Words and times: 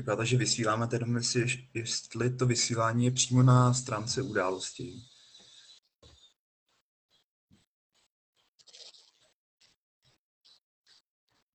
Vypadá, 0.00 0.24
že 0.24 0.36
vysíláme 0.36 0.86
tedy, 0.86 1.12
jestli, 1.14 1.68
jestli 1.74 2.36
to 2.36 2.46
vysílání 2.46 3.04
je 3.04 3.10
přímo 3.10 3.42
na 3.42 3.74
stránce 3.74 4.22
události. 4.22 4.94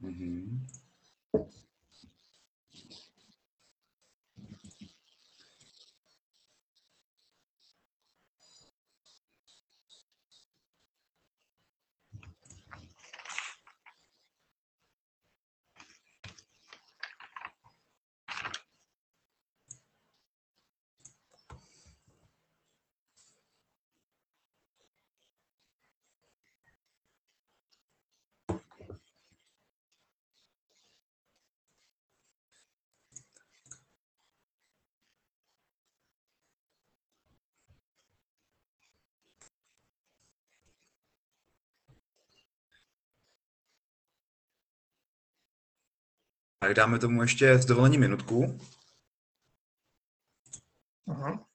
Mm-hmm. 0.02 0.45
Tak 46.66 46.74
dáme 46.74 47.00
tomu 47.00 47.22
ještě 47.22 47.54
s 47.54 47.66
dovolením 47.66 48.02
minutku. 48.02 48.60
Aha. 51.08 51.46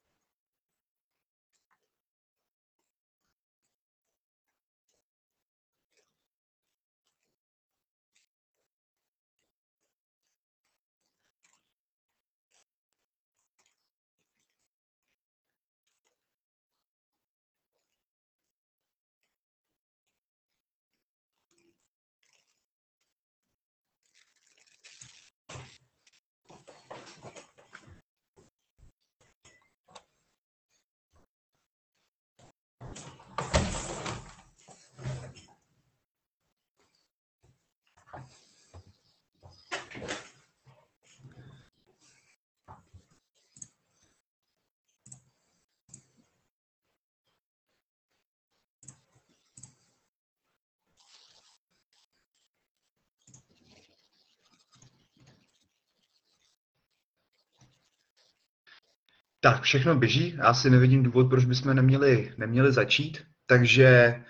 Tak, 59.42 59.62
všechno 59.62 59.96
běží. 59.96 60.34
Já 60.36 60.54
si 60.54 60.70
nevidím 60.70 61.02
důvod, 61.02 61.28
proč 61.28 61.44
bychom 61.44 61.74
neměli, 61.74 62.34
neměli 62.38 62.72
začít. 62.72 63.18
Takže 63.46 64.22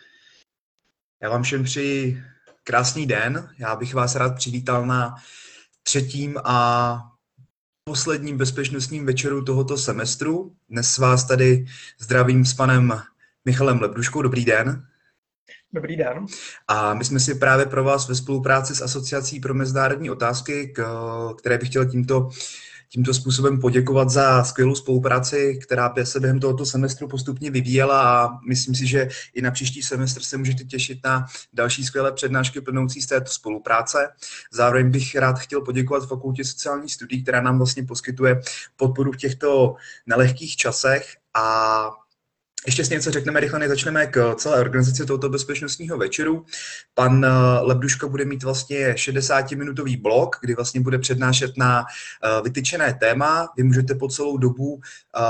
já 1.22 1.30
vám 1.30 1.42
všem 1.42 1.64
přeji 1.64 2.22
krásný 2.64 3.06
den. 3.06 3.48
Já 3.58 3.76
bych 3.76 3.94
vás 3.94 4.14
rád 4.16 4.34
přivítal 4.34 4.86
na 4.86 5.14
třetím 5.82 6.38
a 6.44 7.02
posledním 7.84 8.36
bezpečnostním 8.38 9.06
večeru 9.06 9.44
tohoto 9.44 9.78
semestru. 9.78 10.56
Dnes 10.68 10.98
vás 10.98 11.24
tady 11.24 11.66
zdravím 11.98 12.44
s 12.44 12.54
panem 12.54 13.02
Michalem 13.44 13.80
Lebduškou. 13.80 14.22
Dobrý 14.22 14.44
den. 14.44 14.86
Dobrý 15.72 15.96
den. 15.96 16.26
A 16.68 16.94
my 16.94 17.04
jsme 17.04 17.20
si 17.20 17.34
právě 17.34 17.66
pro 17.66 17.84
vás 17.84 18.08
ve 18.08 18.14
spolupráci 18.14 18.74
s 18.74 18.82
Asociací 18.82 19.40
pro 19.40 19.54
mezinárodní 19.54 20.10
otázky, 20.10 20.74
které 21.38 21.58
bych 21.58 21.68
chtěl 21.68 21.86
tímto 21.86 22.30
tímto 22.92 23.14
způsobem 23.14 23.60
poděkovat 23.60 24.10
za 24.10 24.44
skvělou 24.44 24.74
spolupráci, 24.74 25.58
která 25.62 25.94
se 26.04 26.20
během 26.20 26.40
tohoto 26.40 26.66
semestru 26.66 27.08
postupně 27.08 27.50
vyvíjela 27.50 28.24
a 28.24 28.38
myslím 28.48 28.74
si, 28.74 28.86
že 28.86 29.08
i 29.34 29.42
na 29.42 29.50
příští 29.50 29.82
semestr 29.82 30.22
se 30.22 30.36
můžete 30.36 30.64
těšit 30.64 30.98
na 31.04 31.26
další 31.52 31.84
skvělé 31.84 32.12
přednášky 32.12 32.60
plnoucí 32.60 33.02
z 33.02 33.06
této 33.06 33.32
spolupráce. 33.32 34.08
Zároveň 34.52 34.90
bych 34.90 35.14
rád 35.14 35.38
chtěl 35.38 35.60
poděkovat 35.60 36.08
Fakultě 36.08 36.44
sociálních 36.44 36.94
studií, 36.94 37.22
která 37.22 37.40
nám 37.40 37.58
vlastně 37.58 37.82
poskytuje 37.82 38.40
podporu 38.76 39.12
v 39.12 39.16
těchto 39.16 39.74
nelehkých 40.06 40.56
časech 40.56 41.16
a 41.34 41.90
ještě 42.66 42.84
si 42.84 42.94
něco 42.94 43.10
řekneme 43.10 43.40
rychle, 43.40 43.58
než 43.58 43.68
začneme 43.68 44.06
k 44.06 44.34
celé 44.34 44.60
organizaci 44.60 45.06
tohoto 45.06 45.28
bezpečnostního 45.28 45.98
večeru. 45.98 46.44
Pan 46.94 47.24
eh, 47.24 47.28
Lebduška 47.60 48.08
bude 48.08 48.24
mít 48.24 48.42
vlastně 48.42 48.92
60-minutový 48.92 50.00
blok, 50.00 50.36
kdy 50.40 50.54
vlastně 50.54 50.80
bude 50.80 50.98
přednášet 50.98 51.56
na 51.56 51.84
eh, 51.84 52.42
vytyčené 52.42 52.94
téma. 52.94 53.48
Vy 53.56 53.62
můžete 53.62 53.94
po 53.94 54.08
celou 54.08 54.36
dobu 54.36 54.80
eh, 54.80 55.20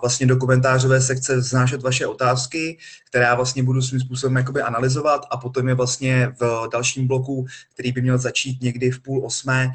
vlastně 0.00 0.26
do 0.26 0.36
komentářové 0.36 1.00
sekce 1.00 1.36
vznášet 1.36 1.82
vaše 1.82 2.06
otázky, 2.06 2.78
které 3.08 3.24
já 3.24 3.34
vlastně 3.34 3.62
budu 3.62 3.82
svým 3.82 4.00
způsobem 4.00 4.36
jakoby 4.36 4.62
analyzovat 4.62 5.26
a 5.30 5.36
potom 5.36 5.68
je 5.68 5.74
vlastně 5.74 6.32
v 6.40 6.68
dalším 6.72 7.06
bloku, 7.06 7.46
který 7.74 7.92
by 7.92 8.02
měl 8.02 8.18
začít 8.18 8.62
někdy 8.62 8.90
v 8.90 9.00
půl 9.00 9.26
osmé, 9.26 9.72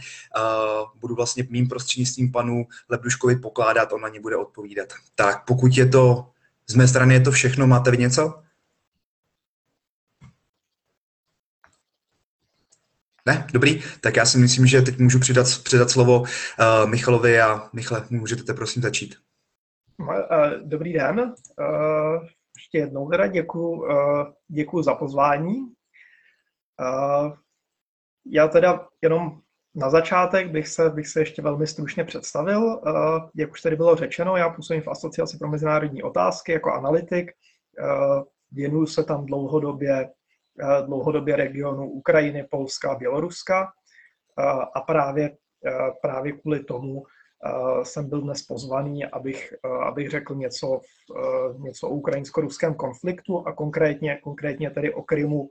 budu 0.99 1.15
vlastně 1.15 1.47
mým 1.49 1.67
prostřednictvím 1.67 2.31
panu 2.31 2.65
Lebduškovi 2.89 3.35
pokládat, 3.35 3.93
on 3.93 4.01
na 4.01 4.09
ně 4.09 4.19
bude 4.19 4.35
odpovídat. 4.35 4.87
Tak 5.15 5.45
pokud 5.45 5.77
je 5.77 5.85
to 5.85 6.25
z 6.69 6.75
mé 6.75 6.87
strany 6.87 7.13
je 7.13 7.21
to 7.21 7.31
všechno. 7.31 7.67
Máte 7.67 7.91
vy 7.91 7.97
něco? 7.97 8.43
Ne? 13.25 13.47
Dobrý. 13.53 13.81
Tak 14.01 14.15
já 14.15 14.25
si 14.25 14.37
myslím, 14.37 14.67
že 14.67 14.81
teď 14.81 14.99
můžu 14.99 15.19
přidat, 15.19 15.47
přidat 15.63 15.89
slovo 15.89 16.19
uh, 16.19 16.27
Michalovi 16.89 17.41
a 17.41 17.69
Michale, 17.73 18.07
můžete 18.09 18.53
prosím 18.53 18.81
začít. 18.81 19.15
Dobrý 20.63 20.93
den. 20.93 21.19
Uh, 21.19 22.27
ještě 22.55 22.77
jednou 22.77 23.09
teda 23.09 23.27
děkuji 23.27 23.71
uh, 23.71 24.25
děkuji 24.47 24.83
za 24.83 24.95
pozvání. 24.95 25.55
Uh, 26.79 27.33
já 28.25 28.47
teda 28.47 28.87
jenom 29.01 29.41
na 29.77 29.89
začátek 29.89 30.51
bych 30.51 30.67
se, 30.67 30.89
bych 30.89 31.07
se 31.07 31.19
ještě 31.19 31.41
velmi 31.41 31.67
stručně 31.67 32.03
představil. 32.03 32.81
Eh, 32.87 32.91
jak 33.35 33.51
už 33.51 33.61
tady 33.61 33.75
bylo 33.75 33.95
řečeno, 33.95 34.37
já 34.37 34.49
působím 34.49 34.83
v 34.83 34.87
Asociaci 34.87 35.37
pro 35.37 35.47
mezinárodní 35.47 36.03
otázky 36.03 36.51
jako 36.51 36.73
analytik. 36.73 37.31
Eh, 37.31 38.23
věnuju 38.51 38.85
se 38.85 39.03
tam 39.03 39.25
dlouhodobě, 39.25 40.09
eh, 40.61 40.81
dlouhodobě 40.85 41.35
regionu 41.35 41.89
Ukrajiny, 41.89 42.47
Polska 42.51 42.91
a 42.91 42.95
Běloruska. 42.95 43.71
A 44.73 44.81
právě, 44.81 45.37
právě 46.01 46.31
kvůli 46.31 46.63
tomu 46.63 47.03
jsem 47.83 48.09
byl 48.09 48.21
dnes 48.21 48.41
pozvaný, 48.41 49.05
abych, 49.05 49.53
abych 49.85 50.09
řekl 50.09 50.35
něco, 50.35 50.81
něco 51.57 51.87
o 51.87 51.91
ukrajinsko-ruském 51.91 52.75
konfliktu 52.75 53.47
a 53.47 53.53
konkrétně, 53.53 54.19
konkrétně 54.23 54.69
tedy 54.69 54.93
o 54.93 55.03
Krymu, 55.03 55.49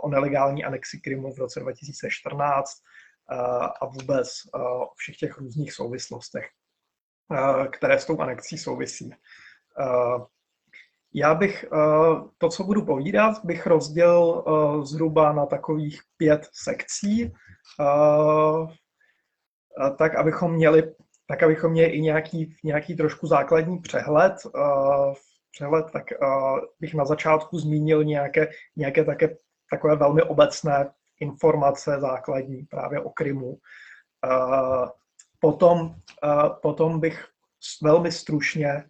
o 0.00 0.08
nelegální 0.08 0.64
anexi 0.64 1.00
Krymu 1.00 1.32
v 1.32 1.38
roce 1.38 1.60
2014 1.60 2.82
a 3.80 3.86
vůbec 3.86 4.28
o 4.54 4.88
všech 4.96 5.16
těch 5.16 5.38
různých 5.38 5.72
souvislostech, 5.72 6.44
které 7.72 7.98
s 7.98 8.06
tou 8.06 8.20
anexí 8.20 8.58
souvisí. 8.58 9.14
Já 11.14 11.34
bych 11.34 11.64
to, 12.38 12.48
co 12.48 12.64
budu 12.64 12.84
povídat, 12.86 13.44
bych 13.44 13.66
rozdělil 13.66 14.44
zhruba 14.86 15.32
na 15.32 15.46
takových 15.46 16.00
pět 16.16 16.48
sekcí, 16.52 17.32
tak 19.98 20.14
abychom 20.14 20.52
měli, 20.52 20.94
tak 21.26 21.42
abychom 21.42 21.70
měli 21.72 21.90
i 21.90 22.00
nějaký, 22.00 22.56
nějaký 22.64 22.96
trošku 22.96 23.26
základní 23.26 23.78
přehled. 23.78 24.34
Přehled, 25.52 25.86
tak 25.92 26.04
bych 26.80 26.94
na 26.94 27.04
začátku 27.04 27.58
zmínil 27.58 28.04
nějaké, 28.04 28.50
nějaké 28.76 29.04
také 29.04 29.36
takové 29.70 29.96
velmi 29.96 30.22
obecné 30.22 30.92
informace 31.22 32.00
základní 32.00 32.62
právě 32.62 33.00
o 33.00 33.10
Krymu. 33.10 33.58
Potom, 35.40 35.94
potom 36.62 37.00
bych 37.00 37.26
velmi 37.82 38.12
stručně 38.12 38.84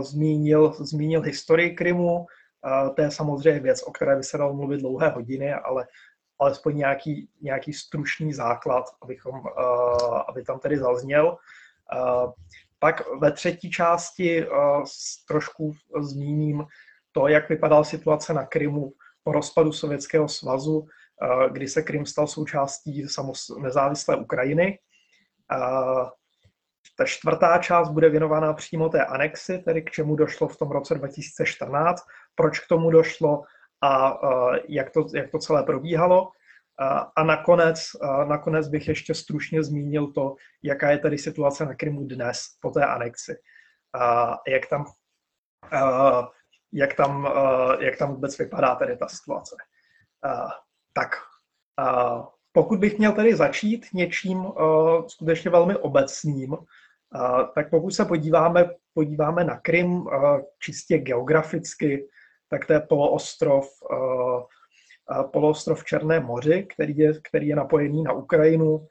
zmínil, 0.00 0.72
zmínil 0.78 1.22
historii 1.22 1.74
Krymu. 1.74 2.26
To 2.96 3.02
je 3.02 3.10
samozřejmě 3.10 3.60
věc, 3.60 3.82
o 3.82 3.92
které 3.92 4.16
by 4.16 4.24
se 4.24 4.38
dalo 4.38 4.54
mluvit 4.54 4.80
dlouhé 4.80 5.08
hodiny, 5.08 5.54
ale 5.54 5.86
alespoň 6.38 6.76
nějaký, 6.76 7.28
nějaký 7.40 7.72
stručný 7.72 8.32
základ, 8.32 8.84
abychom, 9.02 9.42
aby 10.28 10.42
tam 10.42 10.58
tedy 10.58 10.78
zazněl. 10.78 11.36
Pak 12.78 13.02
ve 13.20 13.32
třetí 13.32 13.70
části 13.70 14.46
trošku 15.28 15.72
zmíním 16.00 16.64
to, 17.12 17.28
jak 17.28 17.48
vypadala 17.48 17.84
situace 17.84 18.34
na 18.34 18.46
Krymu 18.46 18.92
po 19.24 19.32
rozpadu 19.32 19.72
Sovětského 19.72 20.28
svazu, 20.28 20.86
kdy 21.52 21.68
se 21.68 21.82
Krym 21.82 22.06
stal 22.06 22.26
součástí 22.26 23.06
nezávislé 23.62 24.16
Ukrajiny. 24.16 24.78
Ta 26.98 27.04
čtvrtá 27.04 27.58
část 27.58 27.88
bude 27.88 28.08
věnovaná 28.08 28.52
přímo 28.52 28.88
té 28.88 29.04
anexi, 29.04 29.58
tedy 29.58 29.82
k 29.82 29.90
čemu 29.90 30.16
došlo 30.16 30.48
v 30.48 30.56
tom 30.56 30.70
roce 30.70 30.94
2014, 30.94 32.02
proč 32.34 32.60
k 32.60 32.68
tomu 32.68 32.90
došlo 32.90 33.42
a 33.84 34.18
jak 34.68 34.90
to, 34.90 35.06
jak 35.14 35.30
to 35.30 35.38
celé 35.38 35.62
probíhalo. 35.62 36.30
A 37.16 37.24
nakonec, 37.24 37.78
nakonec 38.28 38.68
bych 38.68 38.88
ještě 38.88 39.14
stručně 39.14 39.62
zmínil 39.62 40.12
to, 40.12 40.34
jaká 40.62 40.90
je 40.90 40.98
tedy 40.98 41.18
situace 41.18 41.66
na 41.66 41.74
Krymu 41.74 42.04
dnes 42.04 42.40
po 42.60 42.70
té 42.70 42.86
anexi. 42.86 43.36
Jak 44.48 44.66
tam, 44.66 44.84
jak 46.72 46.94
tam, 46.94 47.32
jak 47.80 47.96
tam 47.96 48.14
vůbec 48.14 48.38
vypadá 48.38 48.74
tedy 48.74 48.96
ta 48.96 49.08
situace. 49.08 49.56
Tak, 50.96 51.16
pokud 52.52 52.78
bych 52.78 52.98
měl 52.98 53.12
tedy 53.12 53.36
začít 53.36 53.86
něčím 53.94 54.46
skutečně 55.06 55.50
velmi 55.50 55.76
obecným, 55.76 56.56
tak 57.54 57.70
pokud 57.70 57.90
se 57.90 58.04
podíváme, 58.04 58.70
podíváme 58.94 59.44
na 59.44 59.60
Krym 59.60 60.06
čistě 60.58 60.98
geograficky, 60.98 62.08
tak 62.48 62.66
to 62.66 62.72
je 62.72 62.80
poloostrov, 62.80 63.68
poloostrov 65.32 65.84
Černé 65.84 66.20
moři, 66.20 66.66
který 66.74 66.96
je, 66.96 67.20
který 67.28 67.48
je 67.48 67.56
napojený 67.56 68.02
na 68.02 68.12
Ukrajinu, 68.12 68.86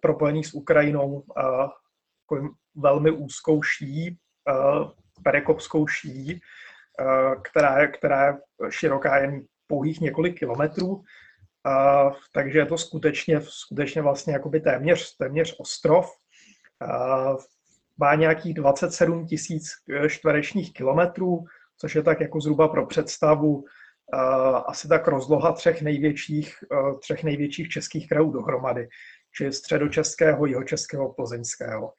propojený 0.00 0.44
s 0.44 0.54
Ukrajinou 0.54 1.24
velmi 2.74 3.10
úzkou 3.10 3.62
ší, 3.62 4.18
perekopskou 5.22 5.86
ší, 5.86 6.40
která 7.42 7.80
je, 7.80 7.88
která 7.88 8.26
je 8.26 8.38
široká 8.70 9.18
jen 9.18 9.46
pouhých 9.66 10.00
několik 10.00 10.38
kilometrů. 10.38 11.02
takže 12.32 12.58
je 12.58 12.66
to 12.66 12.78
skutečně, 12.78 13.40
skutečně 13.40 14.02
vlastně 14.02 14.32
jakoby 14.32 14.60
téměř, 14.60 15.16
téměř 15.16 15.56
ostrov 15.58 16.10
má 17.98 18.14
nějakých 18.14 18.54
27 18.54 19.26
tisíc 19.26 19.72
e, 20.04 20.08
čtverečních 20.08 20.72
kilometrů, 20.72 21.44
což 21.78 21.94
je 21.94 22.02
tak 22.02 22.20
jako 22.20 22.40
zhruba 22.40 22.68
pro 22.68 22.86
představu 22.86 23.64
asi 24.66 24.88
tak 24.88 25.08
rozloha 25.08 25.52
třech 25.52 25.82
největších, 25.82 26.54
e, 26.72 26.98
třech 27.00 27.24
největších 27.24 27.68
českých 27.68 28.08
krajů 28.08 28.30
dohromady, 28.30 28.88
či 29.36 29.52
středočeského, 29.52 30.46
jihočeského, 30.46 31.12
plzeňského. 31.12 31.92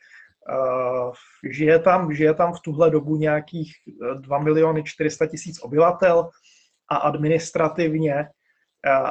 Žije 1.52 1.80
tam, 1.80 2.14
žije 2.14 2.34
tam 2.34 2.54
v 2.54 2.62
tuhle 2.62 2.90
dobu 2.90 3.16
nějakých 3.16 3.74
2 4.20 4.38
e, 4.38 4.44
miliony 4.44 4.84
400 4.84 5.28
tisíc 5.28 5.60
obyvatel 5.62 6.30
a 6.90 6.96
administrativně, 6.96 8.30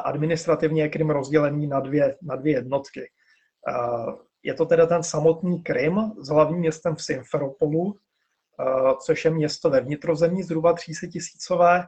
administrativně 0.04 0.82
je 0.82 0.88
Krym 0.88 1.10
rozdělený 1.10 1.66
na 1.66 1.80
dvě, 1.80 2.16
na 2.22 2.36
dvě 2.36 2.52
jednotky. 2.52 3.10
Je 4.42 4.54
to 4.54 4.66
teda 4.66 4.86
ten 4.86 5.02
samotný 5.02 5.62
Krym 5.62 6.12
s 6.18 6.28
hlavním 6.28 6.58
městem 6.58 6.94
v 6.94 7.02
Simferopolu, 7.02 7.98
což 9.06 9.24
je 9.24 9.30
město 9.30 9.70
ve 9.70 9.80
vnitrozemí 9.80 10.42
zhruba 10.42 10.72
300 10.72 11.06
tisícové, 11.06 11.86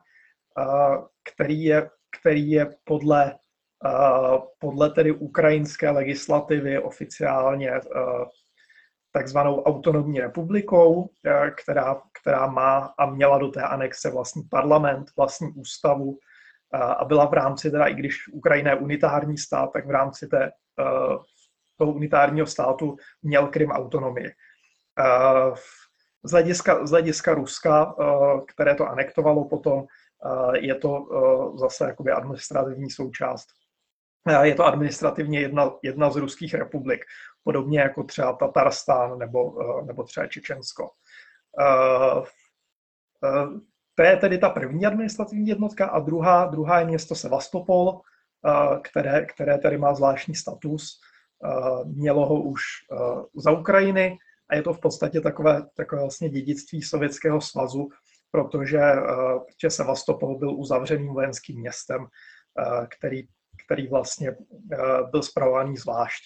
který 1.33 1.65
je, 1.65 1.91
který 2.21 2.51
je 2.51 2.77
podle, 2.85 3.39
podle 4.59 4.91
tedy 4.91 5.13
ukrajinské 5.13 5.91
legislativy 5.91 6.79
oficiálně 6.79 7.71
takzvanou 9.13 9.63
autonomní 9.63 10.21
republikou, 10.21 11.11
která, 11.63 12.03
která 12.21 12.47
má 12.47 12.95
a 12.99 13.07
měla 13.07 13.39
do 13.39 13.49
té 13.49 13.63
anexe 13.63 14.11
vlastní 14.11 14.43
parlament, 14.43 15.07
vlastní 15.17 15.53
ústavu 15.53 16.19
a 16.99 17.05
byla 17.05 17.27
v 17.27 17.33
rámci, 17.33 17.71
teda 17.71 17.87
i 17.87 17.95
když 17.95 18.29
Ukrajina 18.29 18.71
je 18.71 18.77
unitární 18.77 19.39
stát, 19.39 19.73
tak 19.73 19.87
v 19.87 19.91
rámci 19.91 20.27
té 20.27 20.51
toho 21.79 21.93
unitárního 21.93 22.47
státu 22.47 22.97
měl 23.23 23.47
Krym 23.47 23.71
autonomii. 23.71 24.31
Eh, 24.99 25.55
z 26.25 26.31
hlediska, 26.31 26.87
z 26.87 26.91
hlediska 26.91 27.35
Ruska, 27.35 27.95
eh, 28.01 28.05
které 28.49 28.75
to 28.75 28.87
anektovalo 28.87 29.49
potom, 29.49 29.85
eh, 29.85 30.59
je 30.59 30.75
to 30.75 31.07
zase 31.61 31.85
jakoby 31.85 32.11
administrativní 32.11 32.91
součást. 32.91 33.47
Je 34.43 34.55
to 34.55 34.65
administrativně 34.65 35.41
jedna, 35.41 35.71
jedna 35.83 36.11
z 36.11 36.17
ruských 36.17 36.55
republik, 36.55 37.05
podobně 37.49 37.81
jako 37.81 38.03
třeba 38.03 38.33
Tatarstán 38.33 39.19
nebo, 39.19 39.59
nebo 39.87 40.03
třeba 40.05 40.27
Čečensko. 40.27 40.91
To 43.95 44.03
je 44.03 44.17
tedy 44.17 44.39
ta 44.39 44.51
první 44.51 44.87
administrativní 44.87 45.49
jednotka 45.49 45.87
a 45.87 45.99
druhá, 45.99 46.47
druhá 46.47 46.81
je 46.81 46.87
město 46.87 47.15
Sevastopol, 47.15 48.01
které, 48.83 49.27
které 49.27 49.59
tedy 49.59 49.79
má 49.79 49.95
zvláštní 49.95 50.35
status 50.35 51.01
Eh, 51.45 51.85
mělo 51.85 52.27
ho 52.27 52.43
už 52.43 52.63
eh, 52.93 53.23
za 53.37 53.51
Ukrajiny 53.51 54.19
a 54.51 54.55
je 54.55 54.63
to 54.63 54.73
v 54.73 54.81
podstatě 54.81 55.21
takové, 55.21 55.63
takové 55.77 56.01
vlastně 56.01 56.29
dědictví 56.29 56.83
Sovětského 56.83 57.41
svazu, 57.41 57.89
protože, 58.31 58.79
protože 59.47 59.67
eh, 59.67 59.71
Sevastopol 59.71 60.39
byl 60.39 60.51
uzavřeným 60.51 61.15
vojenským 61.15 61.61
městem, 61.61 62.07
který, 62.89 63.23
který 63.67 63.89
vlastně 63.89 64.37
byl 65.11 65.23
zpravovaný 65.23 65.77
zvlášť 65.77 66.23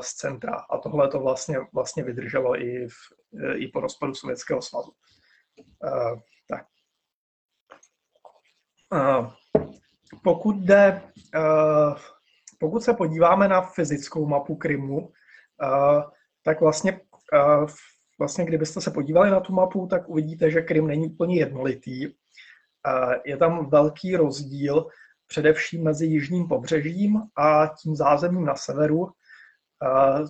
z 0.00 0.14
centra. 0.14 0.54
A 0.70 0.78
tohle 0.78 1.08
to 1.08 1.20
vlastně, 1.20 1.58
vlastně 1.72 2.02
vydrželo 2.02 2.60
i, 2.62 2.88
v, 2.88 2.94
i 3.54 3.68
po 3.68 3.80
rozpadu 3.80 4.14
Sovětského 4.14 4.62
svazu. 4.62 4.92
Tak. 6.48 6.66
Pokud 10.22 10.56
jde 10.56 11.02
pokud 12.58 12.82
se 12.82 12.94
podíváme 12.94 13.48
na 13.48 13.62
fyzickou 13.62 14.26
mapu 14.26 14.56
Krymu, 14.56 15.12
eh, 15.62 16.02
tak 16.42 16.60
vlastně, 16.60 17.00
eh, 17.34 17.66
vlastně 18.18 18.44
kdybyste 18.44 18.80
se 18.80 18.90
podívali 18.90 19.30
na 19.30 19.40
tu 19.40 19.52
mapu, 19.52 19.86
tak 19.86 20.08
uvidíte, 20.08 20.50
že 20.50 20.62
Krym 20.62 20.86
není 20.86 21.08
úplně 21.08 21.36
jednolitý. 21.36 22.06
Eh, 22.06 23.20
je 23.24 23.36
tam 23.36 23.70
velký 23.70 24.16
rozdíl 24.16 24.86
především 25.26 25.84
mezi 25.84 26.06
jižním 26.06 26.48
pobřežím 26.48 27.22
a 27.36 27.66
tím 27.82 27.96
zázemím 27.96 28.44
na 28.44 28.54
severu. 28.54 29.12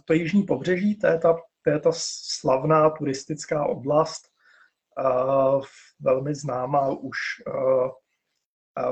To 0.04 0.12
jižní 0.12 0.42
pobřeží, 0.42 0.98
to 0.98 1.06
je 1.06 1.18
ta, 1.18 1.36
to 1.62 1.70
je 1.70 1.80
ta 1.80 1.90
slavná 1.94 2.90
turistická 2.90 3.66
oblast, 3.66 4.28
velmi 6.00 6.34
známá 6.34 6.88
už 6.88 7.16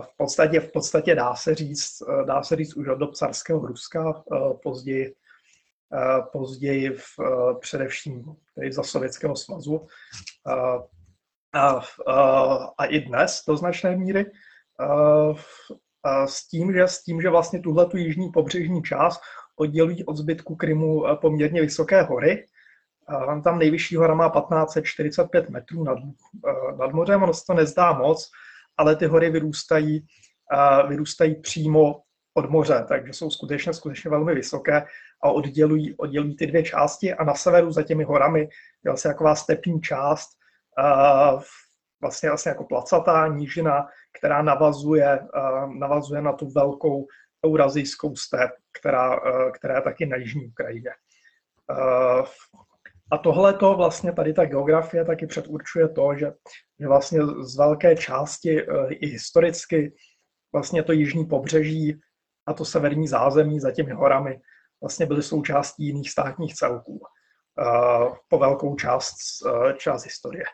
v 0.00 0.16
podstatě, 0.16 0.60
v 0.60 0.72
podstatě 0.72 1.14
dá 1.14 1.34
se 1.34 1.54
říct, 1.54 2.02
dá 2.26 2.42
se 2.42 2.56
říct 2.56 2.76
už 2.76 2.88
od 2.88 2.94
dob 2.94 3.14
carského 3.14 3.66
Ruska, 3.66 4.24
později, 4.62 5.14
později 6.32 6.90
v, 6.90 7.04
především 7.60 8.36
tedy 8.54 8.72
za 8.72 8.82
Sovětského 8.82 9.36
svazu 9.36 9.86
a, 11.54 11.80
a, 12.06 12.66
a 12.78 12.84
i 12.84 13.00
dnes 13.00 13.42
do 13.48 13.56
značné 13.56 13.96
míry. 13.96 14.26
A 16.02 16.26
s 16.26 16.48
tím, 16.48 16.72
že, 16.72 16.82
s 16.82 17.02
tím, 17.02 17.22
že 17.22 17.30
vlastně 17.30 17.60
tuhle 17.60 17.86
tu 17.86 17.96
jižní 17.96 18.30
pobřežní 18.30 18.82
část 18.82 19.20
oddělují 19.56 20.04
od 20.04 20.16
zbytku 20.16 20.56
Krymu 20.56 21.04
poměrně 21.20 21.60
vysoké 21.60 22.02
hory. 22.02 22.46
Tam 23.44 23.58
nejvyšší 23.58 23.96
hora 23.96 24.14
má 24.14 24.28
1545 24.28 25.50
metrů 25.50 25.84
nad, 25.84 25.98
nad 26.78 26.92
mořem, 26.92 27.22
ono 27.22 27.34
se 27.34 27.44
to 27.46 27.54
nezdá 27.54 27.92
moc, 27.92 28.30
ale 28.76 28.96
ty 28.96 29.06
hory 29.06 29.30
vyrůstají, 29.30 30.06
vyrůstají 30.88 31.40
přímo 31.40 32.00
od 32.34 32.50
moře, 32.50 32.84
takže 32.88 33.12
jsou 33.12 33.30
skutečně, 33.30 33.72
skutečně 33.72 34.10
velmi 34.10 34.34
vysoké 34.34 34.86
a 35.22 35.30
oddělují, 35.30 35.96
oddělují 35.96 36.36
ty 36.36 36.46
dvě 36.46 36.62
části 36.62 37.14
a 37.14 37.24
na 37.24 37.34
severu 37.34 37.70
za 37.70 37.82
těmi 37.82 38.04
horami 38.04 38.40
je 38.40 38.48
vlastně 38.90 39.10
taková 39.10 39.34
stepní 39.34 39.80
část, 39.80 40.28
vlastně, 42.00 42.28
vlastně 42.28 42.48
jako 42.48 42.64
placatá 42.64 43.26
nížina, 43.26 43.86
která 44.18 44.42
navazuje, 44.42 45.20
navazuje 45.78 46.22
na 46.22 46.32
tu 46.32 46.50
velkou 46.50 47.06
eurazijskou 47.46 48.16
step, 48.16 48.50
která, 48.80 49.20
která 49.52 49.76
je 49.76 49.82
taky 49.82 50.06
na 50.06 50.16
jižní 50.16 50.46
Ukrajině. 50.46 50.90
A 53.10 53.18
tohle 53.18 53.54
to 53.54 53.74
vlastně 53.74 54.12
tady 54.12 54.32
ta 54.32 54.44
geografie 54.44 55.04
taky 55.04 55.26
předurčuje 55.26 55.88
to, 55.88 56.14
že, 56.14 56.32
že 56.80 56.88
vlastně 56.88 57.20
z 57.40 57.56
velké 57.56 57.96
části 57.96 58.62
eh, 58.62 58.88
i 58.90 59.06
historicky 59.06 59.94
vlastně 60.52 60.82
to 60.82 60.92
jižní 60.92 61.26
pobřeží 61.26 62.00
a 62.46 62.52
to 62.52 62.64
severní 62.64 63.08
zázemí 63.08 63.60
za 63.60 63.70
těmi 63.70 63.92
horami 63.92 64.40
vlastně 64.80 65.06
byly 65.06 65.22
součástí 65.22 65.86
jiných 65.86 66.10
státních 66.10 66.54
celků 66.54 67.00
po 68.28 68.38
velkou 68.38 68.76
část, 68.76 69.16
část 69.76 70.04
historie. 70.04 70.44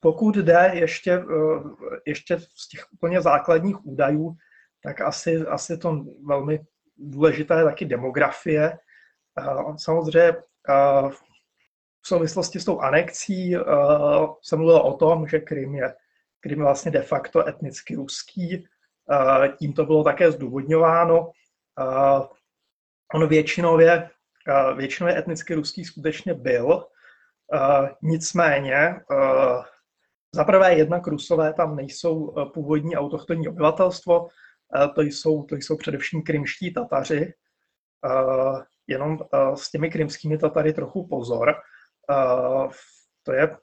Pokud 0.00 0.36
jde 0.36 0.70
ještě, 0.74 1.24
ještě 2.06 2.38
z 2.38 2.68
těch 2.68 2.92
úplně 2.92 3.20
základních 3.20 3.86
údajů, 3.86 4.36
tak 4.84 5.00
asi, 5.00 5.46
asi 5.46 5.78
to 5.78 6.04
velmi 6.26 6.60
důležité 6.96 7.58
je 7.58 7.64
taky 7.64 7.84
demografie. 7.84 8.78
Samozřejmě 9.76 10.36
v 12.02 12.06
souvislosti 12.06 12.60
s 12.60 12.64
tou 12.64 12.80
anexí 12.80 13.56
jsem 14.42 14.58
mluvil 14.58 14.76
o 14.76 14.96
tom, 14.96 15.28
že 15.28 15.38
Krym 15.38 15.74
je, 15.74 15.94
Krym 16.40 16.58
je 16.58 16.64
vlastně 16.64 16.90
de 16.90 17.02
facto 17.02 17.48
etnicky 17.48 17.94
ruský. 17.94 18.68
Tím 19.58 19.72
to 19.72 19.86
bylo 19.86 20.04
také 20.04 20.32
zdůvodňováno. 20.32 21.30
On 23.14 23.28
většinově, 23.28 24.10
většinově 24.76 25.18
etnicky 25.18 25.54
ruský 25.54 25.84
skutečně 25.84 26.34
byl, 26.34 26.86
nicméně 28.02 29.00
za 30.34 30.44
prvé 30.44 30.74
jednak 30.74 31.06
Rusové 31.06 31.52
tam 31.52 31.76
nejsou 31.76 32.34
původní 32.54 32.96
autochtonní 32.96 33.48
obyvatelstvo, 33.48 34.28
to 34.94 35.02
jsou, 35.02 35.42
to 35.42 35.56
jsou 35.56 35.76
především 35.76 36.22
krymští 36.22 36.74
Tataři. 36.74 37.34
Jenom 38.86 39.18
s 39.54 39.70
těmi 39.70 39.90
krymskými 39.90 40.38
Tatary 40.38 40.72
trochu 40.72 41.08
pozor. 41.08 41.54
To 43.22 43.32
je 43.32 43.56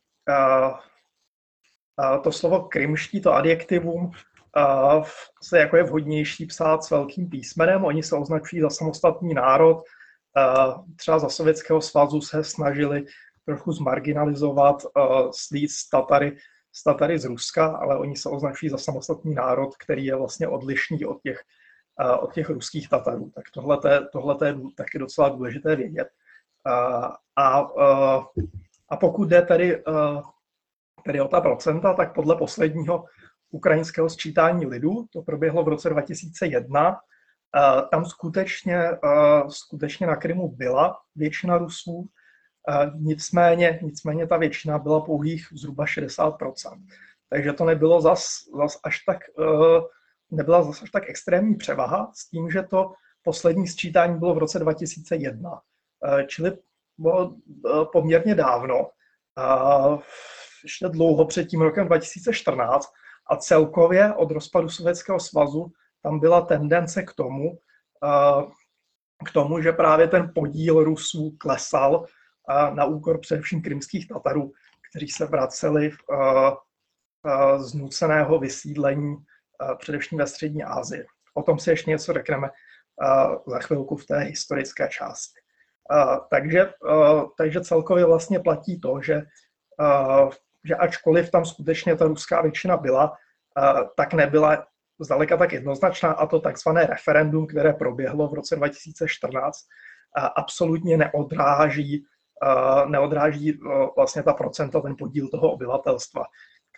to 2.23 2.31
slovo 2.31 2.61
krymští, 2.61 3.21
to 3.21 3.33
adjektivum, 3.33 4.11
se 5.43 5.59
jako 5.59 5.77
je 5.77 5.83
vhodnější 5.83 6.45
psát 6.45 6.83
s 6.83 6.91
velkým 6.91 7.29
písmenem. 7.29 7.85
Oni 7.85 8.03
se 8.03 8.15
označují 8.15 8.61
za 8.61 8.69
samostatný 8.69 9.33
národ. 9.33 9.83
Třeba 10.95 11.19
za 11.19 11.29
Sovětského 11.29 11.81
svazu 11.81 12.21
se 12.21 12.43
snažili 12.43 13.05
trochu 13.45 13.71
zmarginalizovat, 13.71 14.75
slít 15.31 15.71
z 15.71 15.89
Tatary 15.89 16.37
z 16.71 16.83
Tatary 16.83 17.19
z 17.19 17.25
Ruska, 17.25 17.67
ale 17.67 17.97
oni 17.97 18.15
se 18.15 18.29
označují 18.29 18.69
za 18.69 18.77
samostatný 18.77 19.33
národ, 19.33 19.77
který 19.77 20.05
je 20.05 20.15
vlastně 20.15 20.47
odlišný 20.47 21.05
od 21.05 21.21
těch, 21.21 21.43
od 22.19 22.33
těch 22.33 22.49
ruských 22.49 22.89
Tatarů. 22.89 23.31
Tak 23.35 23.43
tohle 24.11 24.37
je 24.45 24.55
taky 24.75 24.99
docela 24.99 25.29
důležité 25.29 25.75
vědět. 25.75 26.07
A, 27.35 27.61
a, 27.65 27.67
a 28.89 28.97
pokud 28.97 29.29
jde 29.29 29.41
tedy, 29.41 29.83
tedy 31.05 31.21
o 31.21 31.27
ta 31.27 31.41
procenta, 31.41 31.93
tak 31.93 32.13
podle 32.15 32.35
posledního 32.35 33.05
ukrajinského 33.51 34.09
sčítání 34.09 34.65
lidu, 34.65 35.05
to 35.13 35.21
proběhlo 35.21 35.63
v 35.63 35.67
roce 35.67 35.89
2001, 35.89 36.99
tam 37.91 38.05
skutečně, 38.05 38.89
skutečně 39.49 40.07
na 40.07 40.15
Krymu 40.15 40.47
byla 40.47 40.97
většina 41.15 41.57
Rusů, 41.57 42.09
Nicméně, 42.95 43.79
nicméně 43.83 44.27
ta 44.27 44.37
většina 44.37 44.79
byla 44.79 45.01
pouhých 45.01 45.47
zhruba 45.51 45.85
60%. 45.85 46.83
Takže 47.29 47.53
to 47.53 47.65
nebylo 47.65 48.01
zas, 48.01 48.25
zas 48.57 48.79
až 48.83 48.99
tak, 48.99 49.17
eh, 49.39 49.81
nebyla 50.31 50.63
zas 50.63 50.83
až 50.83 50.89
tak 50.91 51.09
extrémní 51.09 51.55
převaha 51.55 52.11
s 52.15 52.29
tím, 52.29 52.49
že 52.49 52.63
to 52.63 52.93
poslední 53.23 53.67
sčítání 53.67 54.19
bylo 54.19 54.35
v 54.35 54.37
roce 54.37 54.59
2001. 54.59 55.61
Eh, 56.05 56.23
čili 56.23 56.57
bylo 56.97 57.35
eh, 57.35 57.85
poměrně 57.91 58.35
dávno, 58.35 58.89
ještě 60.63 60.87
dlouho 60.87 61.25
před 61.25 61.45
tím 61.45 61.61
rokem 61.61 61.87
2014 61.87 62.89
a 63.29 63.35
celkově 63.35 64.13
od 64.13 64.31
rozpadu 64.31 64.69
Sovětského 64.69 65.19
svazu 65.19 65.71
tam 66.03 66.19
byla 66.19 66.41
tendence 66.41 67.03
k 67.03 67.13
tomu, 67.13 67.57
k 69.25 69.31
tomu, 69.33 69.61
že 69.61 69.71
právě 69.71 70.07
ten 70.07 70.31
podíl 70.35 70.83
Rusů 70.83 71.35
klesal 71.39 72.05
na 72.74 72.86
úkor 72.86 73.19
především 73.19 73.62
krymských 73.62 74.07
Tatarů, 74.07 74.51
kteří 74.89 75.07
se 75.07 75.25
vraceli 75.25 75.91
z 77.57 77.74
nuceného 77.74 78.39
vysídlení 78.39 79.17
především 79.79 80.17
ve 80.17 80.27
střední 80.27 80.63
Asii. 80.63 81.05
O 81.33 81.43
tom 81.43 81.60
si 81.60 81.69
ještě 81.69 81.91
něco 81.91 82.13
řekneme 82.13 82.50
za 83.48 83.60
chvilku 83.60 83.95
v 83.95 84.05
té 84.05 84.19
historické 84.19 84.88
části. 84.88 85.39
Takže, 86.29 86.74
takže 87.38 87.62
celkově 87.62 88.05
vlastně 88.05 88.39
platí 88.39 88.79
to, 88.79 89.01
že, 89.01 89.21
že 90.63 90.75
ačkoliv 90.75 91.31
tam 91.31 91.45
skutečně 91.45 91.95
ta 91.95 92.05
ruská 92.05 92.41
většina 92.41 92.77
byla, 92.77 93.13
tak 93.98 94.13
nebyla 94.13 94.67
zdaleka 95.00 95.38
tak 95.38 95.53
jednoznačná 95.53 96.12
a 96.12 96.25
to 96.25 96.39
takzvané 96.39 96.86
referendum, 96.86 97.48
které 97.48 97.74
proběhlo 97.74 98.27
v 98.27 98.33
roce 98.33 98.55
2014, 98.55 99.57
absolutně 100.36 100.98
neodráží 100.98 102.05
neodráží 102.88 103.60
vlastně 103.95 104.24
ta 104.24 104.33
procenta, 104.33 104.81
ten 104.81 104.95
podíl 104.98 105.27
toho 105.29 105.51
obyvatelstva, 105.51 106.24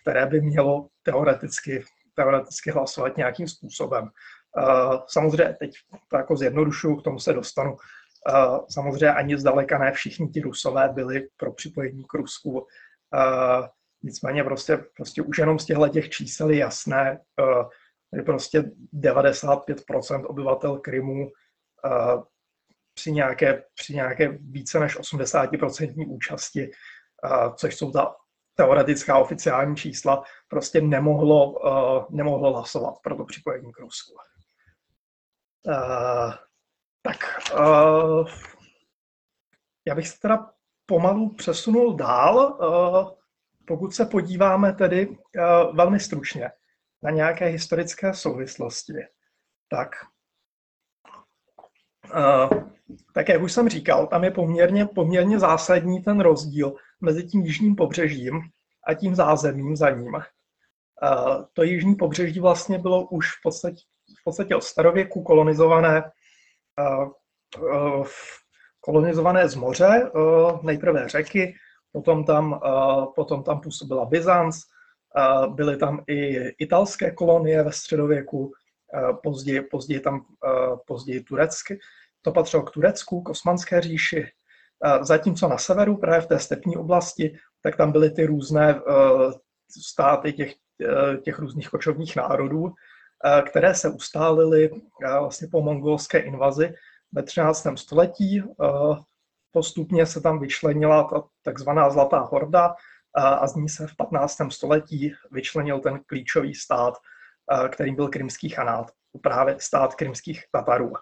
které 0.02 0.26
by 0.26 0.40
mělo 0.40 0.88
teoreticky, 1.02 1.84
teoreticky 2.14 2.70
hlasovat 2.70 3.16
nějakým 3.16 3.48
způsobem. 3.48 4.08
Samozřejmě 5.06 5.56
teď 5.58 5.70
to 6.08 6.16
jako 6.16 6.36
zjednodušuju, 6.36 6.96
k 6.96 7.02
tomu 7.02 7.18
se 7.18 7.32
dostanu. 7.32 7.76
Samozřejmě 8.68 9.10
ani 9.10 9.38
zdaleka 9.38 9.78
ne 9.78 9.92
všichni 9.92 10.28
ti 10.28 10.40
rusové 10.40 10.88
byli 10.88 11.28
pro 11.36 11.52
připojení 11.52 12.04
k 12.04 12.14
Rusku. 12.14 12.66
Nicméně 14.02 14.44
prostě, 14.44 14.84
prostě 14.96 15.22
už 15.22 15.38
jenom 15.38 15.58
z 15.58 15.64
těchto 15.64 15.88
těch 15.88 16.10
čísel 16.10 16.50
je 16.50 16.58
jasné, 16.58 17.20
že 18.16 18.22
prostě 18.22 18.64
95% 18.94 20.24
obyvatel 20.26 20.78
Krymu 20.78 21.30
při 22.94 23.12
nějaké, 23.12 23.64
při 23.74 23.94
nějaké 23.94 24.28
více 24.28 24.80
než 24.80 24.98
80% 24.98 26.04
účasti, 26.08 26.70
což 27.56 27.76
jsou 27.76 27.90
ta 27.90 28.16
teoretická 28.54 29.18
oficiální 29.18 29.76
čísla, 29.76 30.22
prostě 30.48 30.80
nemohlo, 30.80 31.54
nemohlo 32.10 32.52
hlasovat 32.52 32.94
pro 33.02 33.16
to 33.16 33.24
připojení 33.24 33.72
k 33.72 33.78
Rusku. 33.78 34.14
Tak, 37.02 37.16
já 39.86 39.94
bych 39.94 40.08
se 40.08 40.20
teda 40.20 40.50
pomalu 40.86 41.34
přesunul 41.34 41.96
dál, 41.96 42.58
pokud 43.66 43.94
se 43.94 44.06
podíváme 44.06 44.72
tedy 44.72 45.18
velmi 45.72 46.00
stručně 46.00 46.50
na 47.02 47.10
nějaké 47.10 47.46
historické 47.46 48.14
souvislosti, 48.14 48.92
tak 49.68 49.88
tak 53.14 53.28
jak 53.28 53.42
už 53.42 53.52
jsem 53.52 53.68
říkal, 53.68 54.06
tam 54.06 54.24
je 54.24 54.30
poměrně, 54.30 54.86
poměrně 54.86 55.38
zásadní 55.38 56.02
ten 56.02 56.20
rozdíl 56.20 56.74
mezi 57.00 57.24
tím 57.24 57.40
jižním 57.40 57.76
pobřežím 57.76 58.40
a 58.86 58.94
tím 58.94 59.14
zázemím 59.14 59.76
za 59.76 59.90
ním. 59.90 60.12
To 61.52 61.62
jižní 61.62 61.94
pobřeží 61.94 62.40
vlastně 62.40 62.78
bylo 62.78 63.06
už 63.06 63.30
v 63.30 63.42
podstatě, 63.42 63.80
v 64.20 64.24
podstatě 64.24 64.56
od 64.56 64.64
starověku 64.64 65.22
kolonizované, 65.22 66.10
kolonizované 68.80 69.48
z 69.48 69.54
moře, 69.54 70.10
nejprve 70.62 71.08
řeky, 71.08 71.54
potom 71.92 72.24
tam, 72.24 72.60
potom 73.14 73.42
tam 73.42 73.60
působila 73.60 74.04
Byzanc, 74.04 74.56
byly 75.48 75.76
tam 75.76 76.04
i 76.06 76.48
italské 76.48 77.10
kolonie 77.10 77.62
ve 77.62 77.72
středověku, 77.72 78.52
později, 79.22 79.62
později 79.62 80.00
tam 80.00 80.24
později 80.86 81.20
turecky, 81.20 81.78
to 82.22 82.32
patřilo 82.32 82.62
k 82.62 82.70
Turecku, 82.70 83.22
k 83.22 83.28
Osmanské 83.28 83.80
říši, 83.80 84.26
zatímco 85.00 85.48
na 85.48 85.58
severu, 85.58 85.96
právě 85.96 86.20
v 86.20 86.26
té 86.26 86.38
stepní 86.38 86.76
oblasti, 86.76 87.38
tak 87.62 87.76
tam 87.76 87.92
byly 87.92 88.10
ty 88.10 88.26
různé 88.26 88.80
státy 89.82 90.32
těch, 90.32 90.54
těch 91.22 91.38
různých 91.38 91.68
kočovních 91.68 92.16
národů, 92.16 92.72
které 93.48 93.74
se 93.74 93.88
ustálily 93.88 94.70
vlastně 95.20 95.48
po 95.52 95.62
mongolské 95.62 96.18
invazi 96.18 96.74
ve 97.12 97.22
13. 97.22 97.66
století. 97.74 98.42
Postupně 99.52 100.06
se 100.06 100.20
tam 100.20 100.40
vyčlenila 100.40 101.04
ta 101.04 101.22
takzvaná 101.42 101.90
Zlatá 101.90 102.18
horda 102.18 102.74
a 103.14 103.46
z 103.46 103.54
ní 103.54 103.68
se 103.68 103.86
v 103.86 103.96
15. 103.96 104.38
století 104.50 105.14
vyčlenil 105.30 105.80
ten 105.80 106.00
klíčový 106.06 106.54
stát, 106.54 106.94
kterým 107.68 107.94
byl 107.94 108.08
krymský 108.08 108.48
chanát, 108.48 108.90
právě 109.22 109.56
stát 109.58 109.94
krymských 109.94 110.44
Tatarů. 110.52 110.92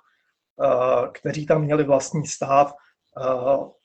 Eh, 0.61 1.08
kteří 1.12 1.46
tam 1.46 1.62
měli 1.62 1.84
vlastní 1.84 2.26
stát 2.26 2.75
eh, 3.18 3.22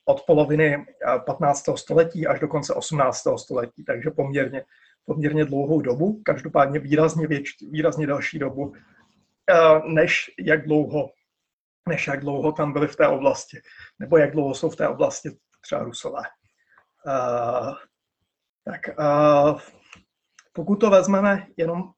od 0.05 0.23
poloviny 0.27 0.85
15. 1.25 1.69
Eh, 1.69 1.77
století 1.77 2.27
až 2.27 2.39
do 2.39 2.47
konce 2.47 2.73
18. 2.73 3.37
století, 3.37 3.83
takže 3.83 4.11
poměrně, 4.11 4.65
poměrně 5.05 5.45
dlouhou 5.45 5.81
dobu, 5.81 6.21
každopádně 6.25 6.79
výrazně, 6.79 7.27
věč, 7.27 7.49
výrazně 7.71 8.07
další 8.07 8.39
dobu, 8.39 8.73
než 9.85 10.31
jak 10.39 10.65
dlouho 10.65 11.09
než 11.89 12.07
jak 12.07 12.19
dlouho 12.19 12.51
tam 12.51 12.73
byli 12.73 12.87
v 12.87 12.95
té 12.95 13.07
oblasti, 13.07 13.61
nebo 13.99 14.17
jak 14.17 14.31
dlouho 14.31 14.53
jsou 14.53 14.69
v 14.69 14.75
té 14.75 14.87
oblasti 14.87 15.29
třeba 15.61 15.83
Rusové. 15.83 16.21
Uh, 17.07 17.73
tak 18.65 18.81
uh, 18.99 19.59
pokud 20.53 20.75
to 20.75 20.89
vezmeme 20.89 21.47
jenom 21.57 21.91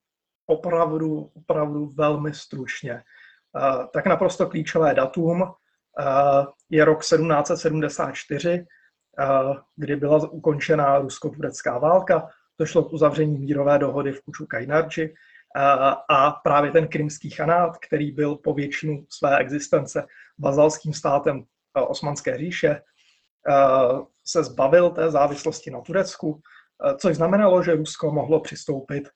opravdu, 0.49 1.31
opravdu 1.35 1.85
velmi 1.85 2.33
stručně, 2.33 3.03
Eh, 3.57 3.87
tak 3.93 4.05
naprosto 4.05 4.47
klíčové 4.47 4.93
datum 4.93 5.43
eh, 5.43 6.45
je 6.69 6.85
rok 6.85 6.99
1774, 7.03 8.49
eh, 8.49 9.25
kdy 9.75 9.95
byla 9.95 10.31
ukončena 10.31 10.99
rusko-turecká 10.99 11.77
válka. 11.77 12.27
Došlo 12.59 12.83
k 12.83 12.93
uzavření 12.93 13.37
mírové 13.37 13.79
dohody 13.79 14.11
v 14.11 14.21
Kuču 14.21 14.45
Kajnarči 14.45 15.13
a 16.09 16.31
právě 16.31 16.71
ten 16.71 16.87
krymský 16.87 17.29
chanát, 17.29 17.77
který 17.77 18.11
byl 18.11 18.35
po 18.35 18.53
většinu 18.53 19.05
své 19.09 19.37
existence 19.37 20.05
bazalským 20.37 20.93
státem 20.93 21.43
Osmanské 21.87 22.37
říše, 22.37 22.81
se 24.25 24.43
zbavil 24.43 24.89
té 24.89 25.11
závislosti 25.11 25.71
na 25.71 25.81
Turecku, 25.81 26.41
což 26.97 27.15
znamenalo, 27.15 27.63
že 27.63 27.75
Rusko 27.75 28.11
mohlo 28.11 28.39
přistoupit 28.39 29.09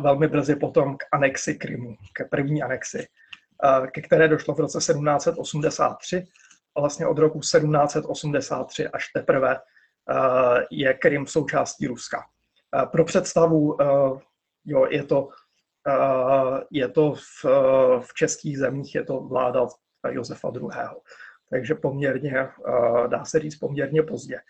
velmi 0.00 0.28
brzy 0.28 0.56
potom 0.56 0.96
k 0.96 1.04
anexi 1.12 1.54
Krymu, 1.54 1.96
ke 2.12 2.24
první 2.24 2.62
anexi, 2.62 3.06
ke 3.90 4.02
které 4.02 4.28
došlo 4.28 4.54
v 4.54 4.60
roce 4.60 4.78
1783 4.78 6.26
a 6.76 6.80
vlastně 6.80 7.06
od 7.06 7.18
roku 7.18 7.40
1783 7.40 8.88
až 8.88 9.08
teprve 9.12 9.60
je 10.70 10.94
Krym 10.94 11.26
součástí 11.26 11.86
Ruska. 11.86 12.24
Pro 12.92 13.04
představu, 13.04 13.76
jo, 14.64 14.86
je 14.90 15.04
to, 15.04 15.28
je 16.70 16.88
to 16.88 17.14
v, 17.14 17.44
v 18.00 18.14
českých 18.14 18.58
zemích, 18.58 18.94
je 18.94 19.04
to 19.04 19.20
vláda 19.20 19.66
Josefa 20.10 20.48
II. 20.54 20.70
Takže 21.50 21.74
poměrně, 21.74 22.48
dá 23.06 23.24
se 23.24 23.40
říct, 23.40 23.56
poměrně 23.56 24.02
pozdě. 24.02 24.40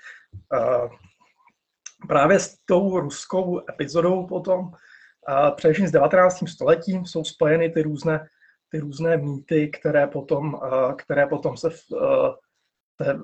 Právě 2.09 2.39
s 2.39 2.57
tou 2.65 3.01
ruskou 3.01 3.63
epizodou 3.71 4.27
potom, 4.27 4.71
především 5.57 5.89
s 5.89 5.91
19. 5.91 6.49
stoletím, 6.49 7.07
jsou 7.07 7.25
spojeny 7.25 7.71
ty 7.71 7.83
různé, 7.83 8.29
ty 8.71 8.79
různé 8.79 9.17
mýty, 9.17 9.69
které 9.69 10.07
potom, 10.07 10.61
které 10.99 11.27
potom 11.27 11.57
se 11.57 11.71
v 11.71 11.83
té, 12.97 13.19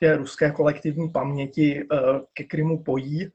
té 0.00 0.16
ruské 0.16 0.50
kolektivní 0.50 1.10
paměti 1.10 1.86
ke 2.34 2.44
Krymu 2.44 2.82
pojí, 2.82 3.28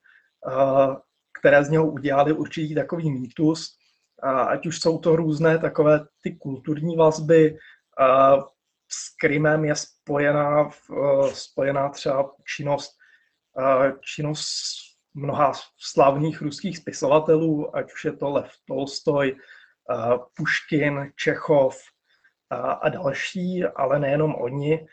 které 1.40 1.64
z 1.64 1.70
něho 1.70 1.92
udělali 1.92 2.34
určitý 2.34 2.76
takový 2.76 3.12
mýtus, 3.12 3.76
ať 4.48 4.66
už 4.66 4.80
jsou 4.80 4.98
to 4.98 5.16
různé 5.16 5.60
takové 5.60 6.00
ty 6.22 6.36
kulturní 6.36 6.96
vazby, 6.96 7.58
s 8.92 9.16
Krymem 9.20 9.66
je 9.66 9.76
spojená, 9.76 10.70
spojená 11.34 11.90
třeba 11.90 12.32
činnost, 12.56 12.92
činnost 14.16 14.93
mnoha 15.14 15.52
slavných 15.78 16.42
ruských 16.42 16.78
spisovatelů, 16.78 17.76
ať 17.76 17.94
už 17.94 18.06
je 18.06 18.12
to 18.12 18.30
Lev 18.30 18.52
Tolstoj, 18.68 19.36
Puškin, 20.34 21.12
Čechov 21.16 21.78
a 22.82 22.90
další, 22.90 23.64
ale 23.64 24.00
nejenom 24.00 24.36
oni. 24.36 24.88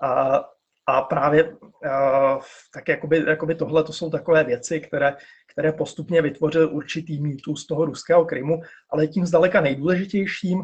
A, 0.00 0.44
a 0.86 1.02
právě 1.02 1.56
tak 2.74 2.88
jakoby, 2.88 3.24
jakoby 3.26 3.54
tohle 3.54 3.84
to 3.84 3.92
jsou 3.92 4.10
takové 4.10 4.44
věci, 4.44 4.80
které, 4.80 5.16
které 5.52 5.72
postupně 5.72 6.22
vytvořily 6.22 6.66
určitý 6.66 7.20
mýtus 7.20 7.66
toho 7.66 7.84
ruského 7.84 8.24
Krymu, 8.24 8.62
ale 8.90 9.06
tím 9.06 9.26
zdaleka 9.26 9.60
nejdůležitějším, 9.60 10.62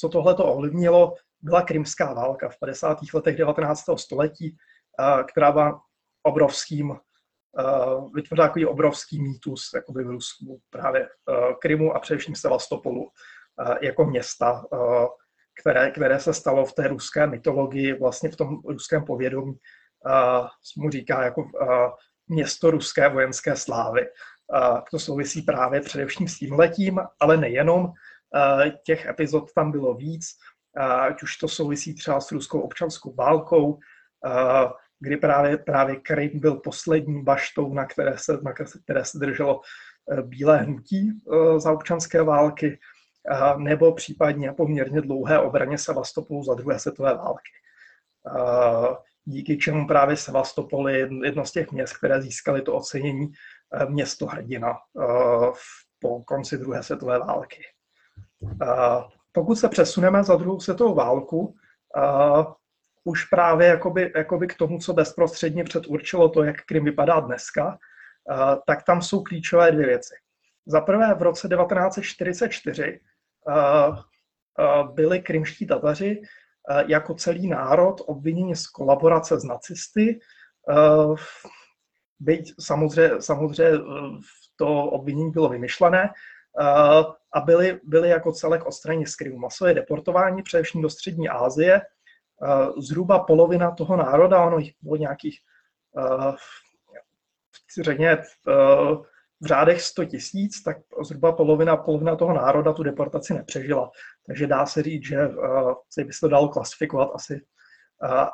co 0.00 0.08
tohle 0.08 0.34
to 0.34 0.44
ovlivnilo, 0.44 1.14
byla 1.42 1.62
krymská 1.62 2.12
válka 2.12 2.48
v 2.48 2.58
50. 2.58 2.98
letech 3.14 3.36
19. 3.36 3.84
století, 3.96 4.56
která 5.26 5.52
byla 5.52 5.80
obrovským, 6.26 6.96
vytvořila 8.14 8.46
takový 8.46 8.66
obrovský 8.66 9.22
mýtus 9.22 9.70
jakoby 9.74 10.04
v 10.04 10.10
Rusku, 10.10 10.60
právě 10.70 11.08
Krymu 11.60 11.92
a 11.92 12.00
především 12.00 12.34
Sevastopolu 12.34 13.08
jako 13.82 14.04
města, 14.04 14.64
které, 15.60 15.90
které 15.90 16.20
se 16.20 16.34
stalo 16.34 16.64
v 16.64 16.72
té 16.72 16.88
ruské 16.88 17.26
mytologii, 17.26 17.98
vlastně 17.98 18.30
v 18.30 18.36
tom 18.36 18.60
ruském 18.68 19.04
povědomí, 19.04 19.52
uh, 19.52 20.46
mu 20.76 20.90
říká 20.90 21.24
jako 21.24 21.42
uh, 21.42 21.48
město 22.28 22.70
ruské 22.70 23.08
vojenské 23.08 23.56
slávy. 23.56 24.02
Uh, 24.02 24.80
to 24.90 24.98
souvisí 24.98 25.42
právě 25.42 25.80
především 25.80 26.28
s 26.28 26.38
tím 26.38 26.54
letím, 26.54 27.00
ale 27.20 27.36
nejenom. 27.36 27.84
Uh, 27.84 27.92
těch 28.86 29.06
epizod 29.06 29.52
tam 29.52 29.72
bylo 29.72 29.94
víc, 29.94 30.26
uh, 30.78 30.84
ať 30.84 31.22
už 31.22 31.36
to 31.36 31.48
souvisí 31.48 31.94
třeba 31.94 32.20
s 32.20 32.32
ruskou 32.32 32.60
občanskou 32.60 33.14
válkou, 33.14 33.66
uh, 33.72 34.70
kdy 35.00 35.16
právě, 35.16 35.58
právě 35.58 35.96
Krym 35.96 36.40
byl 36.40 36.54
poslední 36.56 37.22
baštou, 37.22 37.74
na 37.74 37.86
které 37.86 38.18
se, 38.18 38.38
na 38.42 38.52
které 38.84 39.04
se 39.04 39.18
drželo 39.18 39.60
bílé 40.22 40.58
hnutí 40.58 41.20
za 41.56 41.72
občanské 41.72 42.22
války 42.22 42.78
nebo 43.56 43.94
případně 43.94 44.52
poměrně 44.52 45.00
dlouhé 45.00 45.38
obraně 45.38 45.78
Sevastopolu 45.78 46.44
za 46.44 46.54
druhé 46.54 46.78
světové 46.78 47.14
války. 47.14 47.50
Díky 49.24 49.58
čemu 49.58 49.86
právě 49.86 50.16
Sevastopol 50.16 50.88
je 50.88 51.08
jedno 51.24 51.44
z 51.44 51.52
těch 51.52 51.72
měst, 51.72 51.96
které 51.96 52.22
získaly 52.22 52.62
to 52.62 52.74
ocenění 52.74 53.32
město 53.88 54.26
hrdina 54.26 54.74
po 55.98 56.24
konci 56.24 56.58
druhé 56.58 56.82
světové 56.82 57.18
války. 57.18 57.62
Pokud 59.32 59.54
se 59.54 59.68
přesuneme 59.68 60.24
za 60.24 60.36
druhou 60.36 60.60
světovou 60.60 60.94
válku, 60.94 61.54
už 63.04 63.24
právě 63.24 63.68
jakoby, 63.68 64.12
jakoby 64.16 64.46
k 64.46 64.56
tomu, 64.56 64.78
co 64.78 64.92
bezprostředně 64.92 65.64
předurčilo 65.64 66.28
to, 66.28 66.42
jak 66.42 66.56
Krym 66.66 66.84
vypadá 66.84 67.20
dneska, 67.20 67.78
tak 68.66 68.82
tam 68.82 69.02
jsou 69.02 69.22
klíčové 69.22 69.72
dvě 69.72 69.86
věci. 69.86 70.14
Za 70.66 70.80
prvé 70.80 71.14
v 71.14 71.22
roce 71.22 71.48
1944 71.48 73.00
byli 74.92 75.20
krymští 75.20 75.66
Tataři 75.66 76.22
jako 76.86 77.14
celý 77.14 77.48
národ 77.48 78.00
obviněni 78.06 78.56
z 78.56 78.66
kolaborace 78.66 79.40
s 79.40 79.44
nacisty. 79.44 80.20
Byť 82.20 82.54
samozřejmě, 82.60 83.22
samozřejmě 83.22 83.78
to 84.56 84.84
obvinění 84.84 85.30
bylo 85.30 85.48
vymyšlené 85.48 86.10
a 87.32 87.40
byli, 87.40 87.80
byli 87.84 88.08
jako 88.08 88.32
celek 88.32 88.66
odstraněni 88.66 89.06
z 89.06 89.16
Krymu. 89.16 89.38
Masové 89.38 89.74
deportování 89.74 90.42
především 90.42 90.82
do 90.82 90.90
střední 90.90 91.28
Asie. 91.28 91.80
Zhruba 92.78 93.18
polovina 93.18 93.70
toho 93.70 93.96
národa, 93.96 94.44
ono 94.44 94.58
jich 94.58 94.72
bylo 94.82 94.96
nějakých 94.96 95.38
řekněme 97.82 98.16
v 99.40 99.46
řádech 99.46 99.82
100 99.82 100.04
tisíc, 100.04 100.62
tak 100.62 100.76
zhruba 101.04 101.32
polovina, 101.32 101.76
polovina 101.76 102.16
toho 102.16 102.34
národa 102.34 102.72
tu 102.72 102.82
deportaci 102.82 103.34
nepřežila. 103.34 103.90
Takže 104.26 104.46
dá 104.46 104.66
se 104.66 104.82
říct, 104.82 105.06
že 105.06 105.28
uh, 105.28 105.74
by 106.06 106.12
se 106.12 106.20
to 106.20 106.28
dalo 106.28 106.48
klasifikovat 106.48 107.10
asi, 107.14 107.40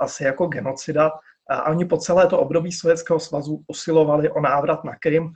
asi 0.00 0.24
jako 0.24 0.46
genocida. 0.46 1.10
A 1.50 1.70
oni 1.70 1.84
po 1.84 1.96
celé 1.96 2.26
to 2.26 2.38
období 2.38 2.72
Sovětského 2.72 3.20
svazu 3.20 3.64
usilovali 3.68 4.30
o 4.30 4.40
návrat 4.40 4.84
na 4.84 4.96
Krym, 4.96 5.32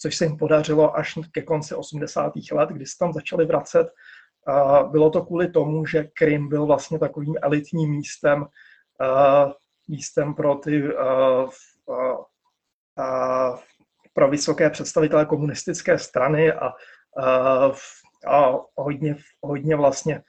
což 0.00 0.16
se 0.16 0.24
jim 0.24 0.36
podařilo 0.36 0.96
až 0.96 1.14
ke 1.32 1.42
konci 1.42 1.74
80. 1.74 2.32
let, 2.52 2.68
kdy 2.68 2.86
se 2.86 2.98
tam 2.98 3.12
začali 3.12 3.46
vracet. 3.46 3.86
Bylo 4.90 5.10
to 5.10 5.24
kvůli 5.24 5.50
tomu, 5.50 5.86
že 5.86 6.04
Krym 6.04 6.48
byl 6.48 6.66
vlastně 6.66 6.98
takovým 6.98 7.34
elitním 7.42 7.90
místem, 7.90 8.46
místem 9.88 10.34
pro 10.34 10.54
ty 10.54 10.82
pro 14.14 14.28
vysoké 14.28 14.70
představitele 14.70 15.26
komunistické 15.26 15.98
strany 15.98 16.52
a, 16.52 16.72
a, 18.26 18.58
hodně, 18.76 19.16
hodně 19.42 19.76
vlastně, 19.76 20.22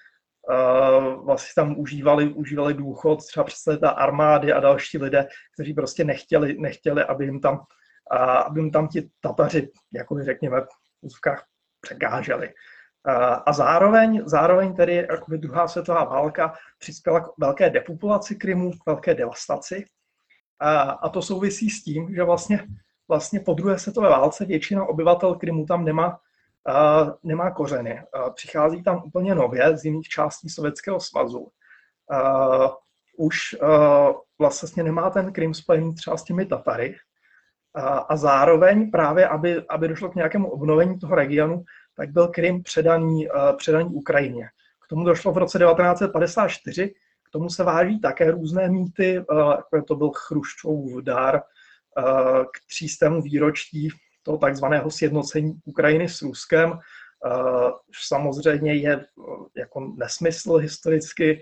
vlastně 1.23 1.51
tam 1.55 1.79
užívali, 1.79 2.33
užívali 2.33 2.73
důchod 2.73 3.25
třeba 3.25 3.43
představitel 3.43 3.93
armády 3.95 4.53
a 4.53 4.59
další 4.59 4.97
lidé, 4.97 5.27
kteří 5.53 5.73
prostě 5.73 6.03
nechtěli, 6.03 6.57
nechtěli 6.59 7.03
aby 7.03 7.25
jim 7.25 7.41
tam, 7.41 7.59
aby 8.45 8.59
jim 8.59 8.71
tam 8.71 8.87
ti 8.87 9.09
Tataři, 9.21 9.71
jako 9.93 10.23
řekněme, 10.23 10.61
v 10.61 10.67
úzkách 11.01 11.45
překáželi. 11.81 12.53
A 13.45 13.53
zároveň, 13.53 14.23
zároveň 14.25 14.75
tedy 14.75 15.07
jakoby 15.09 15.37
druhá 15.37 15.67
světová 15.67 16.03
válka 16.03 16.53
přispěla 16.77 17.19
k 17.19 17.27
velké 17.37 17.69
depopulaci 17.69 18.35
Krymu, 18.35 18.71
k 18.71 18.85
velké 18.85 19.15
devastaci. 19.15 19.85
A, 20.59 20.81
a 20.81 21.09
to 21.09 21.21
souvisí 21.21 21.69
s 21.69 21.83
tím, 21.83 22.15
že 22.15 22.23
vlastně 22.23 22.67
vlastně 23.07 23.39
po 23.39 23.53
druhé 23.53 23.79
světové 23.79 24.09
válce 24.09 24.45
většina 24.45 24.85
obyvatel 24.85 25.35
Krymu 25.35 25.65
tam 25.65 25.85
nemá, 25.85 26.07
uh, 26.07 27.11
nemá 27.23 27.51
kořeny. 27.51 27.93
Uh, 27.93 28.33
přichází 28.33 28.83
tam 28.83 29.03
úplně 29.05 29.35
nově 29.35 29.77
z 29.77 29.85
jiných 29.85 30.07
částí 30.07 30.49
Sovětského 30.49 30.99
svazu. 30.99 31.39
Uh, 31.39 32.67
už 33.17 33.37
uh, 33.61 34.15
vlastně 34.39 34.83
nemá 34.83 35.09
ten 35.09 35.33
Krym 35.33 35.53
spojený 35.53 35.95
třeba 35.95 36.17
s 36.17 36.23
těmi 36.23 36.45
Tatary. 36.45 36.95
Uh, 37.77 37.99
a 38.09 38.15
zároveň 38.15 38.91
právě, 38.91 39.27
aby, 39.27 39.63
aby 39.69 39.87
došlo 39.87 40.09
k 40.09 40.15
nějakému 40.15 40.49
obnovení 40.49 40.99
toho 40.99 41.15
regionu, 41.15 41.63
tak 41.97 42.11
byl 42.11 42.27
Krym 42.27 42.63
předaný, 42.63 43.29
uh, 43.29 43.57
předaný 43.57 43.89
Ukrajině. 43.89 44.49
K 44.85 44.87
tomu 44.87 45.05
došlo 45.05 45.31
v 45.31 45.37
roce 45.37 45.59
1954, 45.59 46.93
k 47.23 47.29
tomu 47.31 47.49
se 47.49 47.63
váží 47.63 47.99
také 47.99 48.31
různé 48.31 48.69
mýty, 48.69 49.19
uh, 49.19 49.51
jako 49.51 49.81
to 49.87 49.95
byl 49.95 50.11
Chruščův 50.15 51.03
dar, 51.03 51.41
k 52.53 52.67
třístému 52.67 53.21
výročí 53.21 53.89
toho 54.23 54.37
takzvaného 54.37 54.91
sjednocení 54.91 55.59
Ukrajiny 55.65 56.09
s 56.09 56.21
Ruskem, 56.21 56.79
samozřejmě 58.07 58.73
je 58.73 59.05
jako 59.57 59.93
nesmysl 59.97 60.53
historicky. 60.53 61.41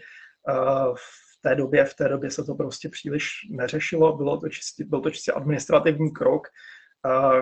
V 0.96 1.42
té 1.42 1.56
době, 1.56 1.86
v 1.86 1.94
té 1.94 2.10
době 2.10 2.32
se 2.32 2.44
to 2.44 2.56
prostě 2.56 2.90
příliš 2.90 3.30
neřešilo, 3.50 4.18
bylo 4.18 4.38
to 4.38 4.50
čistě, 4.50 4.86
byl 4.86 5.02
to 5.02 5.10
čistě 5.10 5.32
administrativní 5.32 6.12
krok 6.12 6.48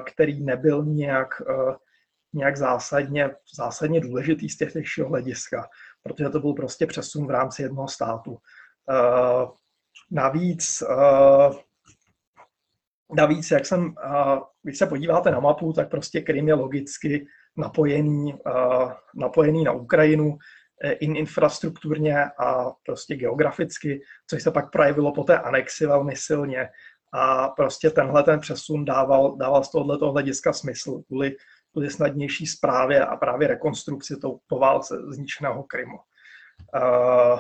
který 0.06 0.44
nebyl 0.44 0.86
nějak, 0.86 1.42
nějak 2.34 2.58
zásadně, 2.58 3.30
zásadně 3.56 4.00
důležitý 4.00 4.50
z 4.50 4.58
těchto 4.58 5.08
hlediska, 5.08 5.70
protože 6.04 6.30
to 6.30 6.40
byl 6.40 6.54
prostě 6.54 6.86
přesun 6.86 7.28
v 7.28 7.32
rámci 7.32 7.62
jednoho 7.62 7.88
státu. 7.88 8.38
Navíc, 10.12 10.84
navíc 13.16 13.52
jak 13.52 13.66
jsem, 13.66 13.96
když 14.64 14.78
se 14.78 14.86
podíváte 14.86 15.32
na 15.32 15.40
mapu, 15.40 15.74
tak 15.74 15.90
prostě 15.90 16.22
Krym 16.22 16.48
je 16.48 16.54
logicky 16.54 17.28
napojený, 17.58 18.36
napojený 19.16 19.64
na 19.64 19.72
Ukrajinu, 19.72 20.38
in 21.00 21.16
infrastrukturně 21.16 22.26
a 22.26 22.72
prostě 22.86 23.16
geograficky, 23.16 24.02
což 24.30 24.44
se 24.44 24.52
pak 24.52 24.72
projevilo 24.72 25.14
po 25.14 25.24
té 25.24 25.40
anexi 25.40 25.86
velmi 25.86 26.16
silně. 26.16 26.70
A 27.14 27.48
prostě 27.48 27.90
tenhle 27.90 28.24
ten 28.24 28.40
přesun 28.40 28.86
dával, 28.86 29.38
dával 29.38 29.64
z 29.64 29.72
tohoto 29.72 30.12
hlediska 30.12 30.54
smysl 30.54 31.02
kvůli, 31.08 31.36
kvůli 31.72 31.90
snadnější 31.90 32.48
zprávě 32.48 33.06
a 33.06 33.16
právě 33.16 33.48
rekonstrukci 33.48 34.18
tou, 34.18 34.40
po 34.48 34.60
válce 34.60 34.98
zničeného 35.08 35.64
Krymu. 35.64 35.98
Uh, 36.76 37.40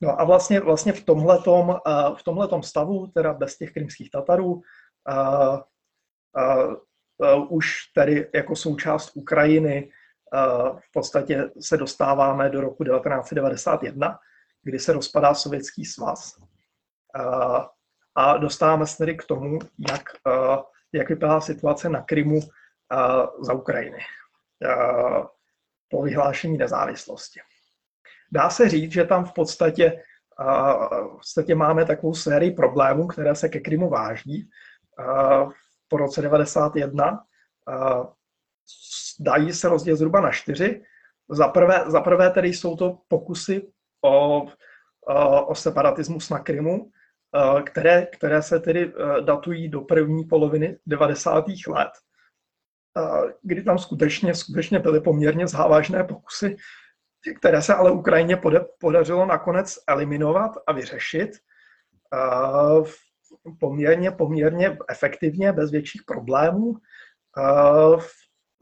no 0.00 0.20
a 0.20 0.24
vlastně, 0.24 0.60
vlastně 0.60 0.92
v 0.92 1.04
tomhletom, 1.04 1.68
uh, 1.68 1.76
v 2.16 2.22
stavu, 2.62 3.06
teda 3.06 3.32
bez 3.32 3.58
těch 3.58 3.72
krymských 3.72 4.10
Tatarů, 4.10 4.52
uh, 4.52 5.58
už 7.48 7.76
tedy 7.94 8.30
jako 8.34 8.56
součást 8.56 9.10
Ukrajiny 9.14 9.90
v 10.78 10.92
podstatě 10.92 11.50
se 11.60 11.76
dostáváme 11.76 12.50
do 12.50 12.60
roku 12.60 12.84
1991, 12.84 14.18
kdy 14.62 14.78
se 14.78 14.92
rozpadá 14.92 15.34
Sovětský 15.34 15.84
svaz. 15.84 16.34
A 18.14 18.36
dostáváme 18.36 18.86
se 18.86 18.96
tedy 18.96 19.16
k 19.16 19.24
tomu, 19.24 19.58
jak, 19.90 20.02
jak 20.92 21.08
vypadá 21.08 21.40
situace 21.40 21.88
na 21.88 22.02
Krymu 22.02 22.40
za 23.40 23.52
Ukrajiny 23.52 23.98
po 25.90 26.02
vyhlášení 26.02 26.58
nezávislosti. 26.58 27.40
Dá 28.32 28.50
se 28.50 28.68
říct, 28.68 28.92
že 28.92 29.04
tam 29.04 29.24
v 29.24 29.32
podstatě, 29.32 30.02
v 31.12 31.16
podstatě 31.16 31.54
máme 31.54 31.84
takovou 31.84 32.14
sérii 32.14 32.50
problémů, 32.50 33.06
které 33.06 33.34
se 33.34 33.48
ke 33.48 33.60
Krymu 33.60 33.88
váží. 33.88 34.50
Po 35.88 35.96
roce 35.96 36.22
91 36.22 37.24
dají 39.20 39.52
se 39.52 39.68
rozdělit 39.68 39.96
zhruba 39.96 40.20
na 40.20 40.30
čtyři. 40.30 40.82
Za 41.28 41.48
prvé, 41.48 41.84
za 41.86 42.00
prvé 42.00 42.30
tedy 42.30 42.48
jsou 42.48 42.76
to 42.76 42.98
pokusy 43.08 43.72
o, 44.04 44.46
o 45.46 45.54
separatismus 45.54 46.30
na 46.30 46.38
Krymu, 46.38 46.90
které, 47.66 48.06
které 48.06 48.42
se 48.42 48.60
tedy 48.60 48.92
datují 49.20 49.68
do 49.68 49.80
první 49.80 50.24
poloviny 50.24 50.78
90. 50.86 51.44
let, 51.68 51.90
kdy 53.42 53.62
tam 53.62 53.78
skutečně, 53.78 54.34
skutečně 54.34 54.78
byly 54.78 55.00
poměrně 55.00 55.46
závažné 55.46 56.04
pokusy 56.04 56.56
které 57.38 57.62
se 57.62 57.74
ale 57.74 57.90
Ukrajině 57.90 58.40
podařilo 58.80 59.26
nakonec 59.26 59.78
eliminovat 59.86 60.52
a 60.66 60.72
vyřešit 60.72 61.30
poměrně, 63.60 64.10
poměrně 64.10 64.78
efektivně, 64.88 65.52
bez 65.52 65.70
větších 65.70 66.02
problémů. 66.06 66.74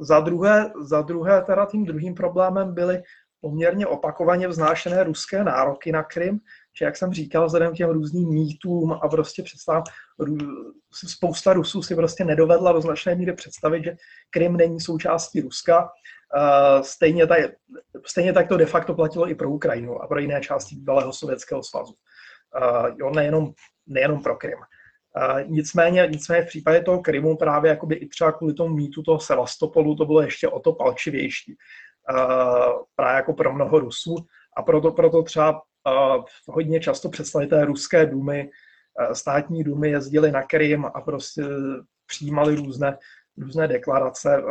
Za 0.01 0.21
druhé, 0.21 0.73
za 0.81 1.03
druhé 1.03 1.43
teda 1.43 1.67
tím 1.67 1.85
druhým 1.85 2.15
problémem 2.15 2.75
byly 2.75 3.03
poměrně 3.41 3.87
opakovaně 3.87 4.49
vznášené 4.49 5.05
ruské 5.05 5.45
nároky 5.45 5.93
na 5.93 6.03
Krym, 6.03 6.39
že 6.79 6.85
jak 6.85 6.97
jsem 6.97 7.13
říkal, 7.13 7.47
vzhledem 7.47 7.73
k 7.73 7.77
těm 7.77 7.91
různým 7.91 8.29
mýtům 8.29 8.93
a 8.93 9.09
prostě 9.09 9.43
představ, 9.43 9.85
spousta 11.07 11.53
Rusů 11.53 11.83
si 11.83 11.95
prostě 11.95 12.25
nedovedla 12.25 12.73
do 12.73 12.81
značné 12.81 13.15
míry 13.15 13.33
představit, 13.33 13.85
že 13.85 13.97
Krym 14.31 14.57
není 14.57 14.81
součástí 14.81 15.41
Ruska 15.41 15.89
Uh, 16.37 16.83
stejně, 16.83 17.27
tak, 17.27 17.41
stejně 18.07 18.33
tak 18.33 18.49
to 18.49 18.57
de 18.57 18.67
facto 18.67 18.95
platilo 18.95 19.31
i 19.31 19.35
pro 19.35 19.51
Ukrajinu 19.51 20.03
a 20.03 20.07
pro 20.07 20.19
jiné 20.19 20.41
části 20.41 20.77
bývalého 20.77 21.13
Sovětského 21.13 21.63
svazu. 21.63 21.95
Uh, 22.63 22.89
jo, 22.99 23.11
nejenom, 23.11 23.53
nejenom 23.87 24.23
pro 24.23 24.37
Krym. 24.37 24.59
Uh, 24.59 25.51
nicméně, 25.51 26.09
nicméně 26.11 26.43
v 26.43 26.47
případě 26.47 26.81
toho 26.81 27.01
Krymu 27.01 27.37
právě 27.37 27.69
jakoby 27.69 27.95
i 27.95 28.09
třeba 28.09 28.33
kvůli 28.33 28.55
tomu 28.55 28.75
mítu 28.75 29.03
toho 29.03 29.21
Sevastopolu 29.21 29.97
to 29.97 30.07
bylo 30.07 30.23
ještě 30.23 30.49
o 30.49 30.61
to 30.61 30.73
palčivější. 30.73 31.57
Uh, 32.11 32.83
právě 32.97 33.17
jako 33.17 33.33
pro 33.33 33.53
mnoho 33.53 33.81
Rusů 33.81 34.17
a 34.57 34.63
proto, 34.63 34.93
proto 34.93 35.23
třeba 35.23 35.53
uh, 35.53 36.25
hodně 36.49 36.81
často 36.81 37.09
představitelé 37.09 37.65
ruské 37.65 38.07
důmy, 38.07 38.51
uh, 39.01 39.13
státní 39.13 39.65
důmy 39.65 39.91
jezdili 39.91 40.33
na 40.33 40.43
Krym 40.43 40.85
a 40.85 41.01
prostě 41.01 41.43
přijímali 42.07 42.57
různé 42.57 42.99
různé 43.39 43.69
deklarace 43.69 44.43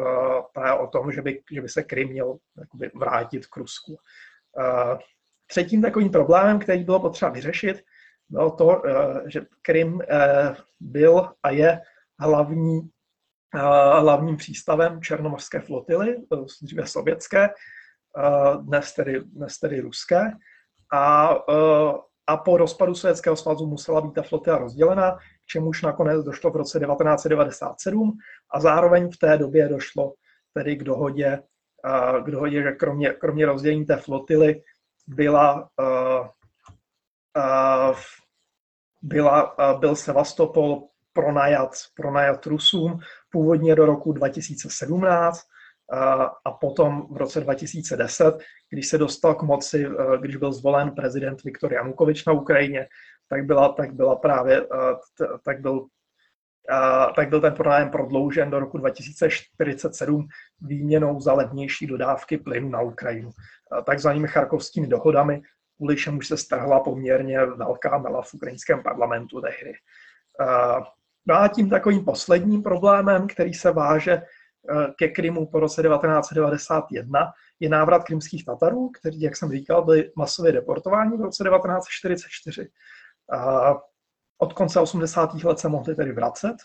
právě 0.54 0.80
o 0.80 0.88
tom, 0.88 1.12
že 1.12 1.22
by, 1.22 1.42
že 1.52 1.62
by 1.62 1.70
se 1.70 1.84
Krym 1.84 2.10
měl 2.10 2.38
jakoby, 2.60 2.92
vrátit 2.96 3.48
k 3.48 3.58
Rusku. 3.58 3.98
Třetím 5.48 5.82
takovým 5.82 6.12
problémem, 6.12 6.60
který 6.60 6.84
bylo 6.84 7.00
potřeba 7.00 7.32
vyřešit, 7.32 7.84
bylo 8.30 8.52
to, 8.52 8.82
že 9.28 9.42
Krym 9.62 10.02
byl 10.80 11.30
a 11.44 11.50
je 11.50 11.82
hlavní, 12.20 12.90
hlavním 13.54 14.38
přístavem 14.38 15.02
černomorské 15.02 15.60
flotily, 15.60 16.16
dříve 16.62 16.88
sovětské, 16.88 17.50
uh, 17.50 18.66
dnes, 18.66 18.94
tedy, 18.94 19.22
dnes 19.26 19.58
tedy 19.58 19.80
ruské. 19.80 20.32
A, 20.94 21.30
a 22.28 22.38
po 22.38 22.58
rozpadu 22.58 22.96
Sovětského 22.96 23.36
svazu 23.36 23.68
musela 23.68 24.02
být 24.02 24.14
ta 24.14 24.22
flotila 24.22 24.58
rozdělena, 24.58 25.18
čemuž 25.46 25.82
nakonec 25.82 26.24
došlo 26.24 26.52
v 26.52 26.56
roce 26.56 26.80
1997 26.80 28.18
a 28.54 28.60
zároveň 28.60 29.12
v 29.12 29.18
té 29.18 29.38
době 29.38 29.70
došlo 29.70 30.14
tedy 30.54 30.76
k 30.76 30.84
dohodě, 30.84 31.44
k 32.26 32.32
dohodě 32.32 32.64
že 32.64 32.72
kromě, 32.72 33.10
kromě 33.10 33.46
rozdělení 33.46 33.86
té 33.86 33.98
flotily 33.98 34.62
byla, 35.08 35.70
byla, 39.02 39.56
byl 39.80 39.96
Sevastopol 39.96 40.89
pronajat, 41.14 41.70
pronajat 41.96 42.46
Rusům 42.46 43.00
původně 43.30 43.76
do 43.76 43.86
roku 43.86 44.14
2017 44.14 45.42
a 46.46 46.52
potom 46.52 47.08
v 47.12 47.18
roce 47.18 47.42
2010, 47.42 48.38
když 48.70 48.88
se 48.88 48.98
dostal 48.98 49.36
k 49.36 49.44
moci, 49.44 49.86
když 50.20 50.36
byl 50.36 50.54
zvolen 50.54 50.92
prezident 50.92 51.44
Viktor 51.44 51.74
Janukovič 51.74 52.26
na 52.26 52.34
Ukrajině, 52.34 52.88
tak 53.30 53.46
byla, 53.46 53.70
tak 53.70 53.94
byla 53.94 54.16
právě, 54.16 54.68
tak 55.46 55.62
byl 55.62 55.86
tak 57.16 57.30
byl 57.30 57.42
ten 57.42 57.54
pronájem 57.54 57.90
prodloužen 57.90 58.50
do 58.50 58.60
roku 58.60 58.78
2047 58.78 60.28
výměnou 60.62 61.20
za 61.20 61.34
levnější 61.34 61.88
dodávky 61.88 62.38
plynu 62.38 62.70
na 62.70 62.82
Ukrajinu. 62.82 63.32
Takzvanými 63.86 64.28
charkovskými 64.28 64.88
dohodami, 64.88 65.42
kvůli 65.78 65.98
čemu 65.98 66.22
se 66.22 66.38
strhla 66.38 66.80
poměrně 66.80 67.46
velká 67.46 67.98
mela 67.98 68.22
v 68.22 68.34
ukrajinském 68.34 68.84
parlamentu 68.84 69.42
tehdy. 69.42 69.74
No 71.26 71.36
a 71.36 71.48
tím 71.48 71.70
takovým 71.70 72.06
posledním 72.06 72.64
problémem, 72.64 73.28
který 73.28 73.54
se 73.54 73.72
váže 73.72 74.22
ke 74.98 75.08
Krymu 75.08 75.46
po 75.46 75.60
roce 75.60 75.84
1991, 75.84 77.32
je 77.60 77.70
návrat 77.70 78.04
krymských 78.04 78.46
Tatarů, 78.46 78.90
kteří, 79.00 79.22
jak 79.22 79.36
jsem 79.36 79.52
říkal, 79.52 79.86
byli 79.86 80.12
masově 80.16 80.52
deportováni 80.52 81.18
v 81.18 81.22
roce 81.22 81.44
1944 81.44 82.70
od 84.38 84.54
konce 84.54 84.80
80. 84.80 85.34
let 85.44 85.60
se 85.60 85.70
mohli 85.70 85.96
tedy 85.96 86.12
vracet 86.12 86.56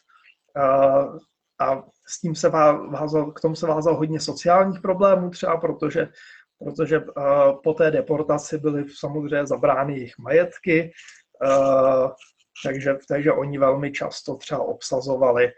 a 1.60 1.82
s 2.06 2.20
tím 2.20 2.34
se 2.34 2.48
vázal, 2.48 3.32
k 3.32 3.40
tomu 3.40 3.54
se 3.54 3.66
vázal 3.66 3.96
hodně 3.96 4.20
sociálních 4.20 4.80
problémů 4.80 5.30
třeba, 5.30 5.56
protože, 5.56 6.08
protože 6.58 7.04
po 7.62 7.74
té 7.74 7.90
deportaci 7.90 8.58
byly 8.58 8.84
samozřejmě 8.98 9.46
zabrány 9.46 9.92
jejich 9.92 10.18
majetky, 10.18 10.92
takže, 12.64 12.96
takže 13.08 13.32
oni 13.32 13.58
velmi 13.58 13.92
často 13.92 14.36
třeba 14.36 14.60
obsazovali, 14.60 15.52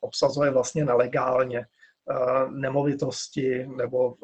obsazovali 0.00 0.52
vlastně 0.52 0.84
nelegálně 0.84 1.66
nemovitosti 2.50 3.66
nebo 3.66 4.14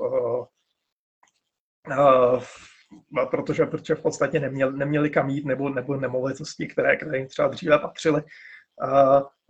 protože, 3.31 3.66
protože 3.66 3.94
v 3.94 4.03
podstatě 4.03 4.40
neměli, 4.40 4.79
neměli 4.79 5.11
kam 5.11 5.31
jít 5.31 5.47
nebo, 5.47 5.68
nebo 5.68 5.97
nemovitosti, 5.97 6.66
které, 6.66 6.97
které 6.97 7.18
jim 7.18 7.29
třeba 7.29 7.49
dříve 7.49 7.79
patřily. 7.79 8.23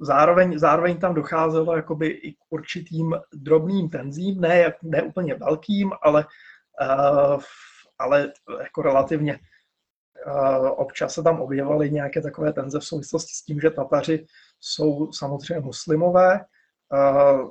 Zároveň, 0.01 0.59
zároveň 0.59 0.99
tam 0.99 1.15
docházelo 1.15 1.77
jakoby 1.77 2.07
i 2.09 2.33
k 2.33 2.39
určitým 2.51 3.17
drobným 3.33 3.91
tenzím, 3.91 4.41
ne, 4.41 4.75
ne 4.83 5.03
úplně 5.03 5.35
velkým, 5.35 5.93
ale, 6.03 6.27
ale 7.99 8.33
jako 8.61 8.83
relativně 8.83 9.39
občas 10.77 11.15
se 11.15 11.23
tam 11.23 11.41
objevovaly 11.41 11.91
nějaké 11.91 12.23
takové 12.23 12.53
tenze 12.53 12.81
v 12.81 12.85
souvislosti 12.85 13.33
s 13.35 13.45
tím, 13.45 13.61
že 13.61 13.71
Tataři 13.71 14.27
jsou 14.61 15.13
samozřejmě 15.13 15.61
muslimové, 15.61 16.41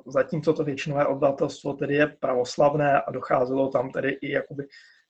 zatímco 0.08 0.54
to 0.54 0.64
většinové 0.64 1.06
obyvatelstvo 1.06 1.74
tedy 1.74 1.96
je 1.96 2.08
pravoslavné 2.08 3.02
a 3.02 3.12
docházelo 3.12 3.70
tam 3.70 3.92
tedy 3.92 4.10
i 4.10 4.32
jakoby 4.32 4.68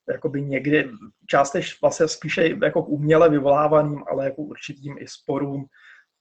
jakoby 0.10 0.42
někdy 0.42 0.90
částečně 1.30 1.78
vlastně 1.82 2.08
spíše 2.08 2.50
jako 2.64 2.84
k 2.84 2.90
uměle 2.90 3.30
vyvolávaným, 3.30 4.04
ale 4.12 4.26
jako 4.26 4.42
určitým 4.42 4.96
i 5.00 5.08
sporům 5.08 5.66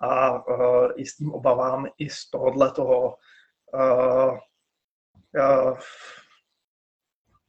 a 0.00 0.42
i 0.96 1.06
s 1.06 1.16
tím 1.16 1.32
obavám 1.32 1.86
i 1.98 2.10
z 2.10 2.30
tohohle 2.30 2.72
toho 2.72 3.14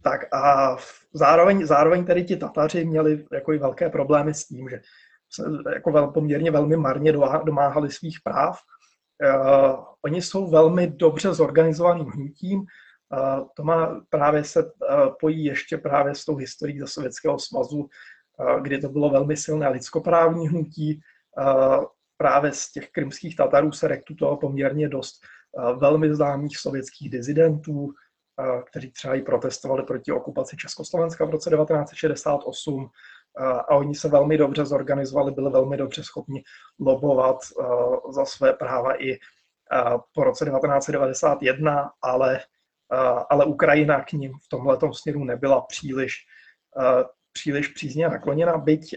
tak 0.09 0.33
a 0.33 0.75
zároveň, 1.13 1.65
zároveň 1.65 2.05
tedy 2.05 2.23
ti 2.23 2.35
Tataři 2.37 2.85
měli 2.85 3.25
jako 3.31 3.53
i 3.53 3.57
velké 3.57 3.89
problémy 3.89 4.33
s 4.33 4.47
tím, 4.47 4.69
že 4.69 4.81
se 5.33 5.43
jako 5.73 5.91
vel, 5.91 6.07
poměrně 6.07 6.51
velmi 6.51 6.77
marně 6.77 7.13
domáhali 7.45 7.91
svých 7.91 8.19
práv. 8.23 8.59
Uh, 9.23 9.83
oni 10.05 10.21
jsou 10.21 10.49
velmi 10.49 10.87
dobře 10.87 11.33
zorganizovaným 11.33 12.05
hnutím. 12.05 12.59
Uh, 12.59 13.47
to 13.55 13.63
má 13.63 14.01
právě 14.09 14.43
se 14.43 14.63
uh, 14.63 14.69
pojí 15.19 15.45
ještě 15.45 15.77
právě 15.77 16.15
s 16.15 16.25
tou 16.25 16.35
historií 16.35 16.79
ze 16.79 16.87
Sovětského 16.87 17.39
svazu, 17.39 17.77
uh, 17.77 18.61
kdy 18.61 18.77
to 18.77 18.89
bylo 18.89 19.09
velmi 19.09 19.37
silné 19.37 19.69
lidskoprávní 19.69 20.47
hnutí. 20.47 21.01
Uh, 21.37 21.85
právě 22.17 22.51
z 22.51 22.71
těch 22.71 22.91
krymských 22.91 23.35
Tatarů 23.35 23.71
se 23.71 23.87
rekrutovalo 23.87 24.37
poměrně 24.37 24.89
dost 24.89 25.19
uh, 25.51 25.79
velmi 25.79 26.15
známých 26.15 26.57
sovětských 26.57 27.09
dizidentů, 27.09 27.93
kteří 28.65 28.91
třeba 28.91 29.15
i 29.15 29.21
protestovali 29.21 29.83
proti 29.83 30.11
okupaci 30.11 30.57
Československa 30.57 31.25
v 31.25 31.29
roce 31.29 31.49
1968 31.49 32.89
a 33.39 33.75
oni 33.75 33.95
se 33.95 34.09
velmi 34.09 34.37
dobře 34.37 34.65
zorganizovali, 34.65 35.31
byli 35.31 35.51
velmi 35.51 35.77
dobře 35.77 36.03
schopni 36.03 36.43
lobovat 36.79 37.37
za 38.09 38.25
své 38.25 38.53
práva 38.53 39.03
i 39.03 39.19
po 40.13 40.23
roce 40.23 40.45
1991, 40.45 41.91
ale, 42.01 42.39
ale 43.29 43.45
Ukrajina 43.45 44.03
k 44.03 44.11
ním 44.11 44.33
v 44.45 44.49
tomhle 44.49 44.77
směru 44.91 45.23
nebyla 45.23 45.61
příliš, 45.61 46.25
příliš 47.33 47.67
přízně 47.67 48.09
nakloněna, 48.09 48.57
byť, 48.57 48.95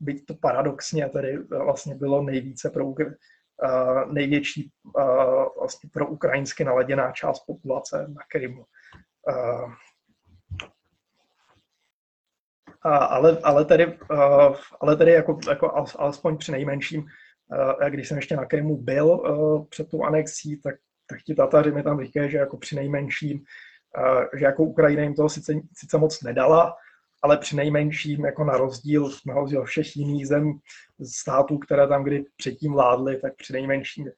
byť 0.00 0.26
to 0.26 0.34
paradoxně 0.34 1.08
tedy 1.08 1.38
vlastně 1.38 1.94
bylo 1.94 2.22
nejvíce 2.22 2.70
pro, 2.70 2.84
největší 4.12 4.70
vlastně 5.58 5.90
pro 5.92 6.06
ukrajinsky 6.06 6.64
naladěná 6.64 7.12
část 7.12 7.40
populace 7.46 8.06
na 8.08 8.22
Krymu. 8.28 8.64
Ale, 12.82 13.38
ale 13.42 13.64
tedy, 13.64 13.98
ale 14.80 14.96
tedy 14.96 15.12
jako, 15.12 15.38
jako 15.48 15.86
alespoň 15.98 16.38
při 16.38 16.52
nejmenším, 16.52 17.06
když 17.88 18.08
jsem 18.08 18.16
ještě 18.16 18.36
na 18.36 18.44
Krymu 18.44 18.76
byl 18.76 19.18
před 19.70 19.90
tou 19.90 20.02
anexí, 20.02 20.60
tak, 20.60 20.74
tak 21.06 21.22
ti 21.22 21.34
Tataři 21.34 21.72
mi 21.72 21.82
tam 21.82 22.00
říkají, 22.04 22.30
že 22.30 22.38
jako 22.38 22.56
při 22.56 22.76
nejmenším, 22.76 23.44
že 24.36 24.44
jako 24.44 24.62
Ukrajina 24.62 25.02
jim 25.02 25.14
toho 25.14 25.28
sice, 25.28 25.52
sice 25.72 25.98
moc 25.98 26.22
nedala, 26.22 26.76
ale 27.22 27.38
při 27.38 27.56
nejmenším 27.56 28.24
jako 28.24 28.44
na 28.44 28.56
rozdíl, 28.56 29.10
na 29.26 29.34
rozdíl 29.34 29.64
všech 29.64 29.96
jiných 29.96 30.28
zemí, 30.28 30.58
států, 31.02 31.58
které 31.58 31.88
tam 31.88 32.04
kdy 32.04 32.24
předtím 32.36 32.72
vládly, 32.72 33.16
tak 33.16 33.36
při 33.36 33.52
nejmenším 33.52 34.10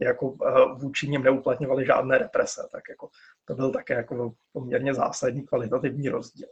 jako 0.00 0.36
eh, 0.46 0.74
vůči 0.74 1.08
nim 1.08 1.22
neuplatňovali 1.22 1.86
žádné 1.86 2.18
represe, 2.18 2.68
tak 2.72 2.82
jako 2.88 3.08
to 3.44 3.54
byl 3.54 3.70
také 3.70 3.94
jako 3.94 4.32
poměrně 4.52 4.94
zásadní 4.94 5.46
kvalitativní 5.46 6.08
rozdíl. 6.08 6.48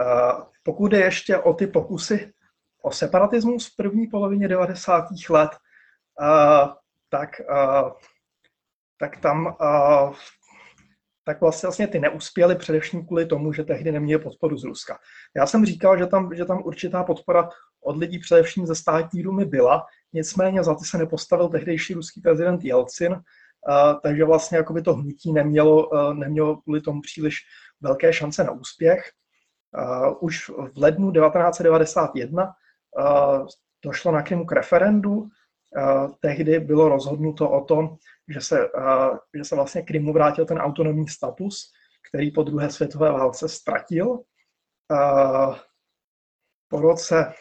Eh, 0.00 0.44
pokud 0.62 0.92
je 0.92 1.00
ještě 1.04 1.36
o 1.36 1.54
ty 1.54 1.66
pokusy 1.66 2.32
o 2.82 2.90
separatismus 2.90 3.72
v 3.72 3.76
první 3.76 4.06
polovině 4.06 4.48
90. 4.48 5.04
let, 5.30 5.50
eh, 6.20 6.68
tak, 7.08 7.40
tak 8.98 9.16
tam 9.16 9.56
tak 11.24 11.40
vlastně, 11.40 11.66
vlastně 11.66 11.86
ty 11.86 11.98
neuspěly 11.98 12.56
především 12.56 13.06
kvůli 13.06 13.26
tomu, 13.26 13.52
že 13.52 13.64
tehdy 13.64 13.92
neměli 13.92 14.22
podporu 14.22 14.56
z 14.56 14.64
Ruska. 14.64 14.98
Já 15.36 15.46
jsem 15.46 15.66
říkal, 15.66 15.98
že 15.98 16.06
tam, 16.06 16.34
že 16.34 16.44
tam 16.44 16.62
určitá 16.64 17.04
podpora 17.04 17.48
od 17.80 17.96
lidí 17.96 18.18
především 18.18 18.66
ze 18.66 18.74
státní 18.74 19.22
dumy 19.22 19.44
byla, 19.44 19.86
nicméně 20.12 20.62
za 20.62 20.74
ty 20.74 20.84
se 20.84 20.98
nepostavil 20.98 21.48
tehdejší 21.48 21.94
ruský 21.94 22.20
prezident 22.20 22.64
Jelcin, 22.64 23.12
uh, 23.12 23.20
takže 24.02 24.24
vlastně 24.24 24.58
jakoby 24.58 24.82
to 24.82 24.94
hnutí 24.94 25.32
nemělo, 25.32 25.88
uh, 25.88 26.14
nemělo 26.14 26.56
kvůli 26.56 26.80
tomu 26.80 27.00
příliš 27.00 27.36
velké 27.80 28.12
šance 28.12 28.44
na 28.44 28.52
úspěch. 28.52 29.10
Uh, 29.78 30.16
už 30.20 30.48
v 30.48 30.78
lednu 30.78 31.12
1991 31.12 32.52
došlo 33.84 34.12
na 34.12 34.22
Krymu 34.22 34.46
k 34.46 34.52
referendu, 34.52 35.28
tehdy 36.20 36.60
bylo 36.60 36.88
rozhodnuto 36.88 37.50
o 37.50 37.64
tom, 37.64 37.96
že 38.28 38.40
se, 38.40 38.68
že 39.36 39.44
se 39.44 39.54
vlastně 39.54 39.82
Krymu 39.82 40.12
vrátil 40.12 40.46
ten 40.46 40.58
autonomní 40.58 41.08
status, 41.08 41.72
který 42.08 42.30
po 42.30 42.42
druhé 42.42 42.70
světové 42.70 43.12
válce 43.12 43.48
ztratil. 43.48 44.20
Po 46.68 46.80
roce 46.80 47.32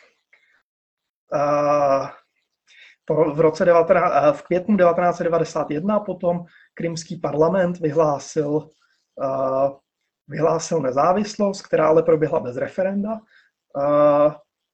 v, 3.34 3.40
roce 3.40 3.66
19, 3.66 4.38
v 4.38 4.42
květnu 4.42 4.78
1991 4.78 6.00
potom 6.00 6.46
krymský 6.74 7.20
parlament 7.20 7.80
vyhlásil, 7.80 8.70
vyhlásil 10.28 10.80
nezávislost, 10.80 11.62
která 11.62 11.88
ale 11.88 12.04
proběhla 12.04 12.40
bez 12.40 12.58
referenda 12.58 13.20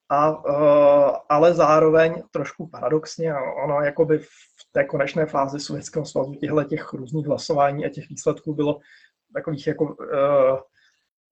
a, 0.08 0.30
uh, 0.30 1.16
ale 1.28 1.54
zároveň 1.54 2.22
trošku 2.30 2.66
paradoxně, 2.66 3.34
ono 3.64 3.80
jakoby 3.80 4.18
v 4.18 4.28
té 4.72 4.84
konečné 4.84 5.26
fázi 5.26 5.60
Sovětského 5.60 6.06
svazu 6.06 6.34
těchto 6.34 6.64
těch 6.64 6.92
různých 6.92 7.26
hlasování 7.26 7.86
a 7.86 7.88
těch 7.88 8.08
výsledků 8.08 8.54
bylo 8.54 8.78
takových 9.34 9.66
jako, 9.66 9.84
uh, 9.84 10.58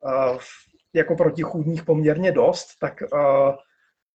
uh, 0.05 0.39
jako 0.95 1.17
protichůdných 1.17 1.85
poměrně 1.85 2.33
dost, 2.33 2.67
tak, 2.81 3.03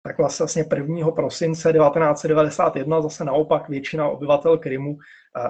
tak 0.02 0.18
vlastně 0.18 0.64
1. 0.76 1.10
prosince 1.10 1.72
1991 1.72 3.02
zase 3.02 3.24
naopak 3.24 3.68
většina 3.68 4.08
obyvatel 4.08 4.58
Krymu, 4.58 4.96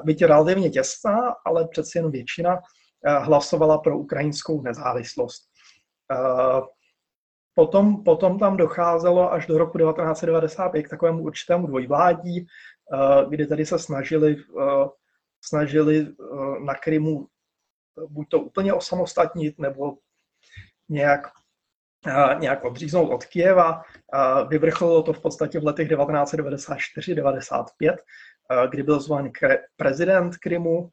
byť 0.05 0.23
relativně 0.25 0.70
těsná, 0.70 1.35
ale 1.46 1.68
přeci 1.68 1.99
jen 1.99 2.11
většina, 2.11 2.59
hlasovala 3.07 3.79
pro 3.79 3.99
ukrajinskou 3.99 4.62
nezávislost. 4.62 5.42
Potom, 7.61 8.05
potom 8.05 8.38
tam 8.38 8.57
docházelo 8.57 9.33
až 9.33 9.46
do 9.46 9.59
roku 9.59 9.79
1995 9.79 10.83
k 10.83 10.88
takovému 10.88 11.23
určitému 11.23 11.66
dvojvládí, 11.66 12.40
eh, 12.40 12.46
kdy 13.29 13.46
tady 13.46 13.66
se 13.66 13.79
snažili, 13.79 14.37
eh, 14.61 14.88
snažili 15.44 16.01
eh, 16.01 16.07
na 16.64 16.75
Krymu 16.75 17.27
buď 18.09 18.29
to 18.29 18.40
úplně 18.40 18.73
osamostatnit, 18.73 19.59
nebo 19.59 19.96
nějak, 20.88 21.29
nějak 22.38 22.64
odříznout 22.64 23.11
od 23.11 23.25
Kijeva. 23.25 23.83
Vyvrcholilo 24.49 25.03
to 25.03 25.12
v 25.12 25.20
podstatě 25.20 25.61
v 25.61 25.64
letech 25.64 25.88
1994-95, 25.88 27.96
kdy 28.70 28.83
byl 28.83 29.01
zvolen 29.01 29.31
prezident 29.77 30.37
Krymu 30.37 30.90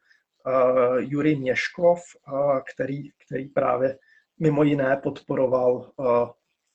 Jurij 0.97 1.35
Měškov, 1.35 2.01
který, 2.73 3.09
který 3.25 3.49
právě 3.49 3.97
mimo 4.39 4.63
jiné 4.63 4.97
podporoval 5.03 5.91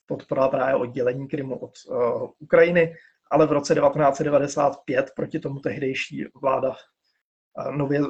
podporoval 0.05 0.49
právě 0.49 0.75
oddělení 0.75 1.27
Krymu 1.27 1.55
od 1.55 1.71
uh, 1.87 2.29
Ukrajiny, 2.39 2.95
ale 3.31 3.47
v 3.47 3.51
roce 3.51 3.75
1995 3.75 5.11
proti 5.15 5.39
tomu 5.39 5.59
tehdejší 5.59 6.25
vláda 6.41 6.69
uh, 6.69 7.75
nově, 7.75 8.01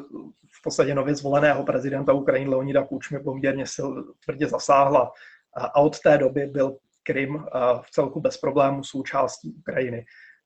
v 0.51 0.61
podstatě 0.63 0.95
nově 0.95 1.15
zvoleného 1.15 1.63
prezidenta 1.63 2.13
Ukrajiny 2.13 2.49
Leonida 2.49 2.83
Kučmy 2.83 3.19
poměrně 3.19 3.65
sil 3.75 3.89
tvrdě 4.25 4.47
zasáhla 4.47 5.11
a 5.55 5.81
od 5.81 5.99
té 5.99 6.17
doby 6.17 6.45
byl 6.45 6.77
Krym 7.03 7.35
uh, 7.35 7.43
v 7.81 7.91
celku 7.91 8.21
bez 8.21 8.37
problémů 8.37 8.83
součástí 8.83 9.53
Ukrajiny. 9.53 10.05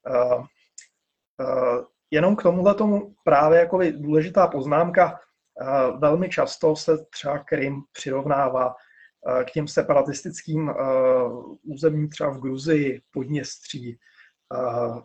Uh, 0.10 0.46
uh, 1.40 1.86
jenom 2.12 2.36
k 2.36 2.44
tomuhle 2.44 2.76
tomu 2.76 3.16
právě 3.24 3.60
jako 3.60 3.80
důležitá 3.92 4.48
poznámka, 4.48 5.20
uh, 5.62 6.00
velmi 6.00 6.30
často 6.30 6.76
se 6.76 6.98
třeba 7.12 7.40
Krym 7.40 7.82
přirovnává 7.92 8.76
k 9.46 9.52
těm 9.52 9.68
separatistickým 9.68 10.70
eh, 10.70 10.74
územím 11.64 12.10
třeba 12.10 12.30
v 12.30 12.40
Gruzii, 12.40 13.02
Podněstří, 13.12 14.00
eh, 14.54 15.02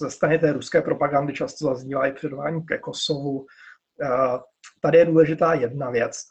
ze 0.00 0.10
strany 0.10 0.38
té 0.38 0.52
ruské 0.52 0.82
propagandy 0.82 1.32
často 1.32 1.64
zaznívá 1.64 2.06
i 2.06 2.12
předování 2.12 2.66
ke 2.66 2.78
Kosovu. 2.78 3.46
Tady 4.80 4.98
je 4.98 5.04
důležitá 5.04 5.54
jedna 5.54 5.90
věc. 5.90 6.22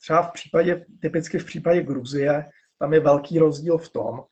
Třeba 0.00 0.22
v 0.22 0.32
případě, 0.32 0.86
typicky 1.00 1.38
v 1.38 1.44
případě 1.44 1.82
Gruzie, 1.82 2.44
tam 2.78 2.92
je 2.92 3.00
velký 3.00 3.38
rozdíl 3.38 3.78
v 3.78 3.88
tom, 3.88 4.24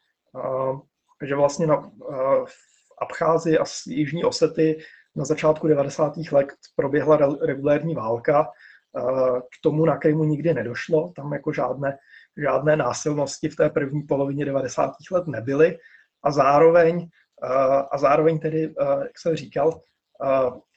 že 1.26 1.34
vlastně 1.34 1.66
na, 1.66 1.90
v 2.44 2.54
Abcházi 3.02 3.58
a 3.58 3.64
Jižní 3.86 4.24
Osety 4.24 4.78
na 5.16 5.24
začátku 5.24 5.68
90. 5.68 6.12
let 6.32 6.48
proběhla 6.76 7.16
regulérní 7.46 7.94
válka, 7.94 8.48
k 9.42 9.62
tomu 9.62 9.84
na 9.84 9.96
Krymu 9.96 10.24
nikdy 10.24 10.54
nedošlo, 10.54 11.12
tam 11.16 11.32
jako 11.32 11.52
žádné, 11.52 11.98
žádné 12.36 12.76
násilnosti 12.76 13.48
v 13.48 13.56
té 13.56 13.70
první 13.70 14.02
polovině 14.02 14.44
90. 14.44 14.92
let 15.12 15.26
nebyly 15.26 15.78
a 16.22 16.30
zároveň, 16.30 17.08
a 17.90 17.98
zároveň 17.98 18.38
tedy, 18.38 18.74
jak 19.02 19.18
jsem 19.18 19.36
říkal, 19.36 19.80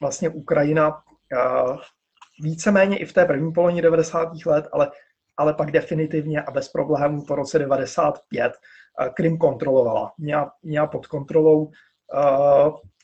vlastně 0.01 0.29
Ukrajina 0.29 1.01
víceméně 2.41 2.97
i 2.97 3.05
v 3.05 3.13
té 3.13 3.25
první 3.25 3.51
polovině 3.51 3.81
90. 3.81 4.29
let, 4.45 4.67
ale, 4.71 4.91
ale 5.37 5.53
pak 5.53 5.71
definitivně 5.71 6.41
a 6.41 6.51
bez 6.51 6.69
problémů 6.69 7.25
po 7.25 7.35
roce 7.35 7.59
95 7.59 8.53
Krym 9.13 9.37
kontrolovala. 9.37 10.13
Měla, 10.17 10.51
měla 10.63 10.87
pod 10.87 11.07
kontrolou 11.07 11.71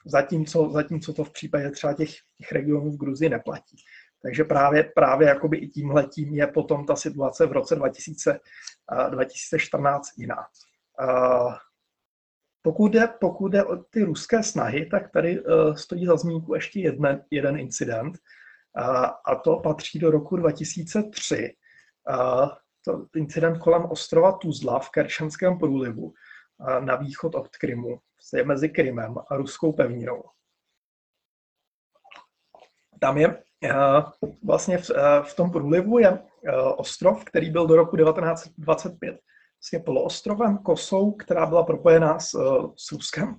zatímco, 0.05 0.69
zatímco 0.71 1.13
to 1.13 1.23
v 1.23 1.31
případě 1.31 1.71
třeba 1.71 1.93
těch, 1.93 2.09
těch 2.37 2.51
regionů 2.51 2.91
v 2.91 2.97
Gruzii 2.97 3.29
neplatí. 3.29 3.77
Takže 4.21 4.43
právě, 4.43 4.83
právě 4.83 5.27
jakoby 5.27 5.57
i 5.57 5.67
tímhletím 5.67 6.33
je 6.33 6.47
potom 6.47 6.85
ta 6.85 6.95
situace 6.95 7.45
v 7.45 7.51
roce 7.51 7.75
2000, 7.75 8.39
2014 9.09 10.07
jiná. 10.17 10.47
Pokud 12.61 12.91
jde, 12.91 13.07
pokud 13.19 13.47
jde 13.47 13.63
o 13.63 13.75
ty 13.75 14.03
ruské 14.03 14.43
snahy, 14.43 14.85
tak 14.85 15.11
tady 15.11 15.43
stojí 15.77 16.05
za 16.05 16.17
zmínku 16.17 16.55
ještě 16.55 16.79
jeden, 16.79 17.25
jeden 17.31 17.59
incident, 17.59 18.17
a 19.25 19.35
to 19.35 19.59
patří 19.59 19.99
do 19.99 20.11
roku 20.11 20.37
2003. 20.37 21.55
To 22.85 23.05
incident 23.15 23.57
kolem 23.57 23.85
ostrova 23.85 24.31
Tuzla 24.31 24.79
v 24.79 24.89
Keršanském 24.89 25.59
průlivu 25.59 26.13
na 26.79 26.95
východ 26.95 27.35
od 27.35 27.57
Krymu, 27.57 27.99
je 28.33 28.45
mezi 28.45 28.69
Krymem 28.69 29.15
a 29.29 29.35
ruskou 29.35 29.73
pevninou. 29.73 30.23
Tam 32.99 33.17
je 33.17 33.43
vlastně 34.43 34.77
v, 34.77 34.91
v 35.23 35.35
tom 35.35 35.51
průlivu 35.51 35.99
je 35.99 36.19
ostrov, 36.75 37.23
který 37.23 37.49
byl 37.49 37.67
do 37.67 37.75
roku 37.75 37.97
1925 37.97 39.19
vlastně 39.59 39.79
poloostrovem, 39.79 40.57
kosou, 40.57 41.11
která 41.11 41.45
byla 41.45 41.63
propojená 41.63 42.19
s, 42.19 42.29
s 42.75 42.91
Ruskem. 42.91 43.35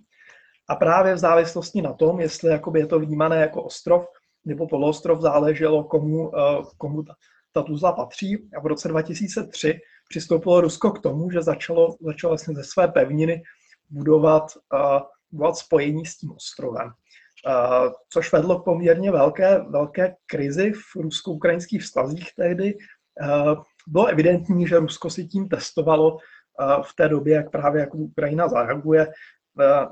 A 0.69 0.77
právě 0.77 1.15
v 1.15 1.19
závislosti 1.19 1.83
na 1.83 1.93
tom, 1.93 2.21
jestli 2.21 2.51
jakoby 2.51 2.81
je 2.81 2.87
to 2.87 3.01
vnímané 3.01 3.41
jako 3.41 3.63
ostrov 3.63 4.07
nebo 4.45 4.69
poloostrov, 4.69 5.21
záleželo, 5.21 5.85
komu, 5.85 6.33
komu 6.79 7.03
ta, 7.03 7.15
ta 7.53 7.63
Tuzla 7.63 7.93
patří. 7.93 8.49
A 8.57 8.61
v 8.61 8.67
roce 8.67 8.89
2003 8.89 9.81
přistoupilo 10.09 10.61
Rusko 10.61 10.91
k 10.91 11.03
tomu, 11.03 11.31
že 11.31 11.43
začalo, 11.43 11.97
začalo 12.01 12.31
vlastně 12.31 12.55
ze 12.55 12.65
své 12.65 12.89
pevniny 12.89 13.43
budovat, 13.91 14.53
budovat 15.31 15.57
spojení 15.57 16.07
s 16.07 16.17
tím 16.17 16.33
ostrovem. 16.33 16.93
Uh, 17.47 17.93
což 18.09 18.33
vedlo 18.33 18.61
k 18.61 18.65
poměrně 18.65 19.11
velké, 19.11 19.59
velké 19.59 20.15
krizi 20.27 20.73
v 20.73 20.97
rusko-ukrajinských 20.97 21.83
vztazích 21.83 22.35
tehdy. 22.37 22.75
Uh, 22.75 23.63
bylo 23.89 24.07
evidentní, 24.07 24.67
že 24.69 24.79
Rusko 24.79 25.11
si 25.11 25.25
tím 25.25 25.49
testovalo 25.49 26.13
uh, 26.15 26.83
v 26.83 26.95
té 26.97 27.09
době, 27.09 27.35
jak 27.35 27.51
právě 27.51 27.81
jako 27.81 27.97
Ukrajina 27.97 28.49
zareaguje. 28.49 29.13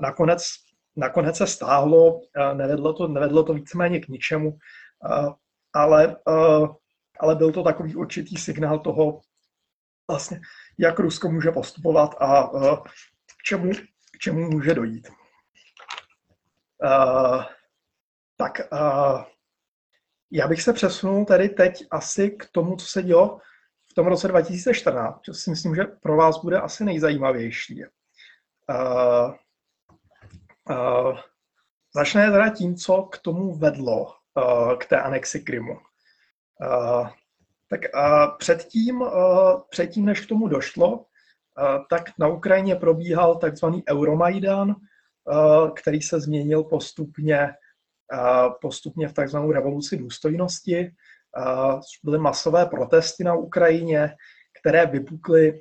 Nakonec, 0.01 0.43
nakonec 0.97 1.37
se 1.37 1.47
stáhlo, 1.47 2.21
nevedlo 2.55 2.93
to, 2.93 3.09
nevedlo 3.09 3.43
to 3.43 3.55
víceméně 3.55 4.01
k 4.01 4.09
ničemu, 4.09 4.59
ale, 5.75 6.17
ale 7.21 7.35
byl 7.35 7.53
to 7.53 7.63
takový 7.63 7.97
určitý 7.97 8.37
signál 8.37 8.79
toho, 8.79 9.21
vlastně, 10.11 10.41
jak 10.79 10.99
Rusko 10.99 11.29
může 11.29 11.51
postupovat 11.51 12.15
a 12.21 12.51
k, 13.27 13.43
čemu, 13.45 13.73
k 14.15 14.19
čemu 14.21 14.51
může 14.51 14.75
dojít. 14.75 15.09
Uh, 16.85 17.45
tak 18.37 18.61
uh, 18.73 19.25
já 20.31 20.49
bych 20.49 20.63
se 20.63 20.73
přesunul 20.73 21.25
tady 21.25 21.49
teď 21.49 21.85
asi 21.91 22.31
k 22.31 22.47
tomu, 22.53 22.77
co 22.77 22.87
se 22.87 23.03
dělo 23.03 23.41
v 23.91 23.95
tom 23.95 24.07
roce 24.07 24.29
2014, 24.29 25.21
což 25.21 25.39
si 25.39 25.51
myslím, 25.51 25.75
že 25.75 25.85
pro 25.85 26.17
vás 26.17 26.43
bude 26.43 26.61
asi 26.61 26.85
nejzajímavější. 26.85 27.85
Uh, 28.71 29.35
uh, 30.71 31.19
začne 31.95 32.31
teda 32.31 32.49
tím, 32.49 32.77
co 32.77 33.03
k 33.03 33.19
tomu 33.19 33.55
vedlo, 33.55 34.15
uh, 34.35 34.75
k 34.75 34.87
té 34.87 35.01
anexi 35.01 35.41
Krymu. 35.41 35.73
Uh, 35.73 37.09
tak 37.69 37.81
uh, 37.95 38.37
předtím, 38.39 39.01
uh, 39.01 39.61
předtím, 39.71 40.05
než 40.05 40.21
k 40.21 40.29
tomu 40.29 40.49
došlo, 40.49 40.91
uh, 40.99 41.05
tak 41.91 42.03
na 42.19 42.29
Ukrajině 42.29 42.77
probíhal 42.77 43.37
takzvaný 43.37 43.85
Euromajdan, 43.91 44.77
který 45.77 46.03
se 46.03 46.21
změnil 46.21 46.63
postupně, 46.63 47.51
uh, 48.13 48.53
postupně 48.61 49.09
v 49.09 49.13
takzvanou 49.13 49.53
revoluci 49.53 49.97
důstojnosti. 49.97 50.91
Uh, 51.39 51.81
byly 52.05 52.19
masové 52.19 52.67
protesty 52.67 53.25
na 53.25 53.35
Ukrajině, 53.35 54.15
které 54.61 54.87
vypukly. 54.87 55.61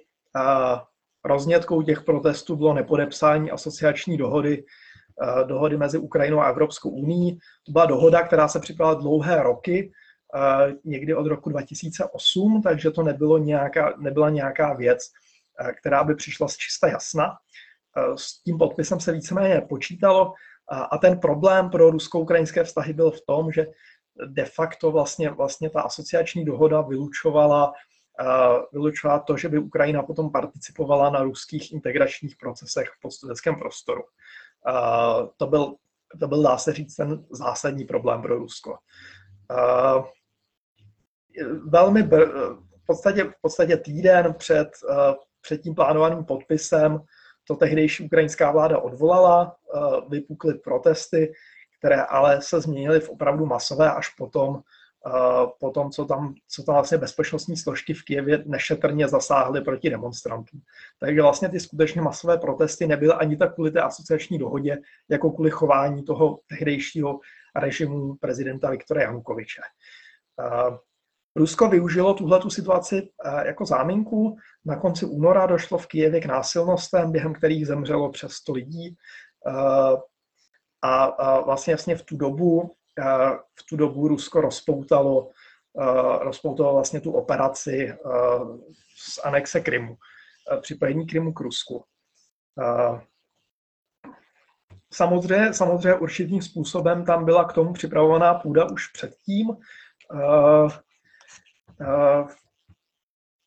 Roznětkou 1.25 1.81
těch 1.81 2.01
protestů 2.01 2.55
bylo 2.55 2.73
nepodepsání 2.73 3.51
asociační 3.51 4.17
dohody, 4.17 4.63
dohody 5.47 5.77
mezi 5.77 5.97
Ukrajinou 5.97 6.39
a 6.39 6.49
Evropskou 6.49 6.89
uní. 6.89 7.37
To 7.65 7.71
byla 7.71 7.85
dohoda, 7.85 8.21
která 8.21 8.47
se 8.47 8.59
připravila 8.59 9.01
dlouhé 9.01 9.43
roky, 9.43 9.91
někdy 10.83 11.15
od 11.15 11.27
roku 11.27 11.49
2008, 11.49 12.61
takže 12.61 12.91
to 12.91 13.03
nebylo 13.03 13.37
nějaká, 13.37 13.93
nebyla 13.97 14.29
nějaká 14.29 14.73
věc, 14.73 14.99
která 15.77 16.03
by 16.03 16.15
přišla 16.15 16.47
z 16.47 16.57
čista 16.57 16.87
jasna. 16.87 17.37
S 18.15 18.43
tím 18.43 18.57
podpisem 18.57 18.99
se 18.99 19.11
víceméně 19.11 19.61
počítalo 19.61 20.33
a 20.91 20.97
ten 20.97 21.19
problém 21.19 21.69
pro 21.69 21.91
rusko-ukrajinské 21.91 22.63
vztahy 22.63 22.93
byl 22.93 23.11
v 23.11 23.21
tom, 23.27 23.51
že 23.51 23.65
de 24.25 24.45
facto 24.45 24.91
vlastně, 24.91 25.29
vlastně 25.29 25.69
ta 25.69 25.81
asociační 25.81 26.45
dohoda 26.45 26.81
vylučovala, 26.81 27.73
vylučovala 28.73 29.19
to, 29.19 29.37
že 29.37 29.49
by 29.49 29.57
Ukrajina 29.57 30.03
potom 30.03 30.31
participovala 30.31 31.09
na 31.09 31.23
ruských 31.23 31.71
integračních 31.71 32.35
procesech 32.35 32.87
v 32.87 33.01
postsovětském 33.01 33.55
prostoru. 33.55 34.03
To 35.37 35.47
byl, 35.47 35.75
to 36.19 36.27
byl, 36.27 36.43
dá 36.43 36.57
se 36.57 36.73
říct, 36.73 36.95
ten 36.95 37.25
zásadní 37.31 37.85
problém 37.85 38.21
pro 38.21 38.35
Rusko 38.35 38.77
velmi 41.67 42.03
br- 42.03 42.55
v, 42.83 42.85
podstatě, 42.85 43.23
v 43.23 43.41
podstatě 43.41 43.77
týden 43.77 44.33
před, 44.33 44.69
eh, 44.91 45.15
před 45.41 45.61
tím 45.61 45.75
plánovaným 45.75 46.25
podpisem 46.25 46.99
to 47.47 47.55
tehdejší 47.55 48.03
ukrajinská 48.05 48.51
vláda 48.51 48.79
odvolala, 48.79 49.55
eh, 49.75 49.79
vypukly 50.09 50.53
protesty, 50.53 51.33
které 51.79 52.01
ale 52.01 52.41
se 52.41 52.61
změnily 52.61 52.99
v 52.99 53.09
opravdu 53.09 53.45
masové 53.45 53.91
až 53.91 54.09
potom, 54.09 54.59
eh, 55.07 55.47
potom 55.59 55.91
co, 55.91 56.05
tam, 56.05 56.35
co 56.47 56.63
tam 56.63 56.75
vlastně 56.75 56.97
bezpečnostní 56.97 57.57
složky 57.57 57.93
v 57.93 58.03
Kijevě 58.03 58.43
nešetrně 58.45 59.07
zasáhly 59.07 59.61
proti 59.61 59.89
demonstrantům. 59.89 60.61
Takže 60.99 61.21
vlastně 61.21 61.49
ty 61.49 61.59
skutečně 61.59 62.01
masové 62.01 62.37
protesty 62.37 62.87
nebyly 62.87 63.13
ani 63.13 63.37
tak 63.37 63.53
kvůli 63.55 63.71
té 63.71 63.81
asociační 63.81 64.37
dohodě, 64.37 64.77
jako 65.09 65.31
kvůli 65.31 65.51
chování 65.51 66.03
toho 66.03 66.39
tehdejšího 66.49 67.19
režimu 67.55 68.15
prezidenta 68.15 68.69
Viktora 68.69 69.01
Janukoviče. 69.01 69.61
Rusko 71.37 71.69
využilo 71.69 72.13
tuhle 72.13 72.41
situaci 72.49 73.09
eh, 73.25 73.47
jako 73.47 73.65
záminku. 73.65 74.37
Na 74.65 74.75
konci 74.75 75.05
února 75.05 75.45
došlo 75.45 75.77
v 75.77 75.87
Kijevě 75.87 76.21
k 76.21 76.25
násilnostem, 76.25 77.11
během 77.11 77.33
kterých 77.33 77.67
zemřelo 77.67 78.11
přes 78.11 78.31
100 78.31 78.53
lidí. 78.53 78.95
Eh, 79.47 79.97
a 80.81 81.41
vlastně 81.41 81.71
jasně 81.71 81.95
v 81.95 82.03
tu 82.03 82.17
dobu, 82.17 82.75
eh, 82.99 83.37
v 83.59 83.65
tu 83.69 83.77
dobu 83.77 84.07
Rusko 84.07 84.41
rozpoutalo, 84.41 85.31
rozpoutalo 86.21 86.73
vlastně 86.73 87.01
tu 87.01 87.11
operaci 87.11 87.97
z 88.97 89.19
anexe 89.23 89.59
Krymu, 89.59 89.95
připojení 90.61 91.07
Krymu 91.07 91.33
k 91.33 91.39
Rusku. 91.39 91.83
Samozřejmě, 94.93 95.53
samozřejmě 95.53 95.95
určitým 95.95 96.41
způsobem 96.41 97.05
tam 97.05 97.25
byla 97.25 97.45
k 97.45 97.53
tomu 97.53 97.73
připravovaná 97.73 98.33
půda 98.33 98.69
už 98.71 98.87
předtím. 98.87 99.47
Eh, 101.81 102.25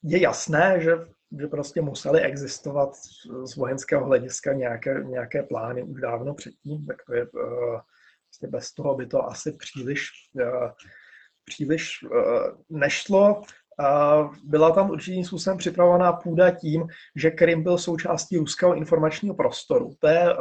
je 0.02 0.20
jasné, 0.20 0.80
že, 0.80 0.92
že 1.40 1.46
prostě 1.46 1.80
museli 1.80 2.20
existovat 2.20 2.96
z 3.44 3.56
vojenského 3.56 4.04
hlediska 4.04 4.52
nějaké, 4.52 5.04
nějaké 5.04 5.42
plány 5.42 5.82
už 5.82 6.00
dávno 6.00 6.34
předtím, 6.34 6.86
tak 6.86 6.96
to 7.06 7.14
je 7.14 7.26
vlastně 8.28 8.48
bez 8.48 8.72
toho 8.72 8.94
by 8.94 9.06
to 9.06 9.24
asi 9.24 9.52
příliš, 9.52 10.08
eh, 10.40 10.72
příliš 11.44 11.90
nešlo. 12.70 13.42
Byla 14.44 14.70
tam 14.70 14.90
určitým 14.90 15.24
způsobem 15.24 15.58
připravovaná 15.58 16.12
půda 16.12 16.50
tím, 16.50 16.86
že 17.16 17.30
Krym 17.30 17.62
byl 17.62 17.78
součástí 17.78 18.36
ruského 18.36 18.74
informačního 18.74 19.34
prostoru. 19.34 19.94
To 19.98 20.08
je 20.08 20.36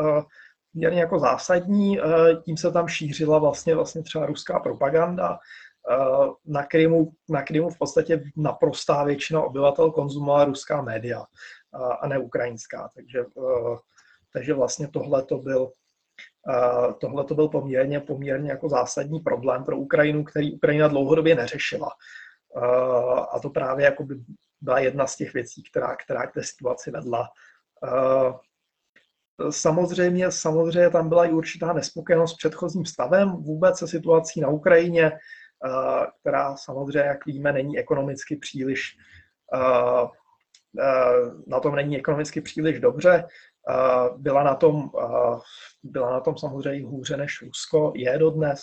poměrně 0.74 1.00
jako 1.00 1.20
zásadní, 1.20 2.00
tím 2.46 2.58
se 2.58 2.72
tam 2.72 2.88
šířila 2.88 3.40
vlastně, 3.40 3.76
vlastně 3.76 4.04
třeba 4.04 4.26
ruská 4.26 4.60
propaganda, 4.60 5.40
Eh, 5.40 5.69
na 6.46 6.66
Krymu, 6.66 7.12
na 7.30 7.42
Krymu 7.42 7.70
v 7.70 7.78
podstatě 7.78 8.24
naprostá 8.38 9.04
většina 9.04 9.42
obyvatel 9.42 9.92
konzumovala 9.92 10.46
ruská 10.46 10.82
média 10.82 11.24
eh, 11.24 11.94
a 12.02 12.08
ne 12.08 12.20
ukrajinská. 12.20 12.90
Takže, 12.96 13.20
eh, 13.20 13.78
takže 14.34 14.54
vlastně 14.54 14.88
tohle 14.88 15.26
to 15.26 15.38
byl 15.38 15.72
Tohle 17.00 17.24
to 17.24 17.36
byl 17.36 17.48
poměrně, 17.48 18.00
poměrně 18.00 18.52
jako 18.52 18.70
zásadní 18.70 19.20
problém 19.20 19.64
pro 19.64 19.78
Ukrajinu, 19.78 20.24
který 20.24 20.54
Ukrajina 20.54 20.88
dlouhodobě 20.88 21.36
neřešila. 21.36 21.90
A 23.32 23.40
to 23.40 23.50
právě 23.50 23.86
jako 23.86 24.04
by 24.04 24.16
byla 24.62 24.80
jedna 24.80 25.08
z 25.08 25.16
těch 25.16 25.34
věcí, 25.34 25.64
která, 25.64 25.96
která 25.96 26.28
k 26.28 26.34
té 26.34 26.44
situaci 26.44 26.92
vedla. 26.92 27.30
Samozřejmě, 29.50 30.32
samozřejmě 30.32 30.90
tam 30.90 31.10
byla 31.10 31.26
i 31.26 31.32
určitá 31.32 31.74
nespokojenost 31.74 32.34
s 32.34 32.38
předchozím 32.38 32.86
stavem, 32.86 33.30
vůbec 33.30 33.78
se 33.78 33.88
situací 33.88 34.42
na 34.42 34.48
Ukrajině, 34.48 35.12
která 36.20 36.56
samozřejmě, 36.56 37.00
jak 37.00 37.26
víme, 37.26 37.54
není 37.54 37.80
ekonomicky 37.80 38.36
příliš, 38.36 38.98
na 41.48 41.60
tom 41.60 41.76
není 41.76 41.98
ekonomicky 41.98 42.42
příliš 42.42 42.80
dobře. 42.80 43.28
Byla 44.18 44.44
na 44.44 44.56
tom, 44.56 44.92
byla 45.84 46.12
na 46.12 46.20
tom 46.20 46.38
samozřejmě 46.38 46.88
hůře 46.88 47.18
než 47.18 47.42
Rusko, 47.42 47.94
je 47.96 48.18
dodnes, 48.18 48.62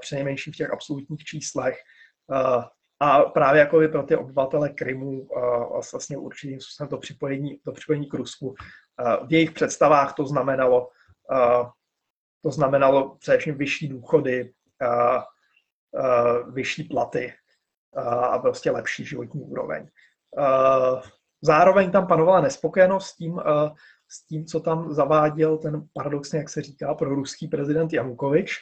přinejmenším 0.00 0.52
v 0.52 0.56
těch 0.56 0.70
absolutních 0.70 1.24
číslech. 1.24 1.78
A 3.00 3.20
právě 3.20 3.60
jako 3.60 3.80
pro 3.92 4.02
ty 4.02 4.16
obyvatele 4.16 4.68
Krymu 4.68 5.28
vlastně 5.92 6.16
určitým 6.16 6.60
způsobem 6.60 6.88
to 6.88 6.98
připojení, 6.98 7.60
to 7.64 7.72
připojení 7.72 8.08
k 8.08 8.14
Rusku. 8.14 8.54
V 9.26 9.32
jejich 9.32 9.50
představách 9.50 10.14
to 10.14 10.26
znamenalo, 10.26 10.88
to 12.42 12.50
znamenalo 12.50 13.16
především 13.16 13.58
vyšší 13.58 13.88
důchody, 13.88 14.52
vyšší 16.52 16.84
platy 16.84 17.32
a 18.30 18.38
prostě 18.38 18.70
lepší 18.70 19.04
životní 19.04 19.42
úroveň. 19.42 19.88
Zároveň 21.42 21.90
tam 21.90 22.06
panovala 22.06 22.40
nespokojenost 22.40 23.06
s 23.06 23.16
tím, 23.16 23.40
s 24.08 24.26
tím, 24.26 24.44
co 24.44 24.60
tam 24.60 24.92
zaváděl 24.92 25.58
ten 25.58 25.82
paradoxně, 25.92 26.38
jak 26.38 26.48
se 26.48 26.62
říká, 26.62 26.94
pro 26.94 27.14
ruský 27.14 27.48
prezident 27.48 27.92
Janukovič, 27.92 28.56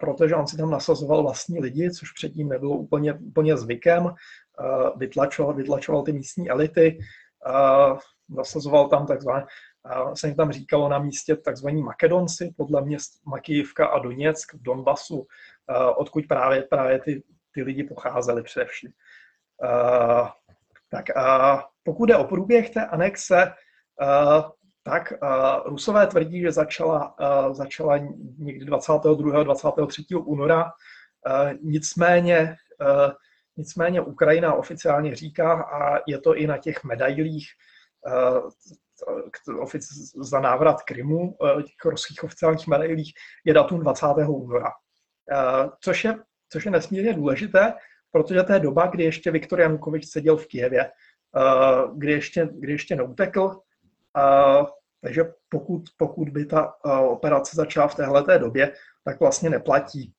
protože 0.00 0.34
on 0.34 0.46
si 0.46 0.56
tam 0.56 0.70
nasazoval 0.70 1.22
vlastní 1.22 1.60
lidi, 1.60 1.90
což 1.90 2.12
předtím 2.12 2.48
nebylo 2.48 2.76
úplně, 2.76 3.14
úplně 3.14 3.56
zvykem, 3.56 4.14
vytlačoval, 4.96 5.54
vytlačoval 5.54 6.02
ty 6.02 6.12
místní 6.12 6.50
elity, 6.50 6.98
nasazoval 8.28 8.88
tam 8.88 9.06
takzvané, 9.06 9.46
se 10.14 10.26
jim 10.26 10.36
tam 10.36 10.52
říkalo 10.52 10.88
na 10.88 10.98
místě 10.98 11.36
takzvaní 11.36 11.82
Makedonci, 11.82 12.54
podle 12.56 12.82
měst 12.82 13.12
Makijivka 13.26 13.86
a 13.86 13.98
Doněck 13.98 14.54
v 14.54 14.62
Donbasu, 14.62 15.26
odkud 15.96 16.24
právě, 16.28 16.62
právě 16.62 16.98
ty, 16.98 17.22
ty 17.54 17.62
lidi 17.62 17.84
pocházeli 17.84 18.42
především. 18.42 18.90
Tak 20.90 21.16
a 21.16 21.64
pokud 21.82 22.08
je 22.08 22.16
o 22.16 22.24
průběh 22.24 22.70
té 22.70 22.86
anexe, 22.86 23.52
tak 24.82 25.12
Rusové 25.64 26.06
tvrdí, 26.06 26.40
že 26.40 26.52
začala, 26.52 27.16
začala 27.52 27.96
někdy 28.38 28.64
22. 28.64 29.42
23. 29.42 30.04
února. 30.14 30.70
Nicméně, 31.62 32.56
nicméně 33.56 34.00
Ukrajina 34.00 34.54
oficiálně 34.54 35.16
říká, 35.16 35.62
a 35.62 36.00
je 36.06 36.20
to 36.20 36.36
i 36.36 36.46
na 36.46 36.58
těch 36.58 36.84
medailích 36.84 37.46
za 40.22 40.40
návrat 40.40 40.82
Krymu, 40.82 41.36
těch 41.56 41.84
ruských 41.84 42.24
oficiálních 42.24 42.66
medailích, 42.66 43.12
je 43.44 43.54
datum 43.54 43.80
20. 43.80 44.06
února. 44.28 44.70
Uh, 45.32 45.70
což, 45.80 46.04
je, 46.04 46.14
což 46.52 46.64
je 46.64 46.70
nesmírně 46.70 47.12
důležité, 47.12 47.74
protože 48.10 48.42
to 48.42 48.52
je 48.52 48.60
doba, 48.60 48.86
kdy 48.86 49.04
ještě 49.04 49.30
Viktor 49.30 49.60
Janukovič 49.60 50.08
seděl 50.08 50.36
v 50.36 50.46
Kijevě, 50.46 50.90
uh, 51.36 51.98
kdy 51.98 52.12
ještě, 52.12 52.48
kdy 52.52 52.72
ještě 52.72 52.96
neutekl, 52.96 53.60
Uh, 54.18 54.66
takže 55.00 55.24
pokud, 55.48 55.82
pokud 55.96 56.28
by 56.28 56.46
ta 56.46 56.84
operace 56.84 57.56
začala 57.56 57.88
v 57.88 57.94
téhle 57.94 58.38
době, 58.38 58.72
tak 59.04 59.20
vlastně 59.20 59.50
neplatí, 59.50 60.12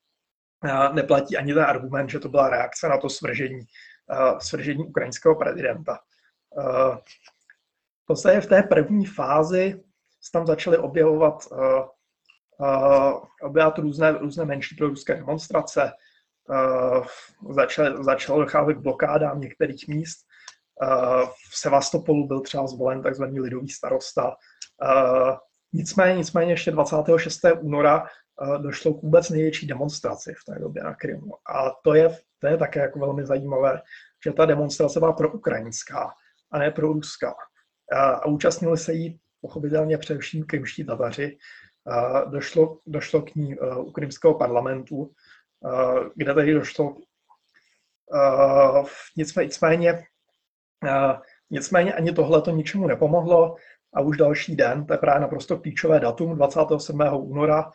neplatí 0.94 1.38
ani 1.38 1.54
ten 1.54 1.64
argument, 1.64 2.10
že 2.10 2.20
to 2.20 2.30
byla 2.30 2.50
reakce 2.50 2.90
na 2.90 2.98
to 2.98 3.10
svržení, 3.10 3.60
svržení 4.40 4.88
ukrajinského 4.88 5.36
prezidenta. 5.36 6.00
V 8.04 8.06
podstatě 8.06 8.42
v 8.42 8.46
té 8.46 8.64
první 8.64 9.06
fázi 9.06 9.84
se 10.22 10.32
tam 10.32 10.48
začaly 10.48 10.78
objevovat, 10.78 11.48
uh, 12.60 12.68
uh, 12.68 13.22
objevovat 13.42 13.78
různé, 13.78 14.12
různé 14.12 14.46
menší 14.46 14.76
proruské 14.76 15.16
demonstrace, 15.16 15.92
uh, 16.50 17.06
začal, 17.56 18.04
začalo 18.04 18.40
docházet 18.40 18.74
k 18.74 18.82
blokádám 18.82 19.42
některých 19.42 19.88
míst, 19.88 20.30
v 21.52 21.58
Sevastopolu 21.58 22.28
byl 22.28 22.42
třeba 22.42 22.68
zvolen 22.68 23.02
takzvaný 23.02 23.40
lidový 23.40 23.70
starosta. 23.70 24.36
Nicméně, 25.74 26.18
nicméně 26.18 26.52
ještě 26.52 26.72
26. 26.72 27.40
února 27.60 28.08
došlo 28.58 28.94
k 28.94 29.02
vůbec 29.04 29.30
největší 29.30 29.68
demonstraci 29.68 30.34
v 30.34 30.46
té 30.46 30.60
době 30.60 30.84
na 30.84 30.96
Krymu. 30.96 31.32
A 31.56 31.72
to 31.84 31.94
je, 31.94 32.18
to 32.40 32.48
je 32.48 32.58
také 32.58 32.80
jako 32.80 33.00
velmi 33.00 33.26
zajímavé, 33.26 33.82
že 34.26 34.34
ta 34.34 34.46
demonstrace 34.46 35.00
byla 35.00 35.14
pro 35.14 35.32
ukrajinská 35.32 36.14
a 36.52 36.60
ne 36.60 36.72
pro 36.72 36.88
ruská. 36.88 37.36
A 37.94 38.26
účastnili 38.26 38.78
se 38.78 38.94
jí 38.94 39.20
pochopitelně 39.42 39.98
především 39.98 40.46
krymští 40.46 40.86
Tataři. 40.86 41.38
Došlo, 42.30 42.78
došlo 42.86 43.22
k 43.22 43.36
ní 43.36 43.56
u 43.60 43.92
krymského 43.92 44.34
parlamentu, 44.34 45.12
kde 46.16 46.34
tady 46.34 46.54
došlo 46.54 46.96
nicméně 49.18 50.04
Nicméně 51.52 51.94
ani 51.94 52.12
tohle 52.12 52.42
to 52.42 52.52
ničemu 52.52 52.88
nepomohlo 52.88 53.56
a 53.94 54.02
už 54.02 54.18
další 54.18 54.56
den, 54.56 54.86
to 54.86 54.94
je 54.94 54.98
právě 54.98 55.22
naprosto 55.22 55.58
klíčové 55.58 56.00
datum, 56.00 56.36
27. 56.36 57.02
února, 57.14 57.72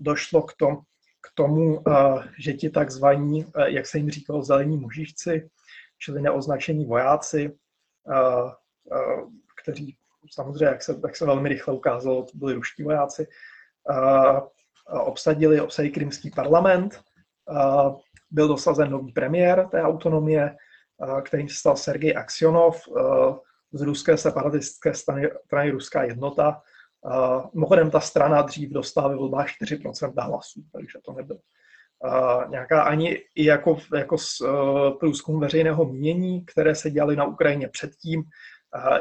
došlo 0.00 0.42
k 0.42 0.54
tomu, 0.54 0.76
k 1.20 1.34
tomu, 1.34 1.82
že 2.38 2.52
ti 2.52 2.70
takzvaní, 2.70 3.46
jak 3.66 3.86
se 3.86 3.98
jim 3.98 4.10
říkalo, 4.10 4.42
zelení 4.42 4.76
mužičci, 4.76 5.50
čili 5.98 6.22
neoznačení 6.22 6.84
vojáci, 6.84 7.58
kteří 9.62 9.96
samozřejmě, 10.30 10.64
jak 10.64 10.82
se, 10.82 10.94
jak 11.06 11.16
se 11.16 11.26
velmi 11.26 11.48
rychle 11.48 11.74
ukázalo, 11.74 12.22
to 12.22 12.38
byli 12.38 12.54
ruští 12.54 12.82
vojáci, 12.82 13.26
obsadili, 14.90 15.60
obsadili 15.60 15.92
krymský 15.92 16.30
parlament, 16.30 17.00
byl 18.30 18.48
dosazen 18.48 18.90
nový 18.90 19.12
premiér 19.12 19.68
té 19.70 19.82
autonomie, 19.82 20.56
kterým 21.22 21.48
se 21.48 21.54
stal 21.54 21.76
Sergej 21.76 22.16
Aksionov. 22.16 22.82
Z 23.72 23.82
ruské 23.82 24.16
separatistické 24.16 24.94
strany, 24.94 25.30
strany 25.44 25.70
Ruská 25.70 26.02
jednota. 26.02 26.62
Mimochodem 27.54 27.90
ta 27.90 28.00
strana 28.00 28.42
dřív 28.42 28.70
dostala 28.70 29.08
ve 29.08 29.16
volbách 29.16 29.46
4% 29.62 30.26
hlasů, 30.26 30.60
takže 30.72 30.98
to 31.04 31.12
nebylo 31.12 31.40
nějaká 32.48 32.82
ani 32.82 33.18
i 33.34 33.44
jako, 33.44 33.78
jako 33.94 34.18
z 34.18 34.40
uh, 34.40 34.98
průzkum 34.98 35.40
veřejného 35.40 35.84
mínění, 35.84 36.44
které 36.44 36.74
se 36.74 36.90
dělaly 36.90 37.16
na 37.16 37.24
Ukrajině 37.24 37.68
předtím, 37.68 38.20
uh, 38.20 38.26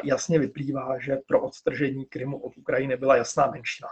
jasně 0.04 0.40
vyplývá, 0.40 1.00
že 1.00 1.18
pro 1.28 1.42
odtržení 1.42 2.06
Krymu 2.06 2.40
od 2.40 2.58
Ukrajiny 2.58 2.98
byla 2.98 3.16
jasná 3.16 3.48
menšina 3.48 3.90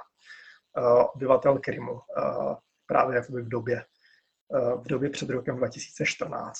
uh, 0.77 1.05
obyvatel 1.15 1.59
Krymu 1.59 1.99
právě 2.85 3.15
jakoby 3.15 3.41
v 3.41 3.49
době, 3.49 3.85
v 4.81 4.87
době 4.87 5.09
před 5.09 5.29
rokem 5.29 5.57
2014. 5.57 6.57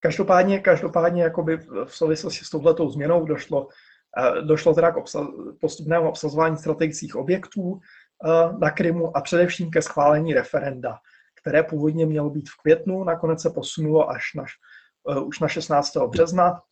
Každopádně, 0.00 0.60
každopádně 0.60 1.22
jakoby 1.22 1.56
v 1.84 1.96
souvislosti 1.96 2.44
s 2.44 2.50
touhletou 2.50 2.90
změnou 2.90 3.24
došlo, 3.24 3.68
došlo 4.40 4.74
teda 4.74 4.90
k 4.90 4.96
obsa- 4.96 5.56
postupnému 5.60 6.08
obsazování 6.08 6.56
strategických 6.56 7.16
objektů 7.16 7.80
na 8.58 8.70
Krymu 8.70 9.16
a 9.16 9.20
především 9.20 9.70
ke 9.70 9.82
schválení 9.82 10.34
referenda, 10.34 10.98
které 11.40 11.62
původně 11.62 12.06
mělo 12.06 12.30
být 12.30 12.48
v 12.48 12.62
květnu, 12.62 13.04
nakonec 13.04 13.42
se 13.42 13.50
posunulo 13.50 14.10
až 14.10 14.34
na, 14.34 14.44
už 15.20 15.40
na 15.40 15.48
16. 15.48 15.96
března. 15.96 16.62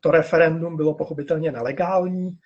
To 0.00 0.10
referendum 0.10 0.76
bylo 0.76 0.94
pochopitelně 0.94 1.52
nelegální 1.52 2.38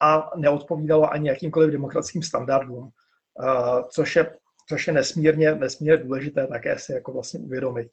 a 0.00 0.30
neodpovídalo 0.36 1.12
ani 1.12 1.28
jakýmkoliv 1.28 1.70
demokratickým 1.70 2.22
standardům, 2.22 2.90
což 3.88 4.16
je 4.16 4.36
což 4.68 4.86
je 4.86 4.92
nesmírně, 4.92 5.54
nesmírně 5.54 6.04
důležité 6.04 6.46
také 6.46 6.78
si 6.78 6.92
jako 6.92 7.12
vlastně 7.12 7.40
uvědomit, 7.40 7.88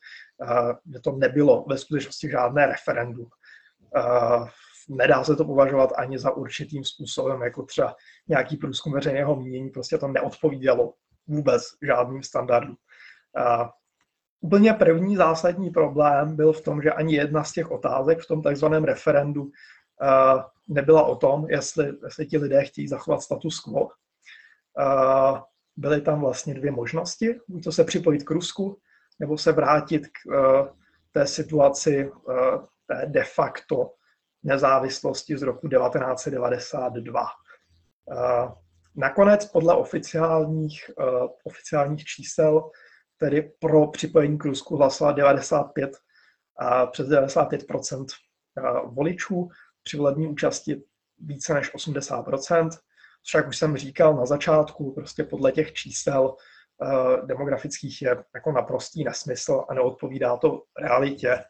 že 0.94 1.00
to 1.00 1.12
nebylo 1.12 1.66
ve 1.68 1.78
skutečnosti 1.78 2.30
žádné 2.30 2.66
referendum. 2.66 3.28
Nedá 4.90 5.24
se 5.24 5.36
to 5.36 5.46
považovat 5.46 5.94
ani 5.98 6.20
za 6.20 6.32
určitým 6.32 6.84
způsobem, 6.84 7.42
jako 7.42 7.64
třeba 7.64 7.96
nějaký 8.28 8.58
průzkum 8.58 8.94
veřejného 8.94 9.36
mínění, 9.36 9.70
prostě 9.70 9.98
to 9.98 10.08
neodpovídalo 10.08 10.94
vůbec 11.28 11.64
žádným 11.82 12.24
standardům. 12.24 12.78
Úplně 14.42 14.74
první 14.74 15.16
zásadní 15.16 15.70
problém 15.70 16.36
byl 16.36 16.54
v 16.54 16.62
tom, 16.62 16.82
že 16.82 16.92
ani 16.92 17.16
jedna 17.16 17.44
z 17.44 17.52
těch 17.52 17.72
otázek 17.72 18.20
v 18.20 18.28
tom 18.28 18.42
takzvaném 18.42 18.84
referendu 18.84 19.52
nebyla 20.68 21.04
o 21.04 21.16
tom, 21.16 21.50
jestli, 21.50 21.94
jestli 22.04 22.26
ti 22.26 22.38
lidé 22.38 22.66
chtějí 22.66 22.88
zachovat 22.88 23.22
status 23.22 23.60
quo 23.60 23.90
byly 25.78 26.02
tam 26.02 26.22
vlastně 26.22 26.54
dvě 26.54 26.72
možnosti, 26.72 27.40
buď 27.48 27.64
to 27.64 27.72
se 27.72 27.84
připojit 27.84 28.24
k 28.24 28.32
Rusku, 28.32 28.80
nebo 29.20 29.38
se 29.38 29.52
vrátit 29.52 30.08
k 30.08 30.26
uh, 30.26 30.68
té 31.12 31.28
situaci 31.28 32.12
té 32.88 33.06
de 33.06 33.24
facto 33.24 33.92
nezávislosti 34.44 35.38
z 35.38 35.42
roku 35.42 35.68
1992. 35.68 37.22
Uh, 37.22 38.52
nakonec 38.96 39.46
podle 39.46 39.76
oficiálních, 39.76 40.92
oficiálních 41.44 42.06
čísel 42.06 42.72
tedy 43.18 43.52
pro 43.60 43.88
připojení 43.88 44.38
k 44.38 44.46
Rusku 44.46 44.76
hlasovalo 44.76 45.16
95, 45.16 45.92
uh, 46.62 46.92
přes 46.92 47.08
95 47.08 47.64
uh, 47.74 48.96
voličů, 48.96 49.50
při 49.84 49.98
volební 49.98 50.28
účasti 50.28 50.84
více 51.20 51.54
než 51.54 51.76
80% 51.76 52.70
však 53.28 53.48
už 53.48 53.58
jsem 53.58 53.78
říkal 53.78 54.16
na 54.16 54.26
začátku, 54.26 54.94
prostě 54.94 55.24
podle 55.24 55.52
těch 55.52 55.74
čísel 55.74 56.36
demografických 57.26 58.02
je 58.02 58.24
jako 58.36 58.52
naprostý 58.52 59.04
nesmysl 59.04 59.66
a 59.70 59.74
neodpovídá 59.74 60.38
to 60.38 60.64
realitě. 60.82 61.44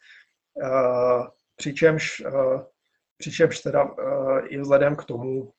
Přičemž, 1.56 2.24
přičemž 3.18 3.60
teda 3.60 3.96
i 4.48 4.58
vzhledem 4.58 4.96
k 4.96 5.04
tomu, 5.04 5.54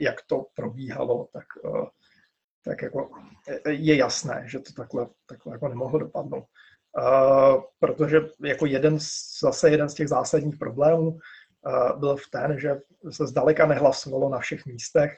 jak 0.00 0.22
to 0.26 0.46
probíhalo, 0.54 1.28
tak, 1.32 1.44
tak 2.64 2.82
jako 2.82 3.10
je 3.68 3.96
jasné, 3.96 4.44
že 4.46 4.58
to 4.58 4.72
takhle, 4.72 5.06
takhle 5.26 5.54
jako 5.54 5.68
nemohlo 5.68 5.98
dopadnout. 5.98 6.44
Protože 7.78 8.20
jako 8.44 8.66
jeden, 8.66 8.98
zase 9.40 9.70
jeden 9.70 9.88
z 9.88 9.94
těch 9.94 10.08
zásadních 10.08 10.56
problémů 10.56 11.18
byl 11.98 12.16
v 12.16 12.30
ten, 12.30 12.60
že 12.60 12.80
se 13.10 13.26
zdaleka 13.26 13.66
nehlasovalo 13.66 14.28
na 14.28 14.38
všech 14.38 14.66
místech, 14.66 15.16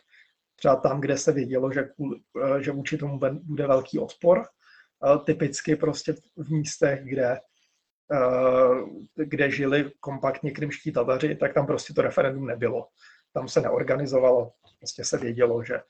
třeba 0.56 0.76
tam, 0.76 1.00
kde 1.00 1.18
se 1.18 1.32
vědělo, 1.32 1.72
že, 1.72 1.88
že 2.60 2.72
vůči 2.72 2.98
tomu 2.98 3.20
bude 3.42 3.66
velký 3.66 3.98
odpor. 3.98 4.44
Typicky 5.24 5.76
prostě 5.76 6.14
v 6.36 6.50
místech, 6.50 7.04
kde, 7.04 7.40
kde 9.16 9.50
žili 9.50 9.92
kompaktně 10.00 10.50
krymští 10.50 10.92
Tataři, 10.92 11.36
tak 11.36 11.54
tam 11.54 11.66
prostě 11.66 11.94
to 11.94 12.02
referendum 12.02 12.46
nebylo. 12.46 12.88
Tam 13.32 13.48
se 13.48 13.60
neorganizovalo, 13.60 14.52
prostě 14.78 15.04
se 15.04 15.18
vědělo, 15.18 15.64
že, 15.64 15.80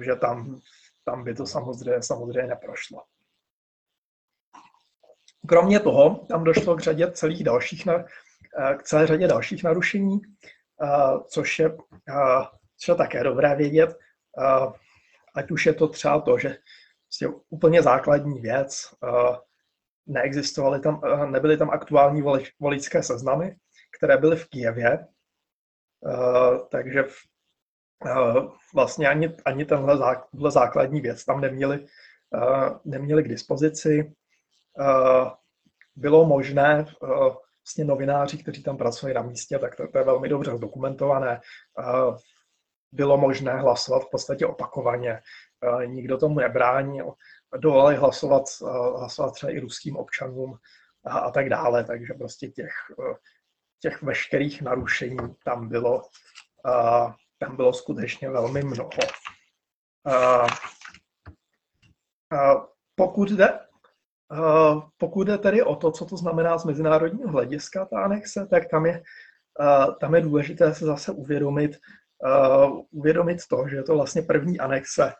že 0.00 0.16
tam, 0.16 0.60
tam 1.04 1.24
by 1.24 1.34
to 1.34 1.46
samozřejmě, 1.46 2.02
samozřejmě 2.02 2.48
neprošlo. 2.48 3.02
Kromě 5.48 5.80
toho 5.80 6.26
tam 6.28 6.44
došlo 6.44 6.76
k 6.76 6.80
řadě 6.80 7.12
celých 7.12 7.44
dalších, 7.44 7.84
k 8.78 8.82
celé 8.82 9.06
řadě 9.06 9.28
dalších 9.28 9.64
narušení, 9.64 10.20
což 11.26 11.58
je, 11.58 11.76
což 12.76 12.88
je 12.88 12.94
také 12.94 13.24
dobré 13.24 13.56
vědět. 13.56 13.98
Ať 15.34 15.50
už 15.50 15.66
je 15.66 15.74
to 15.74 15.88
třeba 15.88 16.20
to, 16.20 16.38
že 16.38 16.56
prostě 17.06 17.28
úplně 17.48 17.82
základní 17.82 18.40
věc, 18.40 18.94
neexistovaly 20.06 20.80
tam, 20.80 21.00
nebyly 21.30 21.56
tam 21.56 21.70
aktuální 21.70 22.22
voličské 22.60 23.02
seznamy, 23.02 23.56
které 23.98 24.16
byly 24.16 24.36
v 24.36 24.48
Kijevě, 24.48 25.06
takže 26.70 27.04
vlastně 28.74 29.08
ani, 29.08 29.36
ani 29.44 29.64
tenhle 29.64 29.98
základní 30.48 31.00
věc 31.00 31.24
tam 31.24 31.40
neměli, 31.40 31.86
neměli 32.84 33.22
k 33.22 33.28
dispozici. 33.28 34.14
Bylo 35.96 36.26
možné 36.26 36.86
vlastně 37.64 37.84
novináři, 37.84 38.38
kteří 38.38 38.62
tam 38.62 38.76
pracovali 38.76 39.14
na 39.14 39.22
místě, 39.22 39.58
tak 39.58 39.76
to, 39.76 39.88
to 39.88 39.98
je 39.98 40.04
velmi 40.04 40.28
dobře 40.28 40.56
zdokumentované. 40.56 41.40
Bylo 42.92 43.16
možné 43.16 43.56
hlasovat 43.56 44.02
v 44.02 44.10
podstatě 44.10 44.46
opakovaně. 44.46 45.22
Nikdo 45.86 46.18
tomu 46.18 46.34
nebránil. 46.34 47.14
Dovolili 47.56 47.96
hlasovat, 47.96 48.42
hlasovat 48.96 49.30
třeba 49.34 49.52
i 49.52 49.60
ruským 49.60 49.96
občanům 49.96 50.58
a, 51.04 51.18
a 51.18 51.30
tak 51.30 51.48
dále. 51.48 51.84
Takže 51.84 52.14
prostě 52.14 52.48
těch, 52.48 52.72
těch 53.80 54.02
veškerých 54.02 54.62
narušení 54.62 55.18
tam 55.44 55.68
bylo, 55.68 56.02
tam 57.40 57.56
bylo 57.56 57.72
skutečně 57.72 58.30
velmi 58.30 58.62
mnoho. 58.62 58.90
Pokud 62.94 63.30
jde 63.30 63.58
Eh, 64.32 64.80
pokud 64.98 65.26
jde 65.26 65.38
tedy 65.38 65.62
o 65.62 65.76
to, 65.76 65.90
co 65.90 66.04
to 66.04 66.16
znamená 66.16 66.58
z 66.58 66.64
mezinárodního 66.64 67.30
hlediska, 67.30 67.84
ta 67.84 68.04
anexe, 68.04 68.46
tak 68.46 68.68
tam 68.70 68.86
je, 68.86 69.02
eh, 69.60 69.86
tam 70.00 70.14
je 70.14 70.20
důležité 70.20 70.74
se 70.74 70.84
zase 70.84 71.12
uvědomit, 71.12 71.76
eh, 72.26 72.68
uvědomit 72.90 73.38
to, 73.50 73.64
že 73.68 73.76
je 73.76 73.82
to 73.82 73.94
vlastně 73.94 74.22
první 74.22 74.60
anexe, 74.60 75.12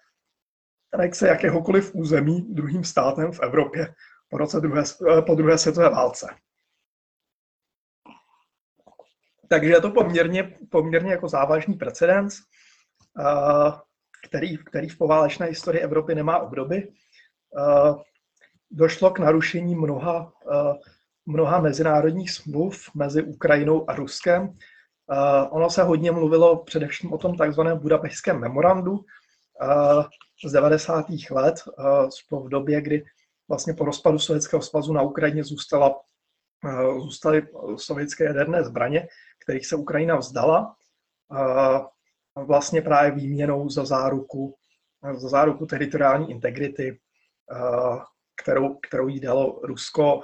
anexe 0.94 1.28
jakéhokoliv 1.28 1.94
území 1.94 2.54
druhým 2.54 2.84
státem 2.84 3.32
v 3.32 3.40
Evropě 3.40 3.94
po, 4.28 4.38
roce 4.38 4.60
druhé, 4.60 4.82
po 5.26 5.34
druhé 5.34 5.58
světové 5.58 5.90
válce. 5.90 6.26
Takže 9.50 9.70
je 9.70 9.80
to 9.80 9.90
poměrně, 9.90 10.58
poměrně 10.70 11.10
jako 11.10 11.28
závažný 11.28 11.74
precedens, 11.74 12.38
který, 14.28 14.56
který 14.64 14.88
v 14.88 14.98
poválečné 14.98 15.46
historii 15.46 15.82
Evropy 15.82 16.14
nemá 16.14 16.38
obdoby 16.38 16.92
došlo 18.70 19.10
k 19.10 19.18
narušení 19.18 19.74
mnoha, 19.74 20.32
eh, 20.52 20.78
mnoha 21.26 21.60
mezinárodních 21.60 22.30
smluv 22.30 22.90
mezi 22.94 23.22
Ukrajinou 23.22 23.90
a 23.90 23.94
Ruskem. 23.94 24.54
Eh, 25.12 25.48
ono 25.50 25.70
se 25.70 25.82
hodně 25.82 26.10
mluvilo 26.12 26.64
především 26.64 27.12
o 27.12 27.18
tom 27.18 27.36
takzvaném 27.36 27.78
budapešském 27.78 28.40
memorandu 28.40 29.00
eh, 29.62 30.04
z 30.48 30.52
90. 30.52 31.30
let, 31.30 31.54
v 32.32 32.48
době, 32.48 32.80
kdy 32.80 33.04
vlastně 33.48 33.74
po 33.74 33.84
rozpadu 33.84 34.18
Sovětského 34.18 34.62
svazu 34.62 34.92
na 34.92 35.02
Ukrajině 35.02 35.44
zůstala, 35.44 36.00
zůstaly 37.00 37.46
sovětské 37.76 38.24
jaderné 38.24 38.64
zbraně, 38.64 39.08
kterých 39.50 39.66
se 39.66 39.76
Ukrajina 39.76 40.16
vzdala, 40.16 40.76
vlastně 42.36 42.82
právě 42.82 43.10
výměnou 43.10 43.68
za 43.68 43.84
záruku, 43.84 44.54
za 45.14 45.28
záruku 45.28 45.66
teritoriální 45.66 46.30
integrity 46.30 47.00
kterou, 48.42 48.74
kterou 48.74 49.08
jí 49.08 49.20
dalo 49.20 49.60
Rusko, 49.62 50.20